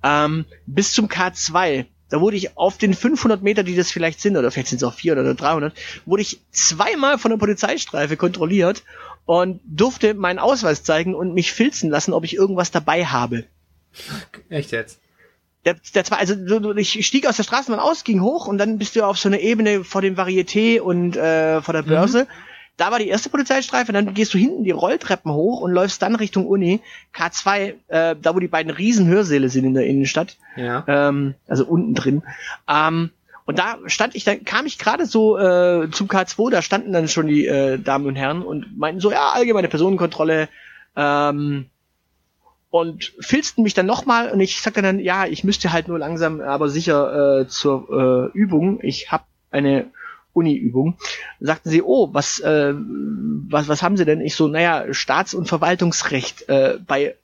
ähm, 0.02 0.44
bis 0.66 0.92
zum 0.92 1.08
K2. 1.08 1.86
Da 2.10 2.20
wurde 2.20 2.36
ich 2.36 2.56
auf 2.56 2.78
den 2.78 2.94
500 2.94 3.42
Meter, 3.42 3.62
die 3.62 3.74
das 3.74 3.90
vielleicht 3.90 4.20
sind, 4.20 4.36
oder 4.36 4.50
vielleicht 4.50 4.68
sind 4.68 4.76
es 4.76 4.84
auch 4.84 4.94
400 4.94 5.24
oder 5.24 5.34
300, 5.34 5.74
wurde 6.06 6.22
ich 6.22 6.40
zweimal 6.52 7.18
von 7.18 7.30
der 7.30 7.38
Polizeistreife 7.38 8.16
kontrolliert 8.16 8.84
und 9.26 9.60
durfte 9.64 10.14
meinen 10.14 10.38
Ausweis 10.38 10.82
zeigen 10.82 11.14
und 11.14 11.34
mich 11.34 11.52
filzen 11.52 11.90
lassen, 11.90 12.12
ob 12.12 12.24
ich 12.24 12.34
irgendwas 12.34 12.70
dabei 12.70 13.06
habe. 13.06 13.44
Echt 14.48 14.72
jetzt? 14.72 15.00
Der, 15.64 15.76
der 15.94 16.04
zwei, 16.04 16.16
also 16.16 16.34
ich 16.76 17.06
stieg 17.06 17.26
aus 17.26 17.36
der 17.36 17.42
Straßenbahn 17.42 17.80
aus, 17.82 18.04
ging 18.04 18.20
hoch 18.20 18.46
und 18.46 18.58
dann 18.58 18.78
bist 18.78 18.96
du 18.96 19.02
auf 19.04 19.18
so 19.18 19.28
einer 19.28 19.40
Ebene 19.40 19.82
vor 19.84 20.02
dem 20.02 20.14
Varieté 20.16 20.80
und 20.80 21.16
äh, 21.16 21.62
vor 21.62 21.72
der 21.72 21.82
Börse. 21.82 22.26
Da 22.76 22.90
war 22.90 22.98
die 22.98 23.06
erste 23.08 23.30
Polizeistreife, 23.30 23.92
dann 23.92 24.14
gehst 24.14 24.34
du 24.34 24.38
hinten 24.38 24.64
die 24.64 24.72
Rolltreppen 24.72 25.32
hoch 25.32 25.60
und 25.60 25.70
läufst 25.72 26.02
dann 26.02 26.16
Richtung 26.16 26.46
Uni, 26.46 26.80
K2, 27.16 27.74
äh, 27.86 28.16
da 28.20 28.34
wo 28.34 28.40
die 28.40 28.48
beiden 28.48 28.72
riesen 28.72 29.06
Hörsäle 29.06 29.48
sind 29.48 29.64
in 29.64 29.74
der 29.74 29.86
Innenstadt, 29.86 30.36
Ja. 30.56 30.84
ähm, 30.88 31.34
also 31.46 31.64
unten 31.66 31.94
drin. 31.94 32.22
Ähm, 32.68 33.10
und 33.46 33.58
da 33.58 33.76
stand 33.86 34.16
ich, 34.16 34.24
da 34.24 34.34
kam 34.34 34.66
ich 34.66 34.78
gerade 34.78 35.06
so 35.06 35.38
äh, 35.38 35.88
zum 35.92 36.08
K2, 36.08 36.50
da 36.50 36.62
standen 36.62 36.92
dann 36.92 37.06
schon 37.08 37.28
die 37.28 37.46
äh, 37.46 37.78
Damen 37.78 38.06
und 38.06 38.16
Herren 38.16 38.42
und 38.42 38.76
meinten 38.76 39.00
so, 39.00 39.12
ja, 39.12 39.30
allgemeine 39.30 39.68
Personenkontrolle, 39.68 40.48
ähm, 40.96 41.66
und 42.74 43.12
filzten 43.20 43.62
mich 43.62 43.74
dann 43.74 43.86
nochmal 43.86 44.32
und 44.32 44.40
ich 44.40 44.60
sagte 44.60 44.82
dann, 44.82 44.98
ja, 44.98 45.26
ich 45.26 45.44
müsste 45.44 45.72
halt 45.72 45.86
nur 45.86 45.96
langsam, 46.00 46.40
aber 46.40 46.68
sicher 46.68 47.42
äh, 47.42 47.46
zur 47.46 48.32
äh, 48.34 48.36
Übung. 48.36 48.80
Ich 48.82 49.12
habe 49.12 49.22
eine 49.52 49.92
Uni-Übung. 50.32 50.96
Sagten 51.38 51.70
sie, 51.70 51.82
oh, 51.82 52.08
was, 52.12 52.40
äh, 52.40 52.74
was, 52.74 53.68
was 53.68 53.84
haben 53.84 53.96
sie 53.96 54.04
denn? 54.04 54.20
Ich 54.20 54.34
so, 54.34 54.48
naja, 54.48 54.92
Staats- 54.92 55.34
und 55.34 55.46
Verwaltungsrecht 55.46 56.48
äh, 56.48 56.78
bei 56.84 57.14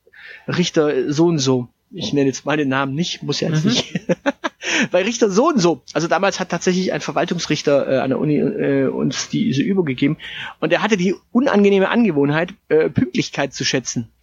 Richter 0.46 1.12
so 1.12 1.26
und 1.26 1.40
so. 1.40 1.66
Ich 1.90 2.12
nenne 2.12 2.28
jetzt 2.28 2.46
mal 2.46 2.56
den 2.56 2.68
Namen 2.68 2.94
nicht, 2.94 3.24
muss 3.24 3.40
ja 3.40 3.48
jetzt 3.48 3.64
Mhm. 3.64 3.70
nicht. 3.72 4.00
bei 4.90 5.02
Richter 5.02 5.30
so 5.30 5.48
und 5.48 5.58
so. 5.58 5.82
Also 5.92 6.08
damals 6.08 6.40
hat 6.40 6.48
tatsächlich 6.48 6.92
ein 6.92 7.00
Verwaltungsrichter 7.00 7.88
äh, 7.88 7.98
an 7.98 8.10
der 8.10 8.18
Uni 8.18 8.38
äh, 8.38 8.86
uns 8.86 9.28
diese 9.28 9.62
Übung 9.62 9.84
gegeben 9.84 10.16
und 10.60 10.72
er 10.72 10.82
hatte 10.82 10.96
die 10.96 11.14
unangenehme 11.32 11.88
Angewohnheit, 11.88 12.54
äh, 12.68 12.88
Pünktlichkeit 12.90 13.54
zu 13.54 13.64
schätzen. 13.64 14.08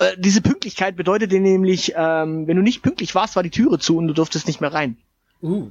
Äh, 0.00 0.16
diese 0.16 0.40
Pünktlichkeit 0.40 0.96
bedeutete 0.96 1.38
nämlich, 1.38 1.92
ähm, 1.94 2.46
wenn 2.46 2.56
du 2.56 2.62
nicht 2.62 2.82
pünktlich 2.82 3.14
warst, 3.14 3.36
war 3.36 3.42
die 3.42 3.50
Türe 3.50 3.78
zu 3.78 3.98
und 3.98 4.08
du 4.08 4.14
durftest 4.14 4.46
nicht 4.46 4.62
mehr 4.62 4.72
rein. 4.72 4.96
Uh. 5.42 5.70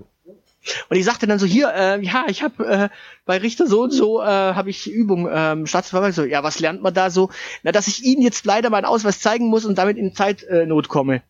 Und 0.89 0.98
ich 0.98 1.06
sagte 1.06 1.26
dann 1.26 1.39
so, 1.39 1.45
hier, 1.45 1.69
äh, 1.74 2.02
ja, 2.04 2.26
ich 2.28 2.43
habe 2.43 2.65
äh, 2.67 2.89
bei 3.26 3.38
Richter 3.38 3.65
so 3.67 3.84
und 3.84 3.91
so, 3.91 4.22
äh, 4.22 4.26
habe 4.26 4.69
ich 4.69 4.91
Übung, 4.91 5.28
ähm, 5.32 5.65
Staatsverwaltung. 5.65 6.26
So, 6.26 6.30
ja, 6.30 6.43
was 6.43 6.60
lernt 6.60 6.82
man 6.82 6.93
da 6.93 7.10
so? 7.10 7.30
Na, 7.63 7.72
dass 7.72 7.88
ich 7.88 8.04
Ihnen 8.04 8.22
jetzt 8.22 8.45
leider 8.45 8.69
meinen 8.69 8.86
Ausweis 8.86 9.22
zeigen 9.22 9.48
muss 9.48 9.65
und 9.65 9.78
damit 9.78 9.98
in 9.98 10.13
Zeitnot 10.13 10.86
äh, 10.86 10.89
komme. 10.89 11.24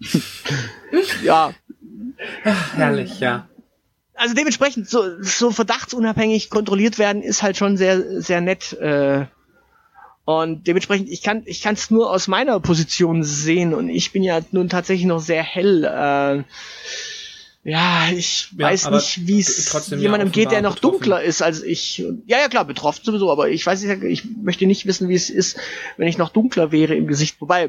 ja, 1.22 1.54
Herrlich, 2.74 3.20
ja. 3.20 3.48
also 4.14 4.34
dementsprechend 4.34 4.88
so, 4.88 5.22
so 5.22 5.50
verdachtsunabhängig 5.50 6.50
kontrolliert 6.50 6.98
werden 6.98 7.22
ist 7.22 7.42
halt 7.42 7.56
schon 7.56 7.76
sehr 7.76 8.20
sehr 8.20 8.40
nett 8.40 8.72
äh, 8.74 9.26
und 10.24 10.66
dementsprechend 10.66 11.08
ich 11.10 11.22
kann 11.22 11.42
ich 11.44 11.60
kann 11.62 11.74
es 11.74 11.90
nur 11.90 12.10
aus 12.10 12.28
meiner 12.28 12.58
Position 12.60 13.22
sehen 13.24 13.74
und 13.74 13.88
ich 13.88 14.12
bin 14.12 14.22
ja 14.22 14.40
nun 14.52 14.68
tatsächlich 14.68 15.06
noch 15.06 15.20
sehr 15.20 15.42
hell 15.42 15.84
äh, 15.84 16.42
ja 17.68 18.08
ich 18.14 18.48
Ja, 18.56 18.66
weiß 18.68 18.90
nicht 18.90 19.26
wie 19.26 19.40
es 19.40 19.66
trotzdem 19.66 19.98
ja 19.98 20.02
jemandem 20.04 20.32
geht 20.32 20.50
der 20.50 20.62
noch 20.62 20.76
betroffen. 20.76 20.92
dunkler 21.00 21.22
ist 21.22 21.42
als 21.42 21.62
ich 21.62 21.98
ja 22.26 22.38
ja 22.38 22.48
klar 22.48 22.64
betroffen 22.64 23.04
sowieso 23.04 23.30
aber 23.30 23.48
ich 23.50 23.64
weiß 23.66 23.82
nicht 23.82 24.02
ich 24.02 24.24
möchte 24.42 24.66
nicht 24.66 24.86
wissen 24.86 25.08
wie 25.08 25.14
es 25.14 25.28
ist 25.30 25.58
wenn 25.98 26.08
ich 26.08 26.18
noch 26.18 26.30
dunkler 26.30 26.72
wäre 26.72 26.94
im 26.94 27.06
Gesicht 27.06 27.40
wobei 27.40 27.68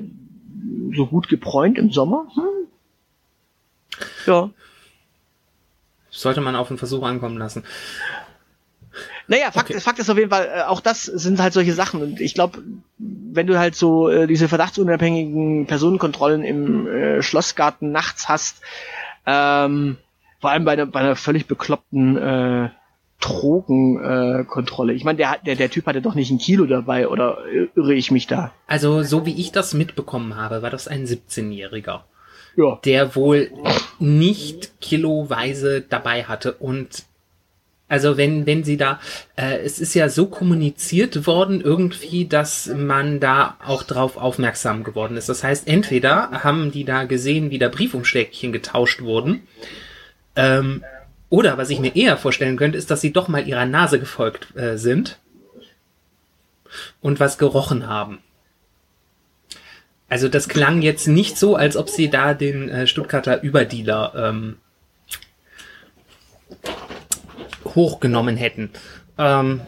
so 0.95 1.07
gut 1.07 1.27
gebräunt 1.27 1.77
im 1.77 1.91
Sommer 1.91 2.27
hm? 2.35 2.67
ja 4.27 4.49
Sollte 6.17 6.39
man 6.39 6.55
auf 6.55 6.69
den 6.69 6.77
Versuch 6.77 7.03
ankommen 7.03 7.37
lassen. 7.37 7.65
Naja, 9.27 9.51
Fakt, 9.51 9.71
Okay. 9.71 9.79
Fakt 9.79 9.99
ist 9.99 10.09
auf 10.09 10.17
jeden 10.17 10.29
Fall, 10.29 10.49
äh, 10.53 10.61
auch 10.63 10.81
das 10.81 11.03
sind 11.03 11.39
halt 11.39 11.53
solche 11.53 11.73
Sachen. 11.73 12.01
Und 12.01 12.21
ich 12.21 12.33
glaube, 12.33 12.59
wenn 12.97 13.47
du 13.47 13.57
halt 13.57 13.75
so 13.75 14.09
äh, 14.09 14.27
diese 14.27 14.47
verdachtsunabhängigen 14.47 15.65
Personenkontrollen 15.65 16.43
im 16.43 16.87
äh, 16.87 17.21
Schlossgarten 17.21 17.91
nachts 17.91 18.29
hast, 18.29 18.61
ähm, 19.25 19.97
vor 20.39 20.51
allem 20.51 20.65
bei 20.65 20.73
einer, 20.73 20.85
bei 20.85 20.99
einer 20.99 21.15
völlig 21.15 21.47
bekloppten 21.47 22.17
äh, 22.17 22.69
Drogenkontrolle. 23.19 24.41
Äh, 24.41 24.45
Kontrolle. 24.45 24.93
ich 24.93 25.03
meine, 25.03 25.17
der, 25.17 25.37
der, 25.45 25.55
der 25.55 25.71
Typ 25.71 25.87
hatte 25.87 26.01
doch 26.01 26.15
nicht 26.15 26.29
ein 26.31 26.37
Kilo 26.37 26.65
dabei, 26.65 27.07
oder 27.07 27.39
irre 27.75 27.93
ich 27.93 28.11
mich 28.11 28.27
da? 28.27 28.51
Also, 28.67 29.03
so 29.03 29.25
wie 29.25 29.39
ich 29.39 29.51
das 29.51 29.73
mitbekommen 29.73 30.35
habe, 30.35 30.61
war 30.61 30.69
das 30.69 30.87
ein 30.87 31.05
17-Jähriger. 31.05 32.01
Ja. 32.57 32.79
Der 32.85 33.15
wohl 33.15 33.51
nicht 33.99 34.79
kiloweise 34.81 35.81
dabei 35.81 36.25
hatte 36.25 36.53
und 36.53 37.03
also 37.87 38.17
wenn, 38.17 38.45
wenn 38.45 38.63
sie 38.63 38.77
da, 38.77 38.99
äh, 39.35 39.59
es 39.59 39.79
ist 39.79 39.93
ja 39.93 40.09
so 40.09 40.25
kommuniziert 40.25 41.27
worden 41.27 41.61
irgendwie, 41.61 42.25
dass 42.25 42.67
man 42.67 43.19
da 43.19 43.57
auch 43.63 43.83
drauf 43.83 44.17
aufmerksam 44.17 44.83
geworden 44.83 45.17
ist. 45.17 45.29
Das 45.29 45.43
heißt, 45.43 45.67
entweder 45.67 46.43
haben 46.43 46.71
die 46.71 46.83
da 46.83 47.03
gesehen, 47.03 47.51
wie 47.51 47.59
da 47.59 47.69
Briefumschlägchen 47.69 48.51
getauscht 48.51 49.01
wurden, 49.01 49.43
ähm, 50.35 50.83
oder 51.29 51.57
was 51.57 51.69
ich 51.69 51.79
mir 51.79 51.95
eher 51.95 52.17
vorstellen 52.17 52.57
könnte, 52.57 52.77
ist, 52.77 52.91
dass 52.91 53.01
sie 53.01 53.13
doch 53.13 53.27
mal 53.27 53.47
ihrer 53.47 53.65
Nase 53.65 53.99
gefolgt 53.99 54.55
äh, 54.55 54.77
sind 54.77 55.19
und 57.01 57.19
was 57.19 57.37
gerochen 57.37 57.87
haben. 57.87 58.19
Also 60.07 60.29
das 60.29 60.47
klang 60.47 60.81
jetzt 60.81 61.07
nicht 61.07 61.37
so, 61.37 61.55
als 61.55 61.77
ob 61.77 61.89
sie 61.89 62.09
da 62.09 62.33
den 62.33 62.69
äh, 62.69 62.87
Stuttgarter 62.87 63.41
Überdealer 63.41 64.13
ähm, 64.15 64.57
hochgenommen 67.75 68.37
hätten. 68.37 68.71
Ähm, 69.17 69.61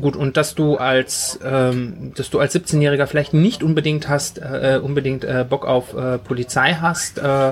gut, 0.00 0.16
und 0.16 0.36
dass 0.36 0.54
du 0.54 0.76
als, 0.76 1.38
ähm, 1.44 2.12
dass 2.16 2.30
du 2.30 2.38
als 2.38 2.54
17-Jähriger 2.54 3.06
vielleicht 3.06 3.34
nicht 3.34 3.62
unbedingt 3.62 4.08
hast, 4.08 4.38
äh, 4.38 4.80
unbedingt 4.82 5.24
äh, 5.24 5.44
Bock 5.48 5.66
auf 5.66 5.94
äh, 5.94 6.18
Polizei 6.18 6.78
hast, 6.80 7.18
äh, 7.18 7.50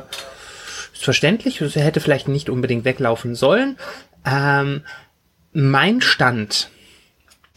ist 0.93 1.05
verständlich. 1.05 1.61
Er 1.61 1.85
hätte 1.85 2.01
vielleicht 2.01 2.29
nicht 2.29 2.49
unbedingt 2.49 2.85
weglaufen 2.85 3.35
sollen. 3.35 3.77
Ähm, 4.25 4.83
mein 5.53 6.01
Stand, 6.01 6.71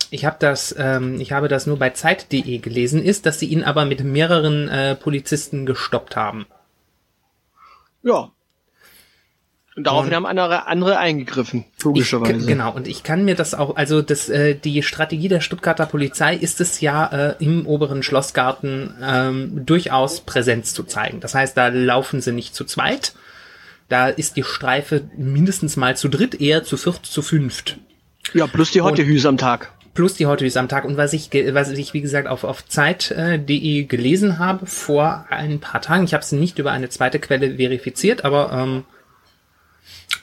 ich 0.10 0.26
habe 0.26 0.38
das, 0.40 0.76
ähm, 0.78 1.20
ich 1.22 1.32
habe 1.32 1.48
das 1.48 1.66
nur 1.66 1.80
bei 1.80 1.92
Zeit.de 1.92 2.58
gelesen, 2.58 3.02
ist, 3.02 3.26
dass 3.26 3.40
sie 3.40 3.48
ihn 3.48 3.64
aber 3.64 3.86
mit 3.86 4.04
mehreren 4.04 4.68
äh, 4.68 4.96
Polizisten 4.96 5.66
gestoppt 5.66 6.16
haben. 6.16 6.46
Ja, 8.04 8.32
und 9.78 9.84
daraufhin 9.84 10.16
haben 10.16 10.26
andere, 10.26 10.66
andere 10.66 10.98
eingegriffen, 10.98 11.64
logischerweise. 11.84 12.40
Ich, 12.40 12.48
genau, 12.48 12.74
und 12.74 12.88
ich 12.88 13.04
kann 13.04 13.24
mir 13.26 13.36
das 13.36 13.54
auch, 13.54 13.76
also 13.76 14.02
das, 14.02 14.28
äh, 14.28 14.56
die 14.56 14.82
Strategie 14.82 15.28
der 15.28 15.40
Stuttgarter 15.40 15.86
Polizei 15.86 16.36
ist 16.36 16.60
es 16.62 16.82
ja, 16.82 17.06
äh, 17.06 17.36
im 17.38 17.68
oberen 17.68 18.02
Schlossgarten 18.02 18.96
ähm, 19.04 19.66
durchaus 19.68 20.22
Präsenz 20.22 20.74
zu 20.74 20.84
zeigen. 20.84 21.20
Das 21.20 21.36
heißt, 21.36 21.56
da 21.56 21.68
laufen 21.68 22.22
sie 22.22 22.32
nicht 22.32 22.56
zu 22.56 22.66
zweit. 22.66 23.14
Da 23.88 24.08
ist 24.08 24.36
die 24.36 24.44
Streife 24.44 25.04
mindestens 25.16 25.78
mal 25.78 25.96
zu 25.96 26.10
dritt, 26.10 26.42
eher 26.42 26.64
zu 26.64 26.76
viert, 26.76 27.06
zu 27.06 27.22
fünft. 27.22 27.78
Ja, 28.34 28.48
plus 28.48 28.72
die 28.72 28.82
Hottehüs 28.82 29.28
am 29.28 29.38
Tag. 29.38 29.72
Plus 29.94 30.16
die 30.16 30.26
Hottehüs 30.26 30.58
am 30.58 30.70
Tag. 30.70 30.86
Und 30.86 30.98
was 30.98 31.14
ich, 31.14 31.30
was 31.52 31.70
ich 31.70 31.94
wie 31.94 32.02
gesagt, 32.02 32.28
auf, 32.28 32.46
auf 32.46 32.66
Zeit.de 32.66 33.84
gelesen 33.84 34.40
habe 34.40 34.66
vor 34.66 35.28
ein 35.30 35.60
paar 35.60 35.84
Tagen, 35.84 36.04
ich 36.04 36.16
habe 36.16 36.24
es 36.24 36.32
nicht 36.32 36.58
über 36.58 36.72
eine 36.72 36.90
zweite 36.90 37.20
Quelle 37.20 37.58
verifiziert, 37.58 38.26
aber 38.26 38.52
ähm, 38.52 38.84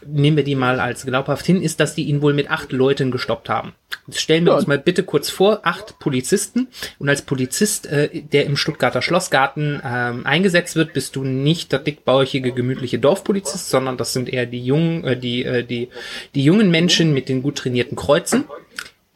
nehmen 0.06 0.36
wir 0.36 0.44
die 0.44 0.54
mal 0.54 0.80
als 0.80 1.04
glaubhaft 1.04 1.46
hin, 1.46 1.62
ist, 1.62 1.80
dass 1.80 1.94
die 1.94 2.04
ihn 2.04 2.22
wohl 2.22 2.34
mit 2.34 2.50
acht 2.50 2.72
Leuten 2.72 3.10
gestoppt 3.10 3.48
haben. 3.48 3.72
Jetzt 4.06 4.20
stellen 4.20 4.44
wir 4.44 4.52
ja. 4.52 4.58
uns 4.58 4.66
mal 4.66 4.78
bitte 4.78 5.02
kurz 5.02 5.30
vor, 5.30 5.60
acht 5.64 5.98
Polizisten 5.98 6.68
und 6.98 7.08
als 7.08 7.22
Polizist, 7.22 7.86
äh, 7.86 8.22
der 8.22 8.46
im 8.46 8.56
Stuttgarter 8.56 9.02
Schlossgarten 9.02 9.80
ähm, 9.84 10.26
eingesetzt 10.26 10.76
wird, 10.76 10.92
bist 10.92 11.16
du 11.16 11.24
nicht 11.24 11.72
der 11.72 11.78
dickbauchige, 11.78 12.52
gemütliche 12.52 12.98
Dorfpolizist, 12.98 13.70
sondern 13.70 13.96
das 13.96 14.12
sind 14.12 14.28
eher 14.28 14.46
die 14.46 14.64
jungen, 14.64 15.04
äh, 15.04 15.16
die, 15.16 15.44
äh, 15.44 15.64
die, 15.64 15.88
die 16.34 16.44
jungen 16.44 16.70
Menschen 16.70 17.14
mit 17.14 17.28
den 17.28 17.42
gut 17.42 17.56
trainierten 17.56 17.96
Kreuzen. 17.96 18.44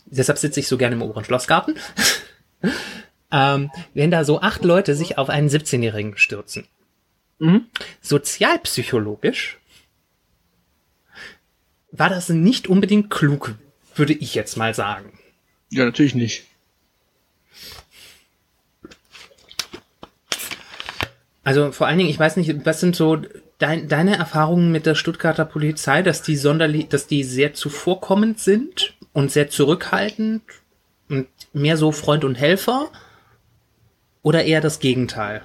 Deshalb 0.07 0.39
sitze 0.39 0.61
ich 0.61 0.69
so 0.69 0.79
gerne 0.79 0.97
im 0.97 1.03
oberen 1.03 1.25
Schlossgarten. 1.25 1.75
ähm, 3.33 3.71
wenn 3.95 4.11
da 4.11 4.25
so 4.25 4.41
acht 4.41 4.65
Leute 4.65 4.95
sich 4.95 5.19
auf 5.19 5.29
einen 5.29 5.49
17-Jährigen 5.49 6.17
stürzen. 6.17 6.67
Mhm. 7.39 7.67
Sozialpsychologisch 8.01 9.59
war 11.91 12.09
das 12.09 12.29
nicht 12.29 12.69
unbedingt 12.69 13.11
klug, 13.11 13.55
würde 13.95 14.13
ich 14.13 14.35
jetzt 14.35 14.57
mal 14.57 14.75
sagen. 14.75 15.19
Ja, 15.71 15.85
natürlich 15.85 16.15
nicht. 16.15 16.45
Also 21.45 21.73
vor 21.73 21.87
allen 21.87 21.99
Dingen, 21.99 22.11
ich 22.11 22.19
weiß 22.19 22.37
nicht, 22.37 22.67
was 22.67 22.81
sind 22.81 22.95
so 22.95 23.23
dein, 23.59 23.89
deine 23.89 24.17
Erfahrungen 24.17 24.71
mit 24.71 24.87
der 24.87 24.95
Stuttgarter 24.95 25.47
Polizei, 25.47 26.03
dass 26.03 26.23
die 26.23 26.37
sonderlich, 26.37 26.89
dass 26.89 27.07
die 27.07 27.25
sehr 27.25 27.55
zuvorkommend 27.55 28.39
sind 28.39 28.95
und 29.13 29.33
sehr 29.33 29.49
zurückhaltend 29.49 30.43
und 31.09 31.27
mehr 31.55 31.79
so 31.79 31.91
Freund 31.91 32.25
und 32.25 32.35
Helfer 32.35 32.91
oder 34.23 34.45
eher 34.45 34.61
das 34.61 34.79
Gegenteil? 34.79 35.43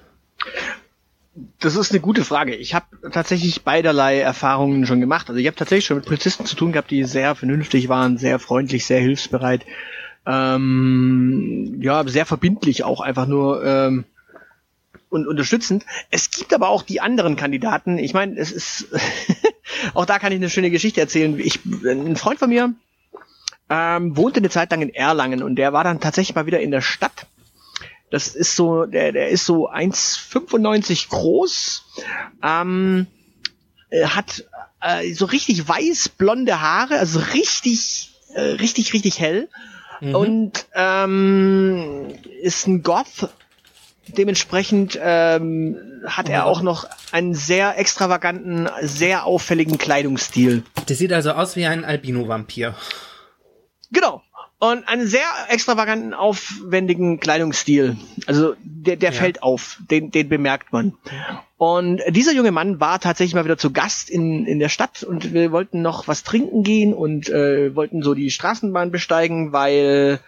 Das 1.59 1.75
ist 1.75 1.91
eine 1.91 1.99
gute 1.99 2.23
Frage. 2.23 2.55
Ich 2.55 2.75
habe 2.75 2.85
tatsächlich 3.11 3.63
beiderlei 3.63 4.19
Erfahrungen 4.19 4.85
schon 4.85 4.99
gemacht. 4.99 5.29
Also 5.29 5.39
ich 5.39 5.47
habe 5.47 5.55
tatsächlich 5.55 5.85
schon 5.85 5.97
mit 5.97 6.05
Polizisten 6.05 6.45
zu 6.45 6.55
tun 6.55 6.71
gehabt, 6.71 6.91
die 6.91 7.03
sehr 7.05 7.33
vernünftig 7.33 7.89
waren, 7.89 8.17
sehr 8.17 8.37
freundlich, 8.37 8.85
sehr 8.85 8.99
hilfsbereit, 8.99 9.65
ähm, 10.27 11.79
ja, 11.81 12.07
sehr 12.07 12.27
verbindlich 12.27 12.83
auch 12.83 13.01
einfach 13.01 13.25
nur 13.25 13.65
ähm, 13.65 14.05
und 15.09 15.27
unterstützend. 15.27 15.85
Es 16.11 16.29
gibt 16.29 16.53
aber 16.53 16.69
auch 16.69 16.83
die 16.83 17.01
anderen 17.01 17.35
Kandidaten. 17.35 17.97
Ich 17.97 18.13
meine, 18.13 18.35
es 18.37 18.51
ist 18.51 18.87
auch 19.95 20.05
da 20.05 20.19
kann 20.19 20.31
ich 20.31 20.37
eine 20.37 20.51
schöne 20.51 20.69
Geschichte 20.69 21.01
erzählen. 21.01 21.39
Ich, 21.39 21.65
ein 21.65 22.15
Freund 22.15 22.37
von 22.37 22.49
mir 22.49 22.73
ähm, 23.69 24.15
wohnte 24.15 24.39
eine 24.39 24.49
Zeit 24.49 24.69
lang 24.69 24.83
in 24.83 24.93
Erlangen 24.93 25.41
und 25.41 25.55
der 25.55 25.73
war 25.73 25.83
dann 25.83 25.99
tatsächlich 25.99 26.35
mal 26.35 26.45
wieder 26.45 26.59
in 26.59 26.69
der 26.69 26.81
Stadt 26.81 27.25
das 28.13 28.27
ist 28.27 28.55
so, 28.55 28.85
der, 28.85 29.11
der 29.11 29.29
ist 29.29 29.43
so 29.43 29.71
1,95 29.71 31.09
groß, 31.09 31.83
ähm, 32.43 33.07
hat 34.05 34.45
äh, 34.81 35.11
so 35.13 35.25
richtig 35.25 35.67
weiß-blonde 35.67 36.61
Haare, 36.61 36.99
also 36.99 37.19
richtig, 37.33 38.11
äh, 38.35 38.41
richtig, 38.41 38.93
richtig 38.93 39.19
hell. 39.19 39.49
Mhm. 39.99 40.13
Und 40.13 40.65
ähm, 40.75 42.13
ist 42.39 42.67
ein 42.67 42.83
Goth. 42.83 43.29
Dementsprechend 44.05 44.99
ähm, 45.01 46.03
hat 46.05 46.29
er 46.29 46.45
auch 46.45 46.61
noch 46.61 46.85
einen 47.11 47.33
sehr 47.33 47.79
extravaganten, 47.79 48.69
sehr 48.81 49.25
auffälligen 49.25 49.79
Kleidungsstil. 49.79 50.61
Der 50.87 50.95
sieht 50.95 51.13
also 51.13 51.31
aus 51.31 51.55
wie 51.55 51.65
ein 51.65 51.83
Albino-Vampir. 51.83 52.75
Genau 53.89 54.21
und 54.63 54.87
einen 54.87 55.07
sehr 55.07 55.27
extravaganten, 55.49 56.13
aufwendigen 56.13 57.19
Kleidungsstil. 57.19 57.97
Also 58.27 58.55
der, 58.63 58.95
der 58.95 59.11
ja. 59.11 59.19
fällt 59.19 59.43
auf, 59.43 59.77
den, 59.91 60.09
den 60.09 60.29
bemerkt 60.29 60.71
man. 60.71 60.93
Und 61.57 61.99
dieser 62.07 62.31
junge 62.31 62.53
Mann 62.53 62.79
war 62.79 63.01
tatsächlich 63.01 63.35
mal 63.35 63.43
wieder 63.43 63.57
zu 63.57 63.73
Gast 63.73 64.09
in, 64.09 64.45
in 64.45 64.59
der 64.59 64.69
Stadt 64.69 65.03
und 65.03 65.33
wir 65.33 65.51
wollten 65.51 65.81
noch 65.81 66.07
was 66.07 66.23
trinken 66.23 66.63
gehen 66.63 66.93
und 66.93 67.27
äh, 67.27 67.75
wollten 67.75 68.03
so 68.03 68.13
die 68.13 68.31
Straßenbahn 68.31 68.89
besteigen, 68.89 69.51
weil 69.51 70.21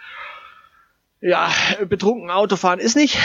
ja, 1.21 1.49
betrunken 1.88 2.29
Autofahren 2.29 2.81
ist 2.81 2.97
nicht 2.97 3.17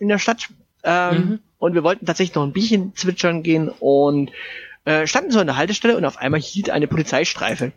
in 0.00 0.08
der 0.08 0.18
Stadt. 0.18 0.48
Ähm, 0.82 1.14
mhm. 1.14 1.38
Und 1.58 1.74
wir 1.74 1.84
wollten 1.84 2.04
tatsächlich 2.04 2.34
noch 2.34 2.42
ein 2.42 2.52
Bierchen 2.52 2.96
zwitschern 2.96 3.44
gehen 3.44 3.68
und 3.68 4.32
äh, 4.84 5.06
standen 5.06 5.30
so 5.30 5.38
an 5.38 5.46
der 5.46 5.56
Haltestelle 5.56 5.96
und 5.96 6.04
auf 6.04 6.16
einmal 6.16 6.40
hielt 6.40 6.68
eine 6.68 6.88
Polizeistreife. 6.88 7.70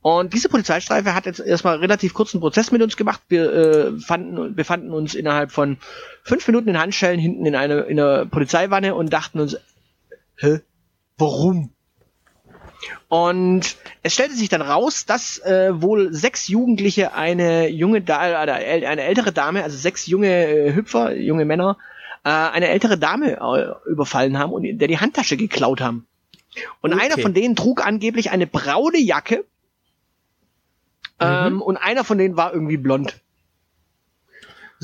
Und 0.00 0.34
diese 0.34 0.48
Polizeistreife 0.48 1.14
hat 1.14 1.26
jetzt 1.26 1.38
erstmal 1.38 1.76
relativ 1.76 2.14
kurzen 2.14 2.40
Prozess 2.40 2.72
mit 2.72 2.82
uns 2.82 2.96
gemacht. 2.96 3.20
Wir 3.28 3.52
äh, 3.52 3.98
fanden, 4.00 4.54
befanden 4.54 4.90
uns 4.92 5.14
innerhalb 5.14 5.52
von 5.52 5.78
fünf 6.24 6.46
Minuten 6.48 6.70
in 6.70 6.78
Handschellen 6.78 7.20
hinten 7.20 7.46
in 7.46 7.54
einer, 7.54 7.86
in 7.86 7.98
einer 8.00 8.26
Polizeiwanne 8.26 8.94
und 8.94 9.12
dachten 9.12 9.40
uns, 9.40 9.56
hä, 10.36 10.60
warum? 11.16 11.70
Und 13.08 13.76
es 14.02 14.14
stellte 14.14 14.34
sich 14.34 14.48
dann 14.48 14.62
raus, 14.62 15.06
dass 15.06 15.38
äh, 15.38 15.80
wohl 15.80 16.12
sechs 16.12 16.48
Jugendliche 16.48 17.14
eine 17.14 17.68
junge 17.68 18.02
da 18.02 18.44
äh, 18.44 18.86
eine 18.86 19.02
ältere 19.02 19.32
Dame, 19.32 19.62
also 19.62 19.76
sechs 19.76 20.06
junge 20.06 20.28
äh, 20.28 20.74
Hüpfer, 20.74 21.14
junge 21.14 21.44
Männer, 21.44 21.78
äh, 22.24 22.30
eine 22.30 22.68
ältere 22.68 22.98
Dame 22.98 23.38
äh, 23.38 23.90
überfallen 23.90 24.38
haben 24.38 24.52
und 24.52 24.64
der 24.64 24.88
die 24.88 24.98
Handtasche 24.98 25.36
geklaut 25.36 25.80
haben. 25.80 26.06
Und 26.80 26.92
okay. 26.92 27.04
einer 27.04 27.18
von 27.18 27.34
denen 27.34 27.54
trug 27.54 27.86
angeblich 27.86 28.30
eine 28.30 28.46
braune 28.46 28.98
Jacke 28.98 29.44
ähm, 31.20 31.54
mhm. 31.54 31.62
und 31.62 31.76
einer 31.76 32.04
von 32.04 32.18
denen 32.18 32.36
war 32.36 32.52
irgendwie 32.52 32.76
blond. 32.76 33.14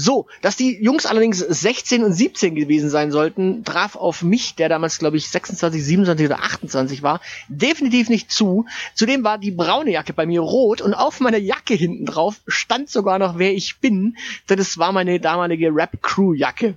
So, 0.01 0.29
dass 0.43 0.57
die 0.57 0.81
Jungs 0.81 1.07
allerdings 1.07 1.41
16 1.41 2.05
und 2.05 2.13
17 2.13 2.55
gewesen 2.55 2.89
sein 2.89 3.11
sollten, 3.11 3.65
traf 3.65 3.97
auf 3.97 4.23
mich, 4.23 4.55
der 4.55 4.69
damals, 4.69 5.01
glaube 5.01 5.17
ich, 5.17 5.29
26, 5.29 5.85
27 5.85 6.27
oder 6.27 6.39
28 6.39 7.03
war, 7.03 7.21
definitiv 7.49 8.09
nicht 8.09 8.31
zu. 8.31 8.65
Zudem 8.95 9.25
war 9.25 9.39
die 9.39 9.51
braune 9.51 9.91
Jacke 9.91 10.13
bei 10.13 10.25
mir 10.25 10.41
rot 10.41 10.81
und 10.83 10.95
auf 10.95 11.19
meiner 11.19 11.39
Jacke 11.39 11.75
hinten 11.75 12.07
drauf 12.07 12.37
stand 12.47 12.89
sogar 12.89 13.19
noch, 13.19 13.39
wer 13.39 13.53
ich 13.53 13.81
bin, 13.81 14.17
denn 14.49 14.61
es 14.61 14.79
war 14.79 14.93
meine 14.93 15.19
damalige 15.19 15.75
Rap-Crew-Jacke. 15.75 16.77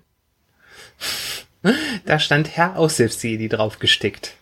Da 2.08 2.18
stand 2.18 2.58
Herr 2.58 2.76
Aushilfsjedi 2.76 3.50
drauf 3.50 3.78
gestickt. 3.78 4.34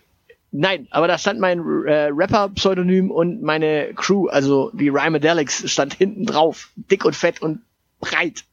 Nein, 0.52 0.88
aber 0.90 1.06
da 1.06 1.16
stand 1.16 1.38
mein 1.38 1.60
äh, 1.86 2.08
Rapper-Pseudonym 2.12 3.10
und 3.10 3.42
meine 3.42 3.94
Crew, 3.94 4.26
also 4.26 4.70
die 4.74 4.88
Rhymedelics, 4.88 5.70
stand 5.70 5.94
hinten 5.94 6.26
drauf. 6.26 6.70
Dick 6.74 7.04
und 7.04 7.14
fett 7.14 7.40
und 7.40 7.62
breit. 8.00 8.44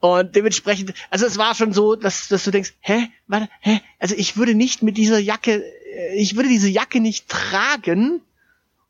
Und 0.00 0.34
dementsprechend, 0.34 0.94
also 1.10 1.26
es 1.26 1.38
war 1.38 1.54
schon 1.54 1.72
so, 1.72 1.94
dass, 1.94 2.28
dass 2.28 2.44
du 2.44 2.50
denkst, 2.50 2.74
hä, 2.80 3.08
warte, 3.28 3.48
hä, 3.60 3.80
also 3.98 4.14
ich 4.16 4.36
würde 4.36 4.54
nicht 4.54 4.82
mit 4.82 4.96
dieser 4.96 5.18
Jacke, 5.18 5.62
äh, 5.94 6.16
ich 6.16 6.34
würde 6.36 6.48
diese 6.48 6.68
Jacke 6.68 7.00
nicht 7.00 7.28
tragen 7.28 8.20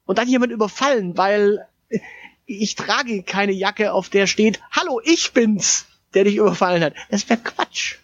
und 0.06 0.18
dann 0.18 0.28
jemand 0.28 0.52
überfallen, 0.52 1.16
weil 1.16 1.66
ich 2.46 2.74
trage 2.74 3.22
keine 3.22 3.52
Jacke, 3.52 3.92
auf 3.92 4.08
der 4.08 4.26
steht, 4.26 4.60
hallo, 4.70 5.00
ich 5.04 5.32
bin's, 5.32 5.86
der 6.14 6.24
dich 6.24 6.36
überfallen 6.36 6.82
hat. 6.82 6.94
Das 7.10 7.28
wäre 7.28 7.40
Quatsch. 7.40 7.96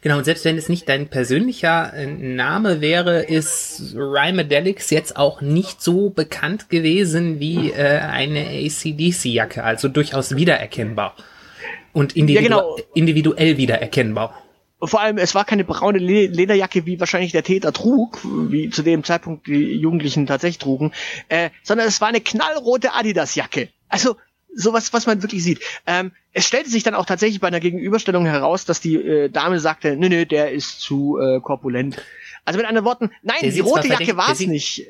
Genau, 0.00 0.18
und 0.18 0.24
selbst 0.24 0.44
wenn 0.44 0.56
es 0.56 0.68
nicht 0.68 0.88
dein 0.88 1.08
persönlicher 1.08 1.92
äh, 1.94 2.06
Name 2.06 2.80
wäre, 2.80 3.22
ist 3.22 3.94
Rhymedelix 3.94 4.90
jetzt 4.90 5.16
auch 5.16 5.40
nicht 5.40 5.82
so 5.82 6.10
bekannt 6.10 6.68
gewesen 6.68 7.40
wie 7.40 7.70
äh, 7.70 7.98
eine 7.98 8.46
ACDC-Jacke, 8.46 9.64
also 9.64 9.88
durchaus 9.88 10.36
wiedererkennbar. 10.36 11.16
Und 11.92 12.16
individu 12.16 12.42
Ja, 12.42 12.48
genau. 12.48 12.76
individuell 12.94 13.56
wiedererkennbar. 13.56 14.40
Vor 14.82 15.00
allem, 15.00 15.16
es 15.18 15.34
war 15.34 15.44
keine 15.44 15.64
braune 15.64 15.98
Le 15.98 16.26
Lederjacke, 16.26 16.84
wie 16.84 17.00
wahrscheinlich 17.00 17.32
der 17.32 17.42
Täter 17.42 17.72
trug, 17.72 18.20
wie 18.24 18.68
zu 18.70 18.82
dem 18.82 19.02
Zeitpunkt 19.02 19.46
die 19.46 19.76
Jugendlichen 19.76 20.26
tatsächlich 20.26 20.58
trugen, 20.58 20.92
äh, 21.28 21.50
sondern 21.62 21.88
es 21.88 22.00
war 22.00 22.08
eine 22.08 22.20
knallrote 22.20 22.92
Adidas-Jacke. 22.92 23.68
Also 23.88 24.16
sowas, 24.54 24.92
was 24.92 25.06
man 25.06 25.22
wirklich 25.22 25.42
sieht. 25.42 25.60
Ähm, 25.86 26.12
es 26.32 26.46
stellte 26.46 26.70
sich 26.70 26.82
dann 26.82 26.94
auch 26.94 27.06
tatsächlich 27.06 27.40
bei 27.40 27.48
einer 27.48 27.60
Gegenüberstellung 27.60 28.26
heraus, 28.26 28.64
dass 28.64 28.80
die 28.80 28.96
äh, 28.96 29.28
Dame 29.28 29.60
sagte, 29.60 29.96
nö, 29.96 30.08
nö, 30.08 30.26
der 30.26 30.52
ist 30.52 30.80
zu 30.80 31.18
äh, 31.18 31.40
korpulent. 31.40 31.96
Also 32.44 32.58
mit 32.58 32.66
anderen 32.66 32.84
Worten, 32.84 33.10
nein, 33.22 33.38
Der 33.42 33.50
die 33.50 33.60
rote 33.60 33.88
Jacke 33.88 34.16
war 34.16 34.30
es 34.30 34.40
nicht. 34.40 34.86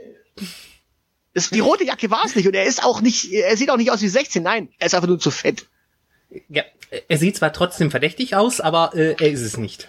Es, 1.33 1.51
die 1.51 1.61
rote 1.61 1.85
Jacke 1.85 2.11
war 2.11 2.25
es 2.25 2.37
nicht 2.37 2.47
und 2.47 2.55
er 2.55 2.65
ist 2.65 2.85
auch 2.85 3.01
nicht, 3.01 3.33
er 3.33 3.57
sieht 3.57 3.71
auch 3.71 3.77
nicht 3.77 3.91
aus 3.91 4.03
wie 4.03 4.09
16, 4.09 4.43
nein, 4.43 4.69
er 4.79 4.87
ist 4.87 4.95
einfach 4.95 5.09
nur 5.09 5.19
zu 5.19 5.31
fett. 5.31 5.67
Ja, 6.49 6.63
er 7.09 7.19
sieht 7.19 7.37
zwar 7.37 7.53
trotzdem 7.53 7.91
verdächtig 7.91 8.37
aus, 8.37 8.61
aber 8.61 8.93
äh, 8.95 9.15
er 9.19 9.31
ist 9.31 9.41
es 9.41 9.57
nicht. 9.57 9.89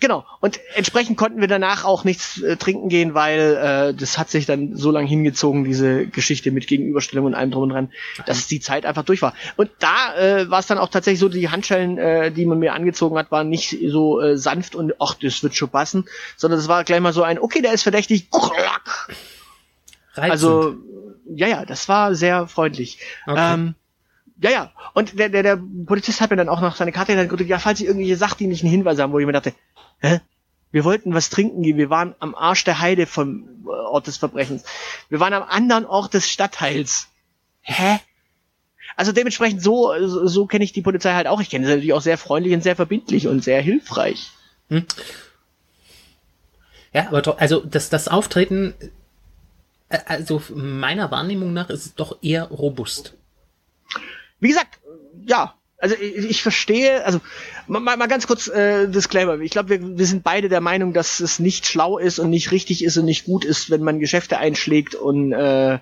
Genau. 0.00 0.26
Und 0.40 0.60
entsprechend 0.74 1.16
konnten 1.16 1.40
wir 1.40 1.48
danach 1.48 1.84
auch 1.84 2.04
nichts 2.04 2.42
äh, 2.42 2.56
trinken 2.56 2.88
gehen, 2.88 3.14
weil 3.14 3.56
äh, 3.56 3.94
das 3.94 4.18
hat 4.18 4.28
sich 4.28 4.44
dann 4.44 4.76
so 4.76 4.90
lang 4.90 5.06
hingezogen, 5.06 5.64
diese 5.64 6.06
Geschichte 6.06 6.50
mit 6.50 6.66
Gegenüberstellung 6.66 7.26
und 7.26 7.34
allem 7.34 7.50
drum 7.50 7.62
und 7.64 7.68
dran, 7.70 7.92
dass 8.26 8.46
die 8.46 8.60
Zeit 8.60 8.86
einfach 8.86 9.04
durch 9.04 9.22
war. 9.22 9.34
Und 9.56 9.70
da 9.78 10.14
äh, 10.16 10.50
war 10.50 10.58
es 10.58 10.66
dann 10.66 10.78
auch 10.78 10.88
tatsächlich 10.88 11.20
so, 11.20 11.28
die 11.28 11.48
Handschellen, 11.48 11.96
äh, 11.96 12.32
die 12.32 12.44
man 12.44 12.58
mir 12.58 12.74
angezogen 12.74 13.16
hat, 13.16 13.30
waren 13.30 13.48
nicht 13.48 13.78
so 13.86 14.20
äh, 14.20 14.36
sanft 14.36 14.74
und 14.74 14.94
ach, 15.00 15.14
das 15.14 15.42
wird 15.42 15.54
schon 15.54 15.70
passen, 15.70 16.06
sondern 16.36 16.58
es 16.60 16.68
war 16.68 16.84
gleich 16.84 17.00
mal 17.00 17.12
so 17.12 17.22
ein, 17.22 17.38
okay, 17.38 17.62
der 17.62 17.72
ist 17.72 17.84
verdächtig. 17.84 18.28
Reizend. 20.14 20.32
Also, 20.32 20.74
ja, 21.26 21.46
ja, 21.46 21.64
das 21.64 21.88
war 21.88 22.14
sehr 22.14 22.46
freundlich. 22.46 22.98
Okay. 23.26 23.54
Ähm, 23.54 23.74
ja, 24.44 24.50
ja. 24.50 24.72
Und 24.92 25.18
der, 25.18 25.30
der, 25.30 25.42
der 25.42 25.58
Polizist 25.86 26.20
hat 26.20 26.28
mir 26.28 26.36
dann 26.36 26.50
auch 26.50 26.60
noch 26.60 26.76
seine 26.76 26.92
Karte 26.92 27.16
gedrückt, 27.16 27.48
ja, 27.48 27.58
falls 27.58 27.78
Sie 27.78 27.86
irgendwelche 27.86 28.16
sachdienlichen 28.16 28.68
Hinweise 28.68 29.02
haben, 29.02 29.12
wo 29.12 29.18
ich 29.18 29.24
mir 29.24 29.32
dachte, 29.32 29.54
hä? 30.00 30.20
Wir 30.70 30.84
wollten 30.84 31.14
was 31.14 31.30
trinken 31.30 31.62
gehen. 31.62 31.78
Wir 31.78 31.88
waren 31.88 32.14
am 32.18 32.34
Arsch 32.34 32.64
der 32.64 32.80
Heide 32.80 33.06
vom 33.06 33.64
äh, 33.64 33.70
Ort 33.70 34.06
des 34.06 34.18
Verbrechens. 34.18 34.64
Wir 35.08 35.18
waren 35.18 35.32
am 35.32 35.44
anderen 35.44 35.86
Ort 35.86 36.12
des 36.12 36.28
Stadtteils. 36.28 37.08
Hä? 37.62 38.00
Also 38.96 39.12
dementsprechend 39.12 39.62
so, 39.62 39.94
so, 40.06 40.26
so 40.26 40.46
kenne 40.46 40.64
ich 40.64 40.72
die 40.72 40.82
Polizei 40.82 41.14
halt 41.14 41.26
auch. 41.26 41.40
Ich 41.40 41.48
kenne 41.48 41.64
sie 41.64 41.72
natürlich 41.72 41.94
auch 41.94 42.02
sehr 42.02 42.18
freundlich 42.18 42.52
und 42.52 42.62
sehr 42.62 42.76
verbindlich 42.76 43.28
und 43.28 43.42
sehr 43.42 43.62
hilfreich. 43.62 44.30
ja, 46.92 47.06
aber 47.06 47.22
doch, 47.22 47.38
also 47.38 47.60
das, 47.64 47.88
das 47.88 48.08
Auftreten, 48.08 48.74
äh, 49.88 50.00
also 50.04 50.42
meiner 50.54 51.10
Wahrnehmung 51.10 51.54
nach 51.54 51.70
ist 51.70 51.86
es 51.86 51.94
doch 51.94 52.18
eher 52.20 52.44
robust. 52.48 53.14
Wie 54.40 54.48
gesagt, 54.48 54.80
ja, 55.26 55.54
also 55.78 55.96
ich, 56.00 56.30
ich 56.30 56.42
verstehe, 56.42 57.04
also 57.04 57.20
mal, 57.66 57.80
mal 57.80 58.06
ganz 58.08 58.26
kurz 58.26 58.48
äh, 58.48 58.88
Disclaimer. 58.88 59.38
Ich 59.40 59.50
glaube, 59.50 59.68
wir, 59.68 59.98
wir 59.98 60.06
sind 60.06 60.24
beide 60.24 60.48
der 60.48 60.60
Meinung, 60.60 60.92
dass 60.92 61.20
es 61.20 61.38
nicht 61.38 61.66
schlau 61.66 61.98
ist 61.98 62.18
und 62.18 62.30
nicht 62.30 62.52
richtig 62.52 62.82
ist 62.84 62.96
und 62.96 63.04
nicht 63.04 63.26
gut 63.26 63.44
ist, 63.44 63.70
wenn 63.70 63.82
man 63.82 63.98
Geschäfte 63.98 64.38
einschlägt 64.38 64.94
und 64.94 65.32
äh, 65.32 65.78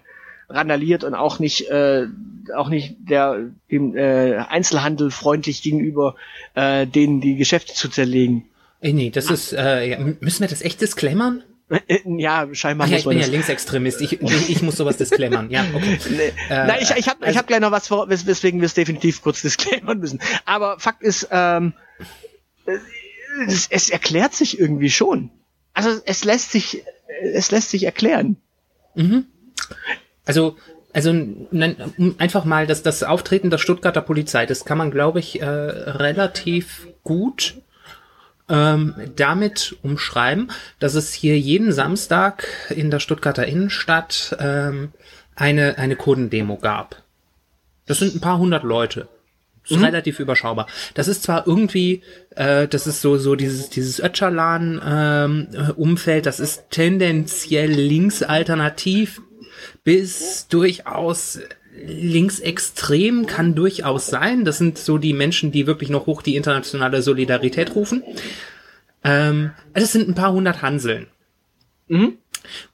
randaliert 0.48 1.04
und 1.04 1.14
auch 1.14 1.38
nicht 1.38 1.68
äh, 1.70 2.06
auch 2.54 2.68
nicht 2.68 2.96
der 2.98 3.50
dem 3.70 3.96
äh, 3.96 4.36
Einzelhandel 4.36 5.10
freundlich 5.10 5.62
gegenüber 5.62 6.16
äh, 6.54 6.86
denen 6.86 7.20
die 7.20 7.36
Geschäfte 7.36 7.74
zu 7.74 7.88
zerlegen. 7.88 8.44
Nee, 8.80 9.10
das 9.10 9.30
ist, 9.30 9.52
äh, 9.56 9.96
müssen 10.20 10.40
wir 10.40 10.48
das 10.48 10.62
echt 10.62 10.80
disclaimern? 10.80 11.44
Ja, 12.04 12.48
scheinbar 12.52 12.86
Ach 12.86 12.90
ja, 12.90 12.98
ich 12.98 13.04
bin 13.04 13.18
ja. 13.18 13.26
Linksextremist. 13.26 14.00
Ich, 14.02 14.20
ich, 14.20 14.50
ich 14.50 14.62
muss 14.62 14.76
sowas 14.76 14.98
disclaimern. 14.98 15.50
Ja, 15.50 15.64
okay. 15.74 15.98
Nee. 16.10 16.32
Äh, 16.50 16.66
Nein, 16.66 16.78
ich, 16.82 16.90
ich 16.90 17.08
habe 17.08 17.26
ich 17.30 17.36
hab 17.38 17.46
gleich 17.46 17.60
noch 17.60 17.70
was, 17.70 17.88
vor, 17.88 18.08
wes 18.10 18.26
weswegen 18.26 18.60
wir 18.60 18.66
es 18.66 18.74
definitiv 18.74 19.22
kurz 19.22 19.40
disclaimern 19.42 19.98
müssen. 19.98 20.20
Aber 20.44 20.78
Fakt 20.78 21.02
ist, 21.02 21.28
ähm, 21.30 21.72
äh, 22.66 22.76
es, 23.46 23.68
es 23.70 23.90
erklärt 23.90 24.34
sich 24.34 24.58
irgendwie 24.58 24.90
schon. 24.90 25.30
Also 25.72 25.90
es 26.04 26.24
lässt 26.24 26.52
sich, 26.52 26.82
es 27.22 27.50
lässt 27.50 27.70
sich 27.70 27.84
erklären. 27.84 28.36
Also, 30.26 30.56
also 30.92 31.12
nein, 31.12 31.76
um 31.96 32.14
einfach 32.18 32.44
mal 32.44 32.66
das, 32.66 32.82
das 32.82 33.02
Auftreten 33.02 33.48
der 33.48 33.58
Stuttgarter 33.58 34.02
Polizei, 34.02 34.44
das 34.44 34.64
kann 34.64 34.76
man, 34.76 34.90
glaube 34.90 35.20
ich, 35.20 35.40
äh, 35.40 35.46
relativ 35.46 36.88
gut 37.02 37.62
ähm, 38.52 38.94
damit 39.16 39.76
umschreiben, 39.82 40.52
dass 40.78 40.94
es 40.94 41.12
hier 41.12 41.38
jeden 41.40 41.72
Samstag 41.72 42.46
in 42.68 42.90
der 42.90 43.00
Stuttgarter 43.00 43.46
Innenstadt 43.46 44.36
ähm, 44.38 44.92
eine, 45.34 45.78
eine 45.78 45.96
Kurdendemo 45.96 46.58
gab. 46.58 47.02
Das 47.86 47.98
sind 47.98 48.14
ein 48.14 48.20
paar 48.20 48.38
hundert 48.38 48.62
Leute. 48.62 49.08
Das 49.62 49.78
ist 49.78 49.84
relativ 49.84 50.18
überschaubar. 50.18 50.66
Das 50.94 51.08
ist 51.08 51.22
zwar 51.22 51.46
irgendwie, 51.46 52.02
äh, 52.34 52.66
das 52.68 52.86
ist 52.86 53.00
so 53.00 53.16
so 53.16 53.36
dieses 53.36 53.70
dieses 53.70 54.00
Öcalan 54.00 54.82
ähm, 54.84 55.48
äh, 55.52 55.70
Umfeld, 55.72 56.26
das 56.26 56.40
ist 56.40 56.64
tendenziell 56.70 57.70
linksalternativ 57.70 59.22
bis 59.84 60.48
durchaus 60.48 61.38
linksextrem 61.74 63.26
kann 63.26 63.54
durchaus 63.54 64.06
sein. 64.06 64.44
Das 64.44 64.58
sind 64.58 64.78
so 64.78 64.98
die 64.98 65.14
Menschen, 65.14 65.52
die 65.52 65.66
wirklich 65.66 65.90
noch 65.90 66.06
hoch 66.06 66.22
die 66.22 66.36
internationale 66.36 67.02
Solidarität 67.02 67.74
rufen. 67.74 68.02
Ähm, 69.04 69.52
es 69.72 69.92
sind 69.92 70.08
ein 70.08 70.14
paar 70.14 70.32
hundert 70.32 70.62
Hanseln. 70.62 71.06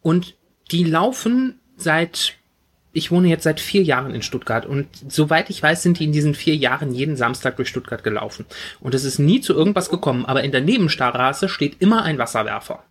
Und 0.03 0.34
die 0.70 0.84
laufen 0.84 1.59
seit, 1.76 2.34
ich 2.92 3.11
wohne 3.11 3.28
jetzt 3.28 3.44
seit 3.44 3.61
vier 3.61 3.82
Jahren 3.82 4.14
in 4.14 4.22
Stuttgart 4.22 4.66
und 4.66 4.88
soweit 5.09 5.51
ich 5.51 5.62
weiß, 5.62 5.82
sind 5.82 5.99
die 5.99 6.05
in 6.05 6.12
diesen 6.12 6.34
vier 6.34 6.57
Jahren 6.57 6.92
jeden 6.92 7.16
Samstag 7.16 7.57
durch 7.57 7.68
Stuttgart 7.68 8.05
gelaufen. 8.05 8.46
Und 8.80 8.94
es 8.94 9.05
ist 9.05 9.18
nie 9.18 9.40
zu 9.40 9.55
irgendwas 9.55 9.90
gekommen, 9.90 10.26
aber 10.26 10.42
in 10.42 10.53
der 10.53 10.61
Nebenstraße 10.61 11.49
steht 11.49 11.80
immer 11.80 12.03
ein 12.03 12.18
Wasserwerfer. 12.18 12.82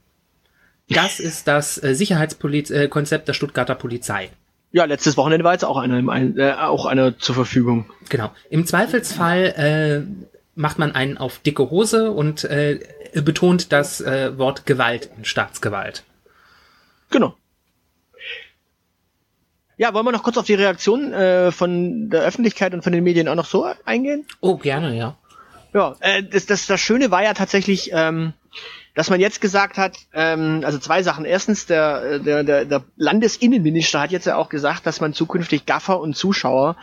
Das 0.90 1.20
ist 1.20 1.48
das 1.48 1.82
äh, 1.84 1.94
Sicherheitskonzept 1.94 3.28
der 3.28 3.34
Stuttgarter 3.34 3.76
Polizei. 3.76 4.30
Ja, 4.72 4.86
letztes 4.86 5.18
Wochenende 5.18 5.44
war 5.46 5.54
jetzt 5.54 5.66
auch 5.66 5.78
einer, 5.78 5.98
im 5.98 6.38
äh, 6.38 6.54
auch 6.54 6.86
einer 6.86 7.18
zur 7.18 7.36
Verfügung. 7.36 7.86
Genau. 8.10 8.32
Im 8.50 8.66
Zweifelsfall 8.66 9.44
äh, 9.58 10.28
macht 10.56 10.78
man 10.80 10.94
einen 10.94 11.18
auf 11.18 11.40
dicke 11.40 11.70
Hose 11.70 12.12
und 12.12 12.44
äh, 12.44 12.80
betont 13.14 13.72
das 13.72 14.02
äh, 14.02 14.38
Wort 14.38 14.66
Gewalt 14.66 15.10
in 15.18 15.26
Staatsgewalt. 15.26 16.04
Genau. 17.10 17.36
Ja, 19.78 19.94
wollen 19.94 20.06
wir 20.06 20.12
noch 20.12 20.24
kurz 20.24 20.38
auf 20.38 20.46
die 20.46 20.56
Reaktion 20.56 21.14
äh, 21.14 21.52
von 21.52 22.10
der 22.10 22.24
Öffentlichkeit 22.24 22.74
und 22.74 22.84
von 22.84 22.92
den 22.92 23.04
Medien 23.04 23.28
auch 23.28 23.36
noch 23.36 23.46
so 23.46 23.72
eingehen? 23.86 24.26
Oh, 24.42 24.58
gerne, 24.58 24.98
ja. 24.98 25.16
Ja, 25.74 25.96
äh, 26.00 26.24
das, 26.24 26.48
das, 26.48 26.66
das 26.66 26.82
Schöne 26.82 27.12
war 27.12 27.24
ja 27.24 27.36
tatsächlich, 27.36 27.92
ähm, 27.94 28.34
dass 28.98 29.12
man 29.12 29.20
jetzt 29.20 29.42
gesagt 29.42 29.78
hat, 29.78 29.96
ähm, 30.12 30.64
also 30.66 30.80
zwei 30.80 31.04
Sachen. 31.04 31.24
Erstens, 31.24 31.68
der, 31.68 32.02
äh, 32.02 32.20
der, 32.20 32.44
der, 32.44 32.66
der 32.66 32.84
Landesinnenminister 32.96 34.02
hat 34.02 34.12
jetzt 34.12 34.26
ja 34.26 34.38
auch 34.38 34.50
gesagt, 34.50 34.88
dass 34.88 35.02
man 35.02 35.14
zukünftig 35.14 35.68
Gaffer 35.68 36.00
und 36.00 36.16
Zuschauer 36.16 36.76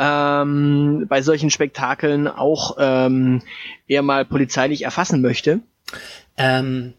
ähm, 0.00 1.06
bei 1.08 1.22
solchen 1.22 1.48
Spektakeln 1.48 2.26
auch 2.26 2.76
ähm, 2.80 3.42
eher 3.86 4.02
mal 4.02 4.24
polizeilich 4.24 4.82
erfassen 4.82 5.22
möchte. 5.22 5.60
Ähm, 6.36 6.94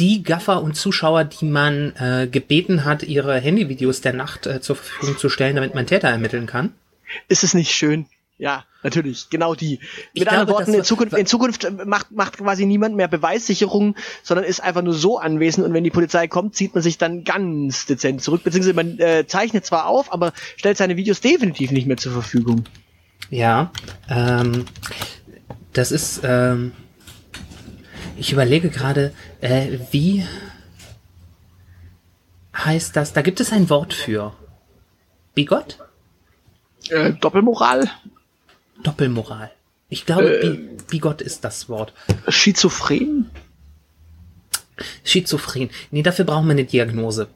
die 0.00 0.24
Gaffer 0.24 0.64
und 0.64 0.74
Zuschauer, 0.74 1.22
die 1.22 1.44
man 1.44 1.94
äh, 1.94 2.26
gebeten 2.26 2.84
hat, 2.84 3.04
ihre 3.04 3.38
Handyvideos 3.38 4.00
der 4.00 4.14
Nacht 4.14 4.48
äh, 4.48 4.60
zur 4.60 4.74
Verfügung 4.74 5.16
zu 5.16 5.28
stellen, 5.28 5.54
damit 5.54 5.76
man 5.76 5.86
Täter 5.86 6.08
ermitteln 6.08 6.46
kann. 6.46 6.74
Ist 7.28 7.44
es 7.44 7.54
nicht 7.54 7.70
schön? 7.70 8.06
Ja, 8.42 8.64
natürlich, 8.82 9.30
genau 9.30 9.54
die. 9.54 9.78
Mit 10.16 10.26
anderen 10.26 10.48
Worten, 10.48 10.74
in 10.74 10.82
Zukunft, 10.82 11.16
in 11.16 11.26
Zukunft 11.26 11.62
äh, 11.62 11.70
macht, 11.70 12.10
macht 12.10 12.38
quasi 12.38 12.66
niemand 12.66 12.96
mehr 12.96 13.06
Beweissicherung, 13.06 13.94
sondern 14.24 14.44
ist 14.44 14.58
einfach 14.58 14.82
nur 14.82 14.94
so 14.94 15.16
anwesend 15.16 15.64
und 15.64 15.72
wenn 15.74 15.84
die 15.84 15.92
Polizei 15.92 16.26
kommt, 16.26 16.56
zieht 16.56 16.74
man 16.74 16.82
sich 16.82 16.98
dann 16.98 17.22
ganz 17.22 17.86
dezent 17.86 18.20
zurück, 18.20 18.42
beziehungsweise 18.42 18.74
man 18.74 18.98
äh, 18.98 19.28
zeichnet 19.28 19.64
zwar 19.64 19.86
auf, 19.86 20.12
aber 20.12 20.32
stellt 20.56 20.76
seine 20.76 20.96
Videos 20.96 21.20
definitiv 21.20 21.70
nicht 21.70 21.86
mehr 21.86 21.98
zur 21.98 22.10
Verfügung. 22.10 22.64
Ja, 23.30 23.70
ähm, 24.08 24.64
das 25.72 25.92
ist, 25.92 26.22
ähm, 26.24 26.72
ich 28.16 28.32
überlege 28.32 28.70
gerade, 28.70 29.14
äh, 29.40 29.78
wie 29.92 30.26
heißt 32.56 32.96
das? 32.96 33.12
Da 33.12 33.22
gibt 33.22 33.38
es 33.38 33.52
ein 33.52 33.70
Wort 33.70 33.94
für. 33.94 34.32
Bigott? 35.32 35.78
Äh, 36.90 37.12
Doppelmoral? 37.12 37.88
Doppelmoral. 38.82 39.50
Ich 39.88 40.06
glaube, 40.06 40.40
Äh. 40.40 40.50
Bi 40.50 40.76
Bigott 40.90 41.20
ist 41.20 41.44
das 41.44 41.68
Wort. 41.68 41.92
Schizophren? 42.28 43.30
Schizophren. 45.04 45.70
Nee, 45.90 46.02
dafür 46.02 46.24
brauchen 46.24 46.46
wir 46.46 46.52
eine 46.52 46.64
Diagnose. 46.64 47.28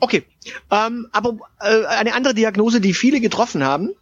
Okay, 0.00 0.24
ähm, 0.70 1.08
aber 1.12 1.38
äh, 1.60 1.86
eine 1.86 2.14
andere 2.14 2.34
Diagnose, 2.34 2.80
die 2.80 2.94
viele 2.94 3.20
getroffen 3.20 3.64
haben, 3.64 3.88
äh, 3.90 3.94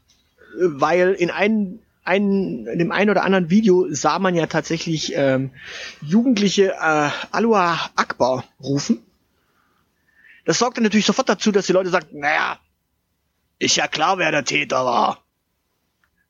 weil 0.59 1.13
in 1.13 1.31
einem 1.31 1.79
ein, 2.05 2.67
in 2.67 2.79
dem 2.81 2.91
einen 2.91 3.11
oder 3.11 3.23
anderen 3.23 3.49
Video 3.49 3.87
sah 3.91 4.19
man 4.19 4.35
ja 4.35 4.47
tatsächlich 4.47 5.13
ähm, 5.15 5.53
Jugendliche 6.01 6.73
äh, 6.73 7.11
Alua 7.31 7.79
Akbar 7.95 8.45
rufen. 8.61 8.99
Das 10.45 10.59
sorgte 10.59 10.81
natürlich 10.81 11.07
sofort 11.07 11.29
dazu, 11.29 11.53
dass 11.53 11.67
die 11.67 11.73
Leute 11.73 11.91
sagten, 11.91 12.19
naja, 12.19 12.59
ist 13.61 13.77
ja 13.77 13.87
klar, 13.87 14.19
wer 14.19 14.33
der 14.33 14.45
Täter 14.45 14.85
war. 14.85 15.23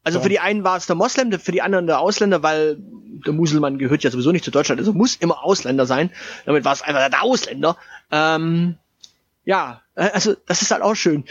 Also 0.05 0.19
Ja. 0.19 0.23
für 0.23 0.29
die 0.29 0.41
einen 0.41 0.65
war 0.65 0.77
es 0.77 0.87
der 0.87 0.97
Moslem, 0.97 1.33
für 1.39 1.53
die 1.53 1.63
anderen 1.63 1.87
der 1.87 2.01
Ausländer, 2.01 2.43
weil 2.43 2.77
der 3.25 3.33
Muselmann 3.33 3.79
gehört 3.79 4.03
ja 4.03 4.11
sowieso 4.11 4.33
nicht 4.33 4.45
zu 4.45 4.51
Deutschland, 4.51 4.81
also 4.81 4.93
muss 4.93 5.15
immer 5.17 5.45
Ausländer 5.45 5.87
sein. 5.87 6.11
Damit 6.45 6.65
war 6.65 6.73
es 6.73 6.83
einfach 6.83 7.09
der 7.09 7.23
Ausländer. 7.23 7.77
Ähm, 8.11 8.77
ja, 9.45 9.83
äh, 9.95 10.11
also 10.11 10.35
das 10.47 10.63
ist 10.63 10.71
halt 10.71 10.83
auch 10.83 10.95
schön. 10.95 11.25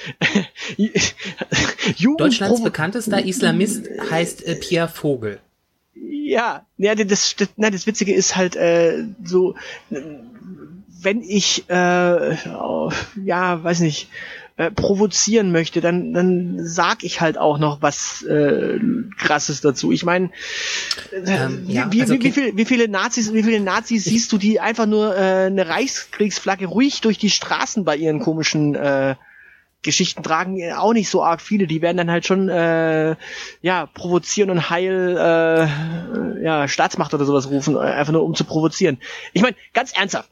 Deutschlands 2.17 2.63
bekanntester 2.63 3.23
Islamist 3.23 3.87
heißt 4.09 4.45
äh, 4.45 4.55
Pierre 4.55 4.87
Vogel. 4.87 5.39
Ja, 5.93 6.65
ja, 6.77 6.95
das, 6.95 7.35
das, 7.35 7.49
nein, 7.57 7.73
das 7.73 7.87
Witzige 7.87 8.13
ist 8.13 8.35
halt 8.35 8.55
äh, 8.55 9.03
so, 9.23 9.55
wenn 9.89 11.21
ich, 11.21 11.69
äh, 11.69 12.37
oh, 12.47 12.91
ja, 13.23 13.61
weiß 13.63 13.81
nicht, 13.81 14.07
äh, 14.57 14.71
provozieren 14.71 15.51
möchte, 15.51 15.81
dann, 15.81 16.13
dann 16.13 16.57
sag 16.59 17.03
ich 17.03 17.21
halt 17.21 17.37
auch 17.37 17.57
noch 17.57 17.81
was 17.81 18.23
äh, 18.23 18.79
Krasses 19.17 19.61
dazu. 19.61 19.91
Ich 19.91 20.03
meine, 20.03 20.29
Ähm, 21.25 21.63
wie, 21.67 21.73
ja, 21.73 21.91
wie, 21.91 22.01
also 22.01 22.13
wie, 22.13 22.23
wie, 22.23 22.29
okay. 22.29 22.31
viel, 22.31 22.57
wie 22.57 22.65
viele 22.65 22.87
Nazis, 22.87 23.33
wie 23.33 23.43
viele 23.43 23.59
Nazis 23.59 24.05
siehst 24.05 24.31
du, 24.31 24.37
die 24.37 24.59
einfach 24.59 24.85
nur 24.85 25.15
äh, 25.15 25.45
eine 25.45 25.67
Reichskriegsflagge 25.67 26.67
ruhig 26.67 27.01
durch 27.01 27.17
die 27.17 27.29
Straßen 27.29 27.83
bei 27.85 27.95
ihren 27.95 28.19
komischen 28.19 28.75
äh, 28.75 29.15
Geschichten 29.83 30.21
tragen 30.23 30.59
äh, 30.59 30.73
auch 30.73 30.93
nicht 30.93 31.09
so 31.09 31.23
arg 31.23 31.41
viele. 31.41 31.67
Die 31.67 31.81
werden 31.81 31.97
dann 31.97 32.11
halt 32.11 32.25
schon 32.25 32.49
äh, 32.49 33.15
ja 33.61 33.85
provozieren 33.87 34.49
und 34.49 34.69
heil 34.69 35.17
äh, 35.17 36.43
ja 36.43 36.67
Staatsmacht 36.67 37.13
oder 37.13 37.25
sowas 37.25 37.49
rufen, 37.49 37.75
äh, 37.75 37.79
einfach 37.79 38.13
nur 38.13 38.23
um 38.23 38.35
zu 38.35 38.43
provozieren. 38.43 38.99
Ich 39.33 39.41
meine, 39.41 39.55
ganz 39.73 39.93
ernsthaft, 39.93 40.29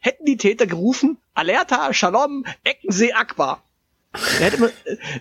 hätten 0.00 0.24
die 0.24 0.36
Täter 0.36 0.66
gerufen, 0.66 1.18
Alerta, 1.34 1.92
Shalom, 1.94 2.44
Eckensee, 2.64 3.12
Akbar. 3.12 3.62
Da 4.12 4.18
hätte 4.44 4.58
man, 4.60 4.70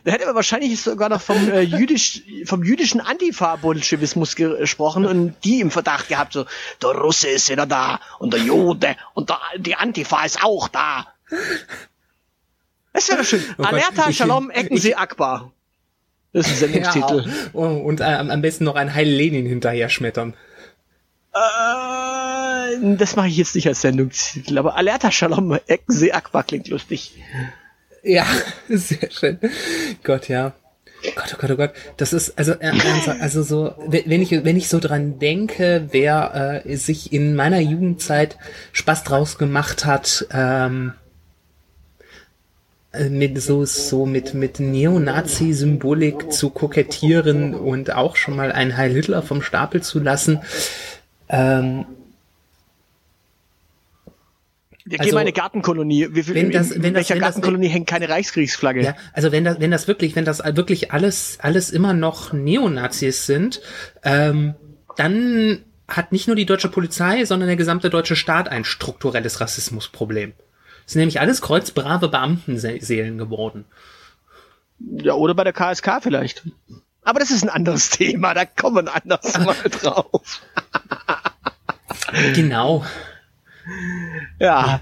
da 0.04 0.12
hätte 0.12 0.26
man 0.26 0.34
wahrscheinlich 0.34 0.82
sogar 0.82 1.10
noch 1.10 1.22
vom, 1.22 1.52
äh, 1.52 1.62
jüdisch, 1.62 2.24
vom 2.46 2.64
jüdischen 2.64 3.00
Antifa-Bolschewismus 3.02 4.36
gesprochen 4.36 5.06
und 5.06 5.36
die 5.44 5.60
im 5.60 5.70
Verdacht 5.70 6.08
gehabt, 6.08 6.34
so, 6.34 6.46
der 6.82 6.90
Russe 6.90 7.28
ist 7.30 7.50
wieder 7.50 7.68
da 7.68 8.00
und 8.18 8.34
der 8.34 8.40
Jude 8.42 8.96
und 9.14 9.30
der, 9.30 9.38
die 9.58 9.76
Antifa 9.76 10.24
ist 10.26 10.44
auch 10.44 10.68
da. 10.70 11.06
Das 12.94 13.10
wäre 13.10 13.24
schön. 13.24 13.44
Oh 13.52 13.64
Gott, 13.64 13.68
Alerta, 13.74 14.10
ich- 14.10 14.18
Shalom, 14.18 14.50
Eckensee, 14.50 14.96
Akbar. 14.96 15.52
Das 16.34 16.48
ist 16.48 16.64
ein 16.64 16.72
Sendungstitel. 16.72 17.32
oh, 17.54 17.66
und 17.66 18.02
äh, 18.02 18.04
am 18.06 18.42
besten 18.42 18.64
noch 18.64 18.76
ein 18.76 18.94
Heil 18.96 19.08
Lenin 19.08 19.46
hinterher 19.46 19.90
schmettern. 19.90 20.34
Äh, 21.34 21.38
das 22.98 23.16
mache 23.16 23.28
ich 23.28 23.38
jetzt 23.38 23.56
nicht 23.56 23.68
als 23.68 23.82
Sendungstitel, 23.82 24.58
aber 24.58 24.76
Alerta, 24.76 25.12
Shalom, 25.12 25.58
Eckensee, 25.68 26.12
Akbar 26.12 26.44
klingt 26.44 26.68
lustig. 26.68 27.14
Ja, 28.04 28.26
sehr 28.70 29.12
schön. 29.12 29.40
Gott, 30.04 30.30
ja. 30.30 30.54
Gott, 31.16 31.34
oh 31.34 31.38
Gott, 31.40 31.52
oh 31.52 31.56
Gott. 31.56 31.72
Das 31.98 32.12
ist, 32.12 32.38
also, 32.38 32.54
äh, 32.54 32.74
also 33.20 33.42
so, 33.42 33.74
wenn 33.88 34.22
ich, 34.22 34.32
wenn 34.32 34.58
ich 34.58 34.68
so 34.68 34.80
dran 34.80 35.18
denke, 35.20 35.88
wer 35.92 36.64
äh, 36.66 36.76
sich 36.76 37.14
in 37.14 37.36
meiner 37.36 37.60
Jugendzeit 37.60 38.38
Spaß 38.74 39.06
draus 39.06 39.38
gemacht 39.38 39.86
hat, 39.86 40.28
ähm, 40.32 40.94
äh, 42.92 43.10
mit 43.10 43.42
so, 43.42 43.66
so 43.66 44.06
mit, 44.06 44.34
mit 44.34 44.60
Neonazi-Symbolik 44.60 46.34
zu 46.34 46.50
kokettieren 46.50 47.54
und 47.54 47.94
auch 47.94 48.16
schon 48.16 48.36
mal 48.36 48.52
einen 48.52 48.76
Heil 48.76 48.92
Hitler 48.92 49.22
vom 49.22 49.42
Stapel 49.42 49.82
zu 49.82 50.00
lassen, 50.00 50.42
ähm, 51.30 51.86
Wir 54.90 55.00
Also, 55.00 55.14
mal 55.14 55.22
in 55.22 55.28
eine 55.28 55.34
Gartenkolonie. 55.34 56.08
Wie 56.12 56.28
wenn 56.34 56.52
das- 56.52 56.72
in 56.72 56.82
wenn 56.84 56.94
das- 56.94 57.02
welcher 57.02 57.14
wenn 57.16 57.22
das- 57.22 57.28
Gartenkolonie 57.36 57.68
hängt 57.68 57.88
keine 57.88 58.10
Reichskriegsflagge? 58.10 58.82
Ja, 58.82 58.96
also 59.14 59.32
wenn 59.32 59.44
das, 59.44 59.60
wenn 59.60 59.70
das 59.72 59.88
wirklich, 59.88 60.16
wenn 60.16 60.26
das 60.26 60.40
wirklich 60.44 60.92
alles, 60.92 61.38
alles 61.42 61.70
immer 61.70 61.94
noch 61.94 62.34
Neonazis 62.34 63.26
sind, 63.28 63.62
ähm, 64.04 64.56
dann 64.98 65.64
hat 65.88 66.12
nicht 66.12 66.26
nur 66.28 66.36
die 66.36 66.46
deutsche 66.46 66.70
Polizei, 66.70 67.24
sondern 67.26 67.48
der 67.48 67.56
gesamte 67.56 67.90
deutsche 67.90 68.16
Staat 68.16 68.50
ein 68.50 68.64
strukturelles 68.66 69.40
Rassismusproblem. 69.42 70.34
Es 70.88 70.94
sind 70.94 71.02
nämlich 71.02 71.20
alles 71.20 71.42
kreuzbrave 71.42 72.10
Beamtenseelen 72.10 73.18
geworden. 73.20 73.66
Ja, 74.80 75.14
oder 75.14 75.36
bei 75.36 75.44
der 75.44 75.54
KSK 75.54 76.02
vielleicht. 76.02 76.44
Aber 77.04 77.20
das 77.20 77.30
ist 77.32 77.44
ein 77.44 77.50
anderes 77.50 77.90
Thema, 77.92 78.34
da 78.34 78.46
kommen 78.46 78.86
wir 78.88 78.96
anders 78.96 79.38
mal 79.40 79.56
drauf. 79.70 80.42
Genau. 82.34 82.84
Ja, 84.40 84.82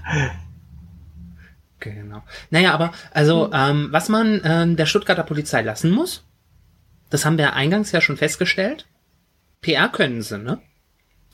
Genau. 1.80 2.22
Naja, 2.50 2.74
aber 2.74 2.92
also 3.12 3.50
ähm, 3.52 3.88
was 3.92 4.08
man 4.08 4.40
ähm, 4.44 4.76
der 4.76 4.86
Stuttgarter 4.86 5.22
Polizei 5.22 5.62
lassen 5.62 5.90
muss, 5.90 6.24
das 7.10 7.24
haben 7.24 7.38
wir 7.38 7.54
eingangs 7.54 7.92
ja 7.92 8.00
schon 8.00 8.16
festgestellt. 8.16 8.86
PR 9.60 9.88
können 9.88 10.22
sie, 10.22 10.38
ne? 10.38 10.60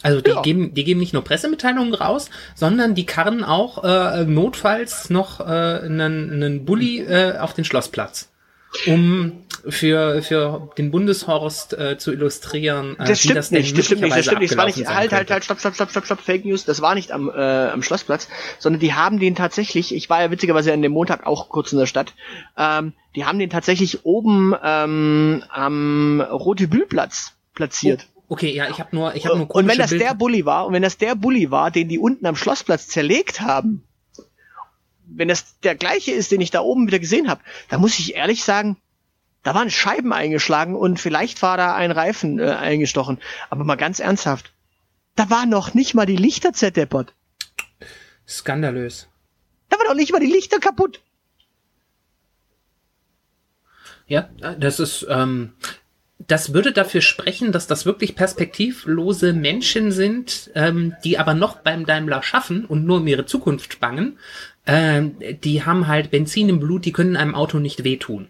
Also 0.03 0.21
die 0.21 0.31
Ja. 0.31 0.43
geben, 0.43 0.75
die 0.75 0.85
geben 0.85 1.01
nicht 1.01 1.15
nur 1.15 1.25
Pressemitteilungen 1.25 1.95
raus, 1.95 2.29
sondern 2.55 2.95
die 2.95 3.07
karren 3.07 3.43
auch 3.43 3.85
äh, 3.85 4.25
notfalls 4.25 5.09
noch 5.09 5.41
äh, 5.41 5.45
einen, 5.45 6.31
einen 6.31 6.65
Bulli 6.67 7.01
äh, 7.01 7.39
auf 7.39 7.55
den 7.55 7.65
Schlossplatz, 7.65 8.31
um 8.87 9.33
für 9.69 10.23
für 10.23 10.71
den 10.77 10.91
Bundeshorst 10.91 11.73
äh, 11.73 11.97
zu 11.99 12.13
illustrieren, 12.13 12.97
äh, 12.99 13.05
das 13.07 13.21
stimmt 13.21 13.37
das 13.37 13.51
nicht, 13.51 13.77
das 13.77 13.87
stimmt 13.87 14.03
nicht, 14.03 14.17
das 14.17 14.27
stimmt 14.27 14.41
nicht. 14.41 14.53
Das 14.53 14.59
war 14.59 14.67
nicht, 14.67 14.87
halt, 14.87 15.13
halt, 15.13 15.31
halt, 15.31 15.45
stopp, 15.45 15.61
stopp, 15.61 15.75
stopp, 15.75 15.91
stopp, 15.91 16.05
stopp, 16.05 16.21
Fake 16.21 16.45
News. 16.45 16.65
Das 16.65 16.83
war 16.83 16.95
nicht 16.95 17.13
am, 17.13 17.31
äh, 17.31 17.33
am 17.33 17.83
Schlossplatz, 17.83 18.29
sondern 18.59 18.81
die 18.81 18.93
haben 18.95 19.19
den 19.19 19.35
tatsächlich, 19.35 19.95
ich 19.95 20.11
war 20.11 20.23
ja 20.23 20.31
witzigerweise 20.31 20.73
an 20.73 20.83
dem 20.83 20.93
Montag 20.93 21.27
auch 21.27 21.49
kurz 21.49 21.73
in 21.73 21.79
der 21.79 21.87
Stadt, 21.87 22.15
ähm, 22.59 22.93
die 23.17 23.25
haben 23.25 23.39
den 23.39 23.51
tatsächlich 23.51 24.05
oben 24.05 24.55
ähm, 24.63 25.43
am 25.49 26.21
Rotebühlplatz 26.21 27.33
platziert. 27.55 28.07
Okay, 28.29 28.55
ja, 28.55 28.69
ich 28.69 28.81
habe 28.81 28.97
nur 28.97 29.15
ich 29.15 29.27
habe 29.27 29.39
nur 29.39 29.55
und 29.55 29.69
wenn 29.69 29.79
das 29.79 29.91
Bilder- 29.91 30.07
der 30.07 30.15
Bulli 30.15 30.45
war, 30.45 30.67
und 30.67 30.73
wenn 30.73 30.83
das 30.83 30.99
der 30.99 31.15
Bulli 31.15 31.51
war, 31.51 31.71
den 31.71 31.89
die 31.89 31.99
unten 31.99 32.27
am 32.27 32.37
Schlossplatz 32.37 32.89
zerlegt 32.89 33.41
haben, 33.41 33.85
wenn 35.17 35.29
das 35.29 35.59
der 35.61 35.75
gleiche 35.75 36.13
ist, 36.13 36.31
den 36.33 36.41
ich 36.41 36.51
da 36.51 36.61
oben 36.61 36.87
wieder 36.87 36.99
gesehen 36.99 37.29
habe, 37.29 37.41
dann 37.69 37.81
muss 37.81 37.99
ich 37.99 38.15
ehrlich 38.15 38.45
sagen, 38.45 38.77
da 39.43 39.55
waren 39.55 39.71
Scheiben 39.71 40.13
eingeschlagen 40.13 40.75
und 40.75 40.99
vielleicht 40.99 41.43
war 41.43 41.57
da 41.57 41.75
ein 41.75 41.91
Reifen 41.91 42.39
äh, 42.39 42.51
eingestochen. 42.51 43.19
Aber 43.51 43.65
mal 43.65 43.77
ganz 43.77 44.01
ernsthaft, 44.01 44.53
da 45.17 45.31
war 45.31 45.47
noch 45.47 45.75
nicht 45.75 45.95
mal 45.95 46.07
die 46.07 46.17
Lichter 46.17 46.53
zerdeppert. 46.53 47.15
skandalös. 48.27 49.09
Da 49.69 49.79
war 49.79 49.87
noch 49.87 49.95
nicht 49.95 50.13
mal 50.13 50.21
die 50.21 50.33
Lichter 50.33 50.59
kaputt. 50.59 51.01
Ja, 54.07 54.29
das 54.59 54.81
ist, 54.81 55.07
ähm, 55.09 55.55
das 56.19 56.53
würde 56.53 56.73
dafür 56.73 57.01
sprechen, 57.01 57.53
dass 57.53 57.67
das 57.67 57.87
wirklich 57.87 58.15
perspektivlose 58.15 59.33
Menschen 59.33 59.93
sind, 59.93 60.51
ähm, 60.55 60.95
die 61.05 61.19
aber 61.19 61.35
noch 61.35 61.61
beim 61.61 61.87
Daimler 61.87 62.23
schaffen 62.23 62.65
und 62.65 62.85
nur 62.85 62.99
um 62.99 63.07
ihre 63.07 63.27
Zukunft 63.27 63.81
bangen. 63.81 64.19
Ähm, 64.67 65.17
die 65.43 65.65
haben 65.65 65.87
halt 65.89 66.11
Benzin 66.11 66.49
im 66.49 66.59
Blut, 66.61 66.85
die 66.85 66.93
können 66.93 67.17
einem 67.17 67.35
Auto 67.35 67.59
nicht 67.59 67.85
wehtun. 67.85 68.29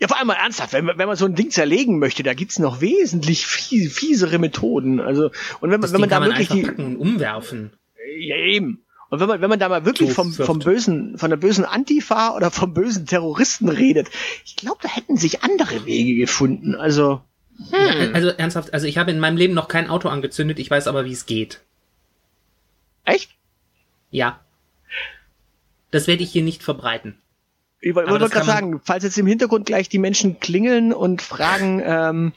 Ja, 0.00 0.08
vor 0.08 0.18
allem 0.18 0.26
mal 0.26 0.34
ernsthaft, 0.34 0.72
wenn, 0.72 0.84
man- 0.86 0.98
wenn 0.98 1.06
man 1.06 1.16
so 1.16 1.24
ein 1.26 1.34
Ding 1.34 1.50
zerlegen 1.50 1.98
möchte, 1.98 2.22
da 2.22 2.34
gibt's 2.34 2.58
noch 2.58 2.80
wesentlich 2.80 3.46
fie 3.46 3.86
fiesere 3.88 4.38
Methoden. 4.38 5.00
Also, 5.00 5.26
und 5.60 5.70
wenn 5.70 5.70
man, 5.70 5.80
Das 5.82 5.92
wenn 5.92 6.00
man 6.00 6.08
Ding 6.08 6.18
da 6.18 6.18
kann 6.20 6.28
man 6.28 6.38
wirklich 6.38 6.48
die, 6.48 6.62
packen 6.66 6.84
und 6.84 6.96
umwerfen. 6.96 7.72
Ja, 8.18 8.36
eben. 8.36 8.80
Und 9.10 9.20
wenn 9.20 9.28
man, 9.28 9.40
wenn 9.40 9.50
man 9.50 9.58
da 9.58 9.68
mal 9.68 9.84
wirklich 9.84 10.08
So 10.08 10.14
vom, 10.14 10.32
vom 10.32 10.58
bösen, 10.58 11.16
von 11.18 11.30
der 11.30 11.36
bösen 11.36 11.64
Antifa 11.64 12.34
oder 12.34 12.50
vom 12.50 12.74
bösen 12.74 13.06
Terroristen 13.06 13.68
redet, 13.68 14.08
ich 14.44 14.56
glaube, 14.56 14.78
da 14.82 14.88
hätten 14.88 15.16
sich 15.16 15.42
andere 15.44 15.84
Wege 15.86 16.16
gefunden. 16.16 16.74
Also, 16.74 17.20
Ja, 17.70 18.10
also 18.12 18.28
ernsthaft, 18.30 18.74
also 18.74 18.86
ich 18.86 18.98
habe 18.98 19.10
in 19.12 19.20
meinem 19.20 19.36
Leben 19.36 19.54
noch 19.54 19.68
kein 19.68 19.88
Auto 19.88 20.08
angezündet, 20.08 20.58
ich 20.58 20.70
weiß 20.70 20.88
aber, 20.88 21.04
wie 21.04 21.12
es 21.12 21.26
geht. 21.26 21.60
echt? 23.04 23.30
Ja. 24.10 24.40
Das 25.94 26.08
werde 26.08 26.24
ich 26.24 26.32
hier 26.32 26.42
nicht 26.42 26.64
verbreiten. 26.64 27.14
Ich 27.80 27.94
wollte 27.94 28.10
gerade 28.10 28.44
sagen, 28.44 28.80
falls 28.82 29.04
jetzt 29.04 29.16
im 29.16 29.28
Hintergrund 29.28 29.64
gleich 29.64 29.88
die 29.88 30.00
Menschen 30.00 30.40
klingeln 30.40 30.92
und 30.92 31.22
fragen, 31.22 31.80
ähm, 31.84 32.32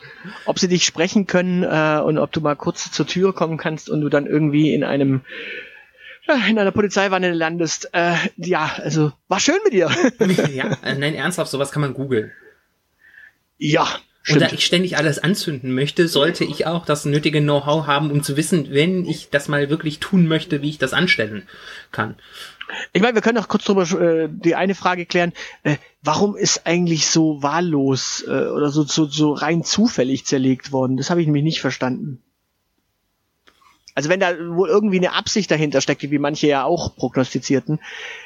ob 0.45 0.59
sie 0.59 0.67
dich 0.67 0.83
sprechen 0.83 1.25
können 1.25 1.63
äh, 1.63 2.01
und 2.03 2.19
ob 2.19 2.31
du 2.31 2.41
mal 2.41 2.55
kurz 2.55 2.91
zur 2.91 3.07
Tür 3.07 3.33
kommen 3.33 3.57
kannst 3.57 3.89
und 3.89 4.01
du 4.01 4.09
dann 4.09 4.27
irgendwie 4.27 4.75
in 4.75 4.83
einem 4.83 5.21
in 6.47 6.59
einer 6.59 6.71
Polizeiwanne 6.71 7.33
landest. 7.33 7.89
Äh, 7.93 8.13
ja, 8.35 8.73
also 8.77 9.11
war 9.27 9.39
schön 9.39 9.57
mit 9.63 9.73
dir. 9.73 9.89
ja, 10.53 10.77
äh, 10.83 10.93
nein, 10.93 11.15
ernsthaft, 11.15 11.49
sowas 11.49 11.71
kann 11.71 11.81
man 11.81 11.95
googeln. 11.95 12.31
ja, 13.57 13.83
Und 13.83 13.99
stimmt. 14.21 14.41
da 14.41 14.49
ich 14.51 14.65
ständig 14.65 14.97
alles 14.97 15.17
anzünden 15.17 15.73
möchte, 15.73 16.07
sollte 16.07 16.43
ich 16.43 16.67
auch 16.67 16.85
das 16.85 17.05
nötige 17.05 17.41
Know-how 17.41 17.87
haben, 17.87 18.11
um 18.11 18.21
zu 18.21 18.37
wissen, 18.37 18.67
wenn 18.69 19.05
ich 19.05 19.31
das 19.31 19.47
mal 19.47 19.71
wirklich 19.71 19.99
tun 19.99 20.27
möchte, 20.27 20.61
wie 20.61 20.69
ich 20.69 20.77
das 20.77 20.93
anstellen 20.93 21.47
kann. 21.91 22.17
Ich 22.93 23.01
meine, 23.01 23.15
wir 23.15 23.21
können 23.21 23.37
auch 23.37 23.47
kurz 23.47 23.63
drüber 23.63 23.83
äh, 23.99 24.29
die 24.29 24.55
eine 24.55 24.75
Frage 24.75 25.05
klären. 25.05 25.33
Äh, 25.63 25.77
warum 26.01 26.35
ist 26.35 26.65
eigentlich 26.65 27.07
so 27.07 27.41
wahllos 27.41 28.23
äh, 28.27 28.47
oder 28.47 28.69
so, 28.69 28.83
so, 28.83 29.05
so 29.05 29.33
rein 29.33 29.63
zufällig 29.63 30.25
zerlegt 30.25 30.71
worden? 30.71 30.97
Das 30.97 31.09
habe 31.09 31.21
ich 31.21 31.27
nämlich 31.27 31.43
nicht 31.43 31.61
verstanden. 31.61 32.21
Also 33.95 34.09
wenn 34.09 34.19
da 34.19 34.37
wohl 34.55 34.69
irgendwie 34.69 34.97
eine 34.97 35.13
Absicht 35.13 35.49
dahinter 35.49 35.81
steckt, 35.81 36.03
wie 36.03 36.19
manche 36.19 36.47
ja 36.47 36.63
auch 36.63 36.95
prognostizierten, 36.95 37.79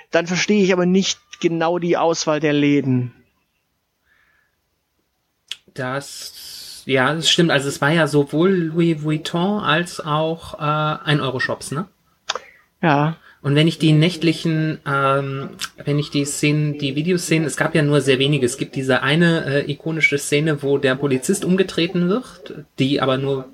dann 0.10 0.28
verstehe 0.28 0.64
ich 0.64 0.74
aber 0.74 0.86
nicht 0.86 1.20
genau 1.40 1.80
die 1.80 1.96
Auswahl 1.96 2.42
der 2.42 2.52
Läden. 2.52 3.14
Das, 5.74 6.84
ja, 6.86 7.14
das 7.14 7.30
stimmt. 7.30 7.52
Also 7.52 7.70
es 7.70 7.80
war 7.80 7.92
ja 7.92 8.08
sowohl 8.08 8.52
Louis 8.52 9.04
Vuitton 9.04 9.62
als 9.62 10.02
auch 10.02 10.56
äh, 10.56 11.06
ein 11.06 11.22
Euro-Shops, 11.22 11.72
ne? 11.72 11.88
Ja. 12.82 13.16
Und 13.42 13.56
wenn 13.56 13.68
ich 13.68 13.80
die 13.80 13.92
nächtlichen, 13.92 14.80
ähm, 14.86 15.50
wenn 15.84 15.98
ich 15.98 16.12
die 16.12 16.26
Szenen, 16.26 16.78
die 16.78 16.96
Videoszenen, 16.96 17.48
es 17.48 17.58
gab 17.58 17.74
ja 17.74 17.82
nur 17.82 18.02
sehr 18.02 18.20
wenige. 18.20 18.46
Es 18.46 18.58
gibt 18.58 18.76
diese 18.76 19.02
eine 19.02 19.46
äh, 19.46 19.72
ikonische 19.72 20.20
Szene, 20.20 20.62
wo 20.62 20.78
der 20.78 20.96
Polizist 20.96 21.44
umgetreten 21.44 22.08
wird, 22.08 22.54
die 22.78 23.02
aber 23.02 23.18
nur 23.18 23.46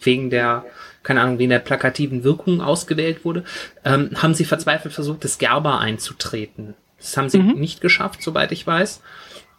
wegen 0.00 0.30
der, 0.30 0.64
keine 1.02 1.20
Ahnung, 1.20 1.38
wegen 1.38 1.50
der 1.50 1.58
plakativen 1.58 2.24
Wirkung 2.24 2.62
ausgewählt 2.62 3.24
wurde, 3.24 3.44
ähm, 3.84 4.10
haben 4.16 4.32
sie 4.32 4.46
verzweifelt 4.46 4.94
versucht, 4.94 5.24
das 5.24 5.36
Gerber 5.36 5.78
einzutreten. 5.78 6.74
Das 6.98 7.16
haben 7.18 7.28
sie 7.28 7.38
nicht 7.38 7.82
geschafft, 7.82 8.22
soweit 8.22 8.50
ich 8.52 8.66
weiß. 8.66 9.02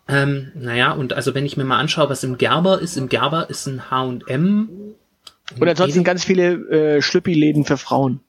Ähm, 0.07 0.51
naja, 0.55 0.93
und 0.93 1.13
also 1.13 1.35
wenn 1.35 1.45
ich 1.45 1.57
mir 1.57 1.63
mal 1.63 1.79
anschaue, 1.79 2.09
was 2.09 2.23
im 2.23 2.37
Gerber 2.37 2.79
ist, 2.79 2.97
im 2.97 3.09
Gerber 3.09 3.49
ist 3.49 3.67
ein 3.67 3.91
H&M. 3.91 4.69
Und 5.59 5.67
ansonsten 5.67 6.03
ganz 6.03 6.23
viele 6.23 6.97
äh, 6.97 7.01
Schlüppi-Läden 7.01 7.65
für 7.65 7.77
Frauen. 7.77 8.21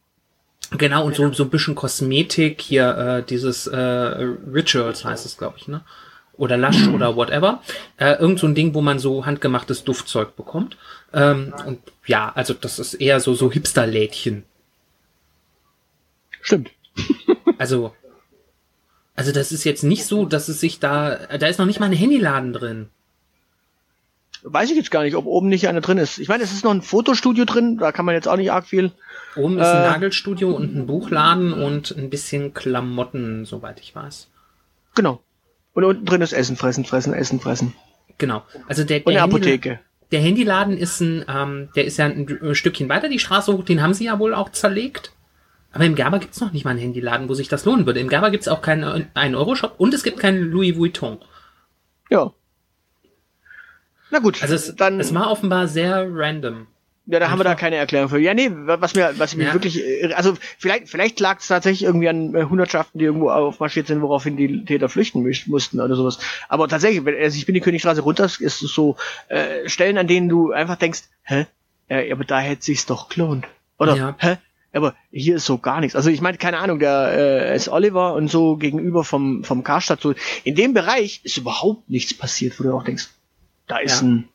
Genau, 0.70 1.06
und 1.06 1.14
so, 1.14 1.32
so 1.32 1.44
ein 1.44 1.50
bisschen 1.50 1.74
Kosmetik, 1.74 2.60
hier 2.60 2.96
äh, 2.96 3.22
dieses 3.22 3.66
äh, 3.66 3.78
Rituals 3.78 5.04
heißt 5.04 5.24
es, 5.24 5.38
glaube 5.38 5.56
ich, 5.58 5.68
ne? 5.68 5.82
Oder 6.36 6.56
Lush 6.56 6.88
oder 6.94 7.16
whatever. 7.16 7.62
Äh, 7.96 8.14
irgend 8.14 8.38
so 8.38 8.46
ein 8.46 8.54
Ding, 8.54 8.74
wo 8.74 8.80
man 8.80 8.98
so 8.98 9.24
handgemachtes 9.24 9.84
Duftzeug 9.84 10.36
bekommt. 10.36 10.76
Ähm, 11.12 11.54
und 11.66 11.80
ja, 12.06 12.30
also 12.34 12.54
das 12.54 12.78
ist 12.78 12.94
eher 12.94 13.20
so, 13.20 13.34
so 13.34 13.50
Hipster-Lädchen. 13.50 14.44
Stimmt. 16.40 16.70
Also, 17.56 17.92
also 19.16 19.32
das 19.32 19.50
ist 19.50 19.64
jetzt 19.64 19.82
nicht 19.82 20.06
so, 20.06 20.24
dass 20.24 20.46
es 20.46 20.60
sich 20.60 20.78
da, 20.78 21.16
da 21.16 21.48
ist 21.48 21.58
noch 21.58 21.66
nicht 21.66 21.80
mal 21.80 21.86
ein 21.86 21.92
Handyladen 21.92 22.52
drin. 22.52 22.88
Weiß 24.42 24.70
ich 24.70 24.76
jetzt 24.76 24.90
gar 24.90 25.02
nicht, 25.02 25.16
ob 25.16 25.26
oben 25.26 25.48
nicht 25.48 25.66
einer 25.68 25.80
drin 25.80 25.98
ist. 25.98 26.18
Ich 26.18 26.28
meine, 26.28 26.42
es 26.44 26.52
ist 26.52 26.64
noch 26.64 26.70
ein 26.70 26.82
Fotostudio 26.82 27.44
drin, 27.44 27.78
da 27.78 27.92
kann 27.92 28.04
man 28.04 28.14
jetzt 28.14 28.28
auch 28.28 28.36
nicht 28.36 28.52
arg 28.52 28.66
viel. 28.66 28.92
Oben 29.36 29.58
ist 29.58 29.66
ein 29.66 29.84
Äh. 29.84 29.88
Nagelstudio 29.90 30.50
und 30.50 30.74
ein 30.76 30.86
Buchladen 30.86 31.52
und 31.52 31.90
ein 31.96 32.08
bisschen 32.10 32.54
Klamotten, 32.54 33.44
soweit 33.44 33.80
ich 33.80 33.94
weiß. 33.94 34.28
Genau. 34.94 35.20
Und 35.74 35.84
unten 35.84 36.04
drin 36.04 36.20
ist 36.22 36.32
Essen, 36.32 36.56
Fressen, 36.56 36.84
Fressen, 36.84 37.12
Essen, 37.14 37.40
Fressen. 37.40 37.74
Genau. 38.18 38.42
Also 38.68 38.84
der, 38.84 38.98
Und 39.06 39.12
der 39.14 39.22
eine 39.24 39.32
Handyla- 39.32 39.36
Apotheke. 39.36 39.80
Der 40.10 40.20
Handyladen 40.20 40.78
ist 40.78 41.00
ein, 41.00 41.24
ähm, 41.28 41.68
der 41.76 41.84
ist 41.84 41.98
ja 41.98 42.06
ein 42.06 42.26
äh, 42.28 42.54
Stückchen 42.54 42.88
weiter 42.88 43.08
die 43.08 43.18
Straße 43.18 43.52
hoch, 43.52 43.64
den 43.64 43.82
haben 43.82 43.92
sie 43.94 44.04
ja 44.06 44.18
wohl 44.18 44.34
auch 44.34 44.50
zerlegt. 44.50 45.12
Aber 45.70 45.84
im 45.84 45.94
Gerber 45.94 46.18
gibt's 46.18 46.40
noch 46.40 46.52
nicht 46.52 46.64
mal 46.64 46.70
einen 46.70 46.78
Handyladen, 46.80 47.28
wo 47.28 47.34
sich 47.34 47.48
das 47.48 47.66
lohnen 47.66 47.84
würde. 47.84 48.00
Im 48.00 48.08
Gerber 48.08 48.30
gibt's 48.30 48.48
auch 48.48 48.62
keinen 48.62 49.08
einen 49.14 49.34
Euro-Shop 49.34 49.74
und 49.76 49.92
es 49.92 50.02
gibt 50.02 50.18
keinen 50.18 50.50
Louis 50.50 50.76
Vuitton. 50.76 51.18
Ja. 52.08 52.32
Na 54.10 54.18
gut, 54.20 54.42
Also 54.42 54.54
es, 54.54 54.74
dann, 54.76 55.00
es 55.00 55.14
war 55.14 55.30
offenbar 55.30 55.68
sehr 55.68 56.06
random. 56.10 56.66
ja, 57.06 57.20
da 57.20 57.30
haben 57.30 57.38
wir 57.38 57.44
da 57.44 57.50
einfach- 57.50 57.60
keine 57.60 57.76
Erklärung 57.76 58.08
für. 58.10 58.18
Ja, 58.18 58.34
nee, 58.34 58.50
was 58.52 58.94
mir, 58.94 59.14
was 59.18 59.34
mir 59.36 59.46
Ja. 59.48 59.52
wirklich, 59.54 59.82
äh, 59.82 60.12
also 60.14 60.34
vielleicht, 60.58 60.88
vielleicht 60.88 61.20
lag 61.20 61.38
es 61.40 61.48
tatsächlich 61.48 61.84
irgendwie 61.84 62.08
an 62.08 62.34
äh, 62.34 62.44
Hundertschaften, 62.44 62.98
die 62.98 63.04
irgendwo 63.06 63.30
aufmarschiert 63.30 63.86
sind, 63.86 64.00
woraufhin 64.02 64.36
die 64.36 64.64
Täter 64.64 64.88
flüchten 64.88 65.22
mussten 65.46 65.80
oder 65.80 65.94
sowas. 65.96 66.18
Aber 66.48 66.68
tatsächlich, 66.68 67.04
wenn, 67.04 67.16
also 67.16 67.36
ich 67.36 67.46
bin 67.46 67.54
die 67.54 67.60
Königstraße 67.60 68.00
runter, 68.02 68.24
ist 68.24 68.40
es 68.40 68.58
so 68.58 68.96
äh, 69.28 69.68
Stellen, 69.68 69.98
an 69.98 70.06
denen 70.06 70.28
du 70.28 70.52
einfach 70.52 70.76
denkst, 70.76 71.02
hä, 71.22 71.46
ja, 71.90 72.12
aber 72.14 72.24
da 72.24 72.40
hätte 72.40 72.62
sich's 72.64 72.84
doch 72.86 73.08
gelohnt. 73.08 73.46
Oder, 73.78 73.96
Ja. 73.96 74.14
hä, 74.18 74.36
aber 74.74 74.94
hier 75.10 75.36
ist 75.36 75.46
so 75.46 75.56
gar 75.58 75.80
nichts. 75.80 75.96
Also 75.96 76.10
ich 76.10 76.20
meine, 76.20 76.36
keine 76.36 76.58
Ahnung, 76.58 76.78
der 76.78 77.12
äh, 77.52 77.56
ist 77.56 77.68
Oliver 77.70 78.12
und 78.14 78.28
so 78.30 78.56
gegenüber 78.56 79.02
vom, 79.04 79.44
vom 79.44 79.64
Karstadt 79.64 80.00
so. 80.02 80.14
In 80.44 80.54
dem 80.54 80.74
Bereich 80.74 81.20
ist 81.24 81.38
überhaupt 81.38 81.88
nichts 81.88 82.12
passiert, 82.12 82.58
wo 82.60 82.64
du 82.64 82.72
auch 82.74 82.84
denkst, 82.84 83.08
da 83.68 83.78
ist 83.78 84.00
Ja. 84.02 84.08
ein, 84.08 84.28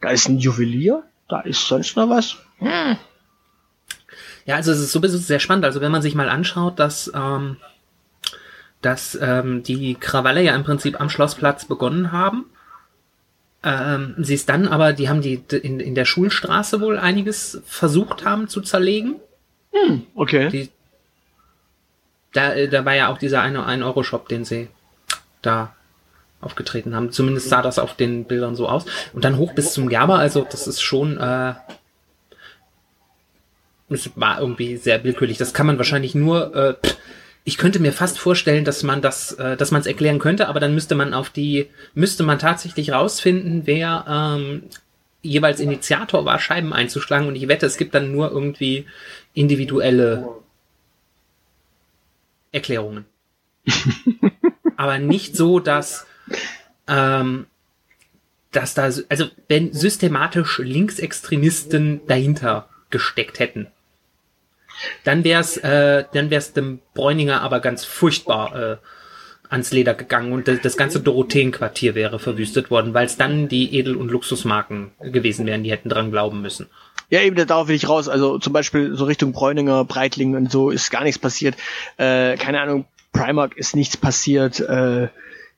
da 0.00 0.10
ist 0.10 0.28
ein 0.28 0.38
Juwelier, 0.38 1.02
da 1.28 1.40
ist 1.40 1.66
sonst 1.66 1.96
noch 1.96 2.08
was. 2.08 2.36
Hm. 2.58 2.96
Ja, 4.46 4.56
also 4.56 4.72
es 4.72 4.80
ist 4.80 4.92
sowieso 4.92 5.18
sehr 5.18 5.38
spannend. 5.38 5.64
Also 5.64 5.80
wenn 5.80 5.92
man 5.92 6.02
sich 6.02 6.14
mal 6.14 6.28
anschaut, 6.28 6.78
dass, 6.78 7.10
ähm, 7.14 7.56
dass 8.82 9.16
ähm, 9.20 9.62
die 9.62 9.94
Krawalle 9.94 10.42
ja 10.42 10.54
im 10.54 10.64
Prinzip 10.64 11.00
am 11.00 11.10
Schlossplatz 11.10 11.66
begonnen 11.66 12.12
haben. 12.12 12.46
Ähm, 13.62 14.14
sie 14.18 14.34
ist 14.34 14.48
dann 14.48 14.66
aber, 14.68 14.94
die 14.94 15.08
haben 15.10 15.20
die 15.20 15.34
in, 15.34 15.80
in 15.80 15.94
der 15.94 16.06
Schulstraße 16.06 16.80
wohl 16.80 16.98
einiges 16.98 17.60
versucht 17.66 18.24
haben 18.24 18.48
zu 18.48 18.62
zerlegen. 18.62 19.16
Okay. 20.14 20.48
Die, 20.48 20.70
da, 22.32 22.66
da 22.66 22.84
war 22.84 22.94
ja 22.94 23.08
auch 23.08 23.18
dieser 23.18 23.42
eine 23.42 23.60
1-Euro-Shop, 23.66 24.28
den 24.28 24.44
sie 24.44 24.68
da 25.42 25.74
aufgetreten 26.40 26.94
haben. 26.94 27.12
Zumindest 27.12 27.48
sah 27.48 27.62
das 27.62 27.78
auf 27.78 27.94
den 27.94 28.24
Bildern 28.24 28.56
so 28.56 28.68
aus. 28.68 28.86
Und 29.12 29.24
dann 29.24 29.36
hoch 29.36 29.52
bis 29.54 29.72
zum 29.72 29.88
Gerber, 29.88 30.18
also 30.18 30.46
das 30.50 30.66
ist 30.66 30.80
schon, 30.80 31.18
äh, 31.18 31.54
es 33.88 34.10
war 34.14 34.40
irgendwie 34.40 34.76
sehr 34.76 35.02
willkürlich. 35.04 35.38
Das 35.38 35.52
kann 35.52 35.66
man 35.66 35.78
wahrscheinlich 35.78 36.14
nur, 36.14 36.54
äh, 36.54 36.74
ich 37.44 37.58
könnte 37.58 37.80
mir 37.80 37.92
fast 37.92 38.18
vorstellen, 38.18 38.64
dass 38.64 38.82
man 38.82 39.02
das, 39.02 39.32
äh, 39.32 39.56
dass 39.56 39.70
man 39.70 39.80
es 39.80 39.86
erklären 39.86 40.18
könnte, 40.18 40.48
aber 40.48 40.60
dann 40.60 40.74
müsste 40.74 40.94
man 40.94 41.14
auf 41.14 41.30
die, 41.30 41.68
müsste 41.94 42.22
man 42.22 42.38
tatsächlich 42.38 42.92
rausfinden, 42.92 43.62
wer 43.66 44.04
ähm, 44.08 44.62
jeweils 45.22 45.60
Initiator 45.60 46.24
war, 46.24 46.38
Scheiben 46.38 46.72
einzuschlagen. 46.72 47.28
Und 47.28 47.36
ich 47.36 47.48
wette, 47.48 47.66
es 47.66 47.76
gibt 47.76 47.94
dann 47.94 48.12
nur 48.12 48.30
irgendwie 48.30 48.86
individuelle 49.34 50.28
Erklärungen. 52.52 53.04
aber 54.76 54.98
nicht 54.98 55.36
so, 55.36 55.60
dass, 55.60 56.06
ähm, 56.88 57.46
dass 58.52 58.74
da, 58.74 58.82
also 58.82 59.26
wenn 59.48 59.72
systematisch 59.72 60.58
Linksextremisten 60.58 62.00
dahinter 62.06 62.68
gesteckt 62.90 63.38
hätten, 63.38 63.68
dann 65.04 65.24
wär's, 65.24 65.56
äh, 65.58 66.04
dann 66.12 66.30
wär's 66.30 66.52
dem 66.52 66.80
Bräuninger 66.94 67.42
aber 67.42 67.60
ganz 67.60 67.84
furchtbar 67.84 68.56
äh, 68.56 68.76
ans 69.50 69.72
Leder 69.72 69.94
gegangen 69.94 70.32
und 70.32 70.48
das, 70.48 70.76
ganze 70.76 71.00
Dorotheenquartier 71.00 71.94
wäre 71.94 72.18
verwüstet 72.18 72.70
worden, 72.70 72.94
weil 72.94 73.06
es 73.06 73.16
dann 73.16 73.48
die 73.48 73.76
Edel- 73.76 73.96
und 73.96 74.10
Luxusmarken 74.10 74.92
gewesen 75.00 75.44
wären, 75.46 75.64
die 75.64 75.72
hätten 75.72 75.88
dran 75.88 76.12
glauben 76.12 76.40
müssen. 76.40 76.66
Ja, 77.10 77.20
eben, 77.22 77.34
darauf 77.34 77.66
will 77.66 77.74
ich 77.74 77.88
raus. 77.88 78.08
Also 78.08 78.38
zum 78.38 78.52
Beispiel 78.52 78.94
so 78.94 79.04
Richtung 79.04 79.32
Bräuninger, 79.32 79.84
Breitling 79.84 80.36
und 80.36 80.52
so 80.52 80.70
ist 80.70 80.90
gar 80.90 81.02
nichts 81.02 81.18
passiert. 81.18 81.56
Äh, 81.96 82.36
keine 82.36 82.60
Ahnung, 82.60 82.84
Primark 83.12 83.56
ist 83.56 83.74
nichts 83.74 83.96
passiert. 83.96 84.60
Äh, 84.60 85.08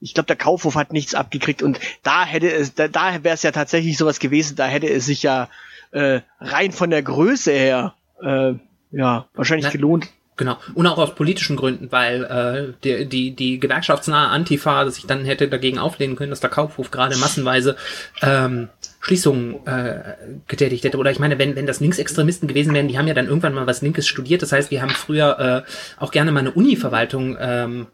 ich 0.03 0.14
glaube, 0.14 0.26
der 0.26 0.36
Kaufhof 0.36 0.74
hat 0.74 0.92
nichts 0.92 1.14
abgekriegt 1.14 1.62
und 1.62 1.78
da 2.03 2.24
hätte 2.24 2.53
es, 2.53 2.74
da, 2.74 2.88
da 2.88 3.22
wäre 3.22 3.34
es 3.34 3.42
ja 3.42 3.53
tatsächlich 3.53 3.96
sowas 3.96 4.18
gewesen, 4.18 4.57
da 4.57 4.66
hätte 4.66 4.88
es 4.90 5.07
sich 5.07 5.22
ja 5.22 5.48
äh, 5.92 6.20
rein 6.40 6.72
von 6.72 6.90
der 6.90 7.03
Größe 7.03 7.53
her 7.53 7.94
äh, 8.22 8.55
ja 8.90 9.26
wahrscheinlich 9.34 9.66
Na- 9.66 9.72
gelohnt. 9.72 10.09
Genau. 10.38 10.57
Und 10.74 10.86
auch 10.86 10.96
aus 10.96 11.14
politischen 11.14 11.57
Gründen, 11.57 11.92
weil 11.92 12.24
äh, 12.24 12.72
die, 12.82 13.07
die, 13.07 13.36
die 13.36 13.61
gewerkschaftsnahe 13.61 14.28
Antifa 14.28 14.90
sich 14.90 15.07
dann 15.07 15.26
hätte 15.26 15.46
dagegen 15.46 15.78
auflehnen 15.78 16.16
können, 16.16 16.30
dass 16.30 16.40
der 16.40 16.48
Kaufhof 16.48 16.90
gerade 16.90 17.16
massenweise 17.18 17.76
ähm, 18.22 18.70
Schließungen 19.00 19.66
äh, 19.66 20.14
getätigt 20.48 20.84
hätte. 20.84 20.96
Oder 20.96 21.11
ich 21.11 21.18
meine, 21.18 21.38
wenn, 21.38 21.55
wenn 21.55 21.66
das 21.66 21.80
Linksextremisten 21.80 22.48
gewesen 22.48 22.72
wären, 22.72 22.88
die 22.88 22.96
haben 22.96 23.07
ja 23.07 23.14
dann 23.14 23.26
irgendwann 23.26 23.53
mal 23.53 23.66
was 23.66 23.82
Linkes 23.82 24.09
studiert. 24.09 24.40
Das 24.40 24.53
heißt, 24.53 24.70
die 24.70 24.80
haben 24.80 24.90
früher 24.90 25.64
äh, 25.68 26.03
auch 26.03 26.11
gerne 26.11 26.32
mal 26.32 26.40
eine 26.40 26.53
Uni-Verwaltung 26.53 27.36
ähm, 27.38 27.86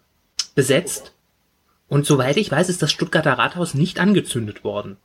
besetzt. 0.55 1.13
Und 1.89 2.07
soweit 2.07 2.37
ich 2.37 2.51
weiß, 2.51 2.69
ist 2.69 2.83
das 2.83 2.93
Stuttgarter 2.93 3.33
Rathaus 3.33 3.75
nicht 3.75 3.99
angezündet 3.99 4.65
worden. 4.65 4.97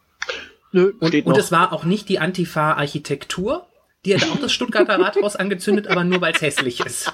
Nö, 0.72 0.94
Und, 1.00 1.14
und 1.26 1.38
es 1.38 1.52
war 1.52 1.72
auch 1.72 1.86
nicht 1.86 2.10
die 2.10 2.20
Antifa-Architektur. 2.20 3.68
Die 4.06 4.14
hätte 4.14 4.32
auch 4.32 4.40
das 4.40 4.52
Stuttgarter 4.52 5.00
Rathaus 5.00 5.36
angezündet, 5.36 5.88
aber 5.88 6.04
nur 6.04 6.20
weil 6.20 6.34
es 6.34 6.42
hässlich 6.42 6.82
ist. 6.82 7.14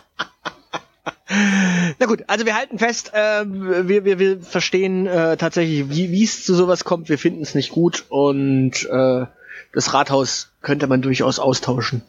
Na 1.99 2.05
gut, 2.07 2.23
also 2.27 2.45
wir 2.45 2.55
halten 2.55 2.79
fest, 2.79 3.11
äh, 3.13 3.45
wir, 3.45 4.05
wir, 4.05 4.17
wir 4.17 4.41
verstehen 4.41 5.05
äh, 5.05 5.37
tatsächlich, 5.37 5.89
wie 5.89 6.11
wie 6.11 6.23
es 6.23 6.43
zu 6.43 6.55
sowas 6.55 6.83
kommt. 6.83 7.09
Wir 7.09 7.19
finden 7.19 7.43
es 7.43 7.53
nicht 7.53 7.71
gut 7.71 8.05
und 8.09 8.85
äh, 8.89 9.25
das 9.73 9.93
Rathaus 9.93 10.51
könnte 10.61 10.87
man 10.87 11.03
durchaus 11.03 11.37
austauschen. 11.37 12.01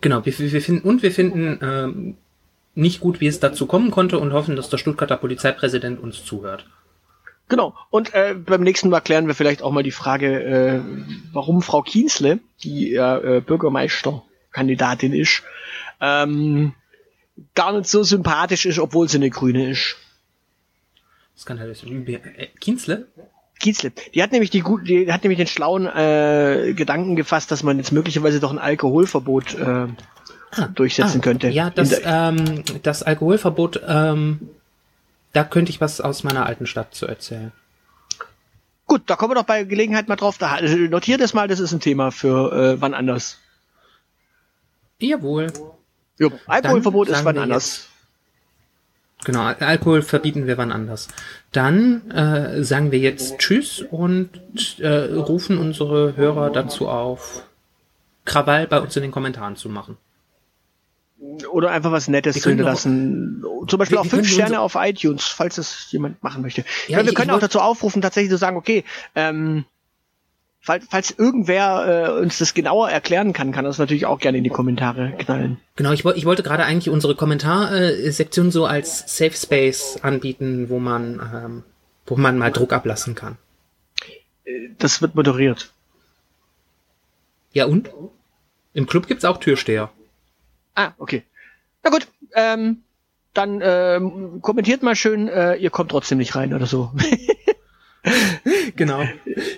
Genau, 0.00 0.24
wir, 0.24 0.38
wir 0.38 0.62
finden, 0.62 0.88
und 0.88 1.02
wir 1.02 1.12
finden 1.12 1.58
ähm, 1.62 2.16
nicht 2.80 3.00
gut, 3.00 3.20
wie 3.20 3.26
es 3.26 3.40
dazu 3.40 3.66
kommen 3.66 3.90
konnte 3.90 4.18
und 4.18 4.32
hoffen, 4.32 4.56
dass 4.56 4.68
der 4.68 4.78
Stuttgarter 4.78 5.16
Polizeipräsident 5.16 6.00
uns 6.00 6.24
zuhört. 6.24 6.66
Genau. 7.48 7.74
Und 7.90 8.14
äh, 8.14 8.34
beim 8.34 8.62
nächsten 8.62 8.88
Mal 8.88 9.00
klären 9.00 9.26
wir 9.26 9.34
vielleicht 9.34 9.62
auch 9.62 9.72
mal 9.72 9.82
die 9.82 9.90
Frage, 9.90 10.42
äh, 10.42 10.80
warum 11.32 11.62
Frau 11.62 11.82
Kienzle, 11.82 12.38
die 12.62 12.90
ja 12.90 13.18
äh, 13.18 13.40
Bürgermeisterkandidatin 13.40 15.12
ist, 15.12 15.42
ähm, 16.00 16.74
gar 17.54 17.72
nicht 17.72 17.88
so 17.88 18.02
sympathisch 18.02 18.66
ist, 18.66 18.78
obwohl 18.78 19.08
sie 19.08 19.18
eine 19.18 19.30
Grüne 19.30 19.70
ist. 19.70 19.96
Das 21.34 21.44
kann 21.44 21.58
halt 21.58 21.82
äh, 21.82 22.46
Kienzle? 22.60 23.08
Kienzle. 23.58 23.92
Die 24.14 24.22
hat 24.22 24.32
nämlich 24.32 24.50
die 24.50 24.60
gut, 24.60 24.88
die 24.88 25.12
hat 25.12 25.24
nämlich 25.24 25.38
den 25.38 25.46
schlauen 25.46 25.86
äh, 25.86 26.72
Gedanken 26.74 27.16
gefasst, 27.16 27.50
dass 27.50 27.62
man 27.62 27.78
jetzt 27.78 27.92
möglicherweise 27.92 28.40
doch 28.40 28.52
ein 28.52 28.58
Alkoholverbot 28.58 29.54
äh, 29.54 29.86
durchsetzen 30.74 31.20
könnte. 31.20 31.48
Ah, 31.48 31.50
Ja, 31.50 31.70
das, 31.70 32.00
ähm, 32.04 32.62
das 32.82 33.02
Alkoholverbot, 33.02 33.80
ähm, 33.86 34.48
da 35.32 35.44
könnte 35.44 35.70
ich 35.70 35.80
was 35.80 36.00
aus 36.00 36.24
meiner 36.24 36.46
alten 36.46 36.66
Stadt 36.66 36.94
zu 36.94 37.06
erzählen. 37.06 37.52
Gut, 38.86 39.02
da 39.06 39.14
kommen 39.16 39.30
wir 39.30 39.36
doch 39.36 39.44
bei 39.44 39.62
Gelegenheit 39.64 40.08
mal 40.08 40.16
drauf. 40.16 40.38
Da 40.38 40.58
äh, 40.58 40.88
notiert 40.88 41.20
es 41.20 41.32
mal, 41.34 41.46
das 41.46 41.60
ist 41.60 41.72
ein 41.72 41.80
Thema 41.80 42.10
für 42.10 42.52
äh, 42.52 42.80
wann 42.80 42.94
anders. 42.94 43.38
Jawohl. 44.98 45.52
Jo, 46.18 46.30
Alkoholverbot 46.46 47.08
ist 47.08 47.24
wann 47.24 47.38
anders. 47.38 47.86
Genau, 49.24 49.42
Al- 49.42 49.56
Alkohol 49.60 50.02
verbieten 50.02 50.46
wir 50.46 50.58
wann 50.58 50.72
anders. 50.72 51.08
Dann 51.52 52.10
äh, 52.10 52.64
sagen 52.64 52.90
wir 52.90 52.98
jetzt 52.98 53.38
Tschüss 53.38 53.80
und 53.82 54.30
äh, 54.80 54.88
rufen 55.14 55.58
unsere 55.58 56.16
Hörer 56.16 56.50
dazu 56.50 56.88
auf, 56.88 57.44
Krawall 58.24 58.66
bei 58.66 58.80
uns 58.80 58.96
in 58.96 59.02
den 59.02 59.10
Kommentaren 59.12 59.56
zu 59.56 59.68
machen. 59.68 59.96
Oder 61.50 61.70
einfach 61.70 61.92
was 61.92 62.08
Nettes 62.08 62.36
Wir 62.36 62.42
zu 62.42 62.48
hinterlassen. 62.48 63.44
Zum 63.68 63.78
Beispiel 63.78 63.96
Wir- 63.96 64.00
auch 64.00 64.06
fünf 64.06 64.28
Sterne 64.28 64.60
auf 64.60 64.74
iTunes, 64.74 65.24
falls 65.26 65.58
es 65.58 65.92
jemand 65.92 66.22
machen 66.22 66.40
möchte. 66.42 66.62
Ja, 66.88 66.98
Ja, 66.98 67.04
wir 67.04 67.10
ich- 67.10 67.14
können 67.14 67.28
ich 67.30 67.36
auch 67.36 67.40
dazu 67.40 67.60
aufrufen, 67.60 68.00
tatsächlich 68.00 68.30
zu 68.30 68.38
sagen, 68.38 68.56
okay, 68.56 68.84
ähm, 69.14 69.64
falls, 70.62 70.86
falls 70.90 71.10
irgendwer 71.10 72.14
äh, 72.16 72.22
uns 72.22 72.38
das 72.38 72.54
genauer 72.54 72.88
erklären 72.90 73.34
kann, 73.34 73.52
kann 73.52 73.66
das 73.66 73.76
natürlich 73.78 74.06
auch 74.06 74.18
gerne 74.18 74.38
in 74.38 74.44
die 74.44 74.50
Kommentare 74.50 75.12
knallen. 75.18 75.58
Genau, 75.76 75.92
ich, 75.92 76.04
ich 76.06 76.24
wollte 76.24 76.42
gerade 76.42 76.64
eigentlich 76.64 76.88
unsere 76.88 77.14
Kommentarsektion 77.14 78.50
so 78.50 78.64
als 78.64 79.00
Safe 79.18 79.32
Space 79.36 79.98
anbieten, 80.00 80.70
wo 80.70 80.78
man, 80.78 81.20
ähm, 81.34 81.62
wo 82.06 82.16
man 82.16 82.38
mal 82.38 82.50
Druck 82.50 82.72
ablassen 82.72 83.14
kann. 83.14 83.36
Das 84.78 85.02
wird 85.02 85.14
moderiert. 85.14 85.70
Ja 87.52 87.66
und? 87.66 87.90
Im 88.72 88.86
Club 88.86 89.06
gibt's 89.06 89.24
auch 89.26 89.36
Türsteher. 89.38 89.90
Ah, 90.80 90.94
okay. 90.96 91.24
Na 91.84 91.90
gut, 91.90 92.08
ähm, 92.34 92.78
dann 93.34 93.60
ähm, 93.62 94.40
kommentiert 94.40 94.82
mal 94.82 94.96
schön, 94.96 95.28
äh, 95.28 95.56
ihr 95.56 95.68
kommt 95.68 95.90
trotzdem 95.90 96.16
nicht 96.16 96.34
rein 96.34 96.54
oder 96.54 96.66
so. 96.66 96.92
Genau. 98.76 99.02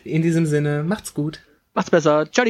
In 0.03 0.21
diesem 0.21 0.47
Sinne, 0.47 0.83
macht's 0.83 1.15
gut. 1.15 1.39
Macht's 1.75 1.93
besser. 1.93 2.29
Ciao. 2.33 2.45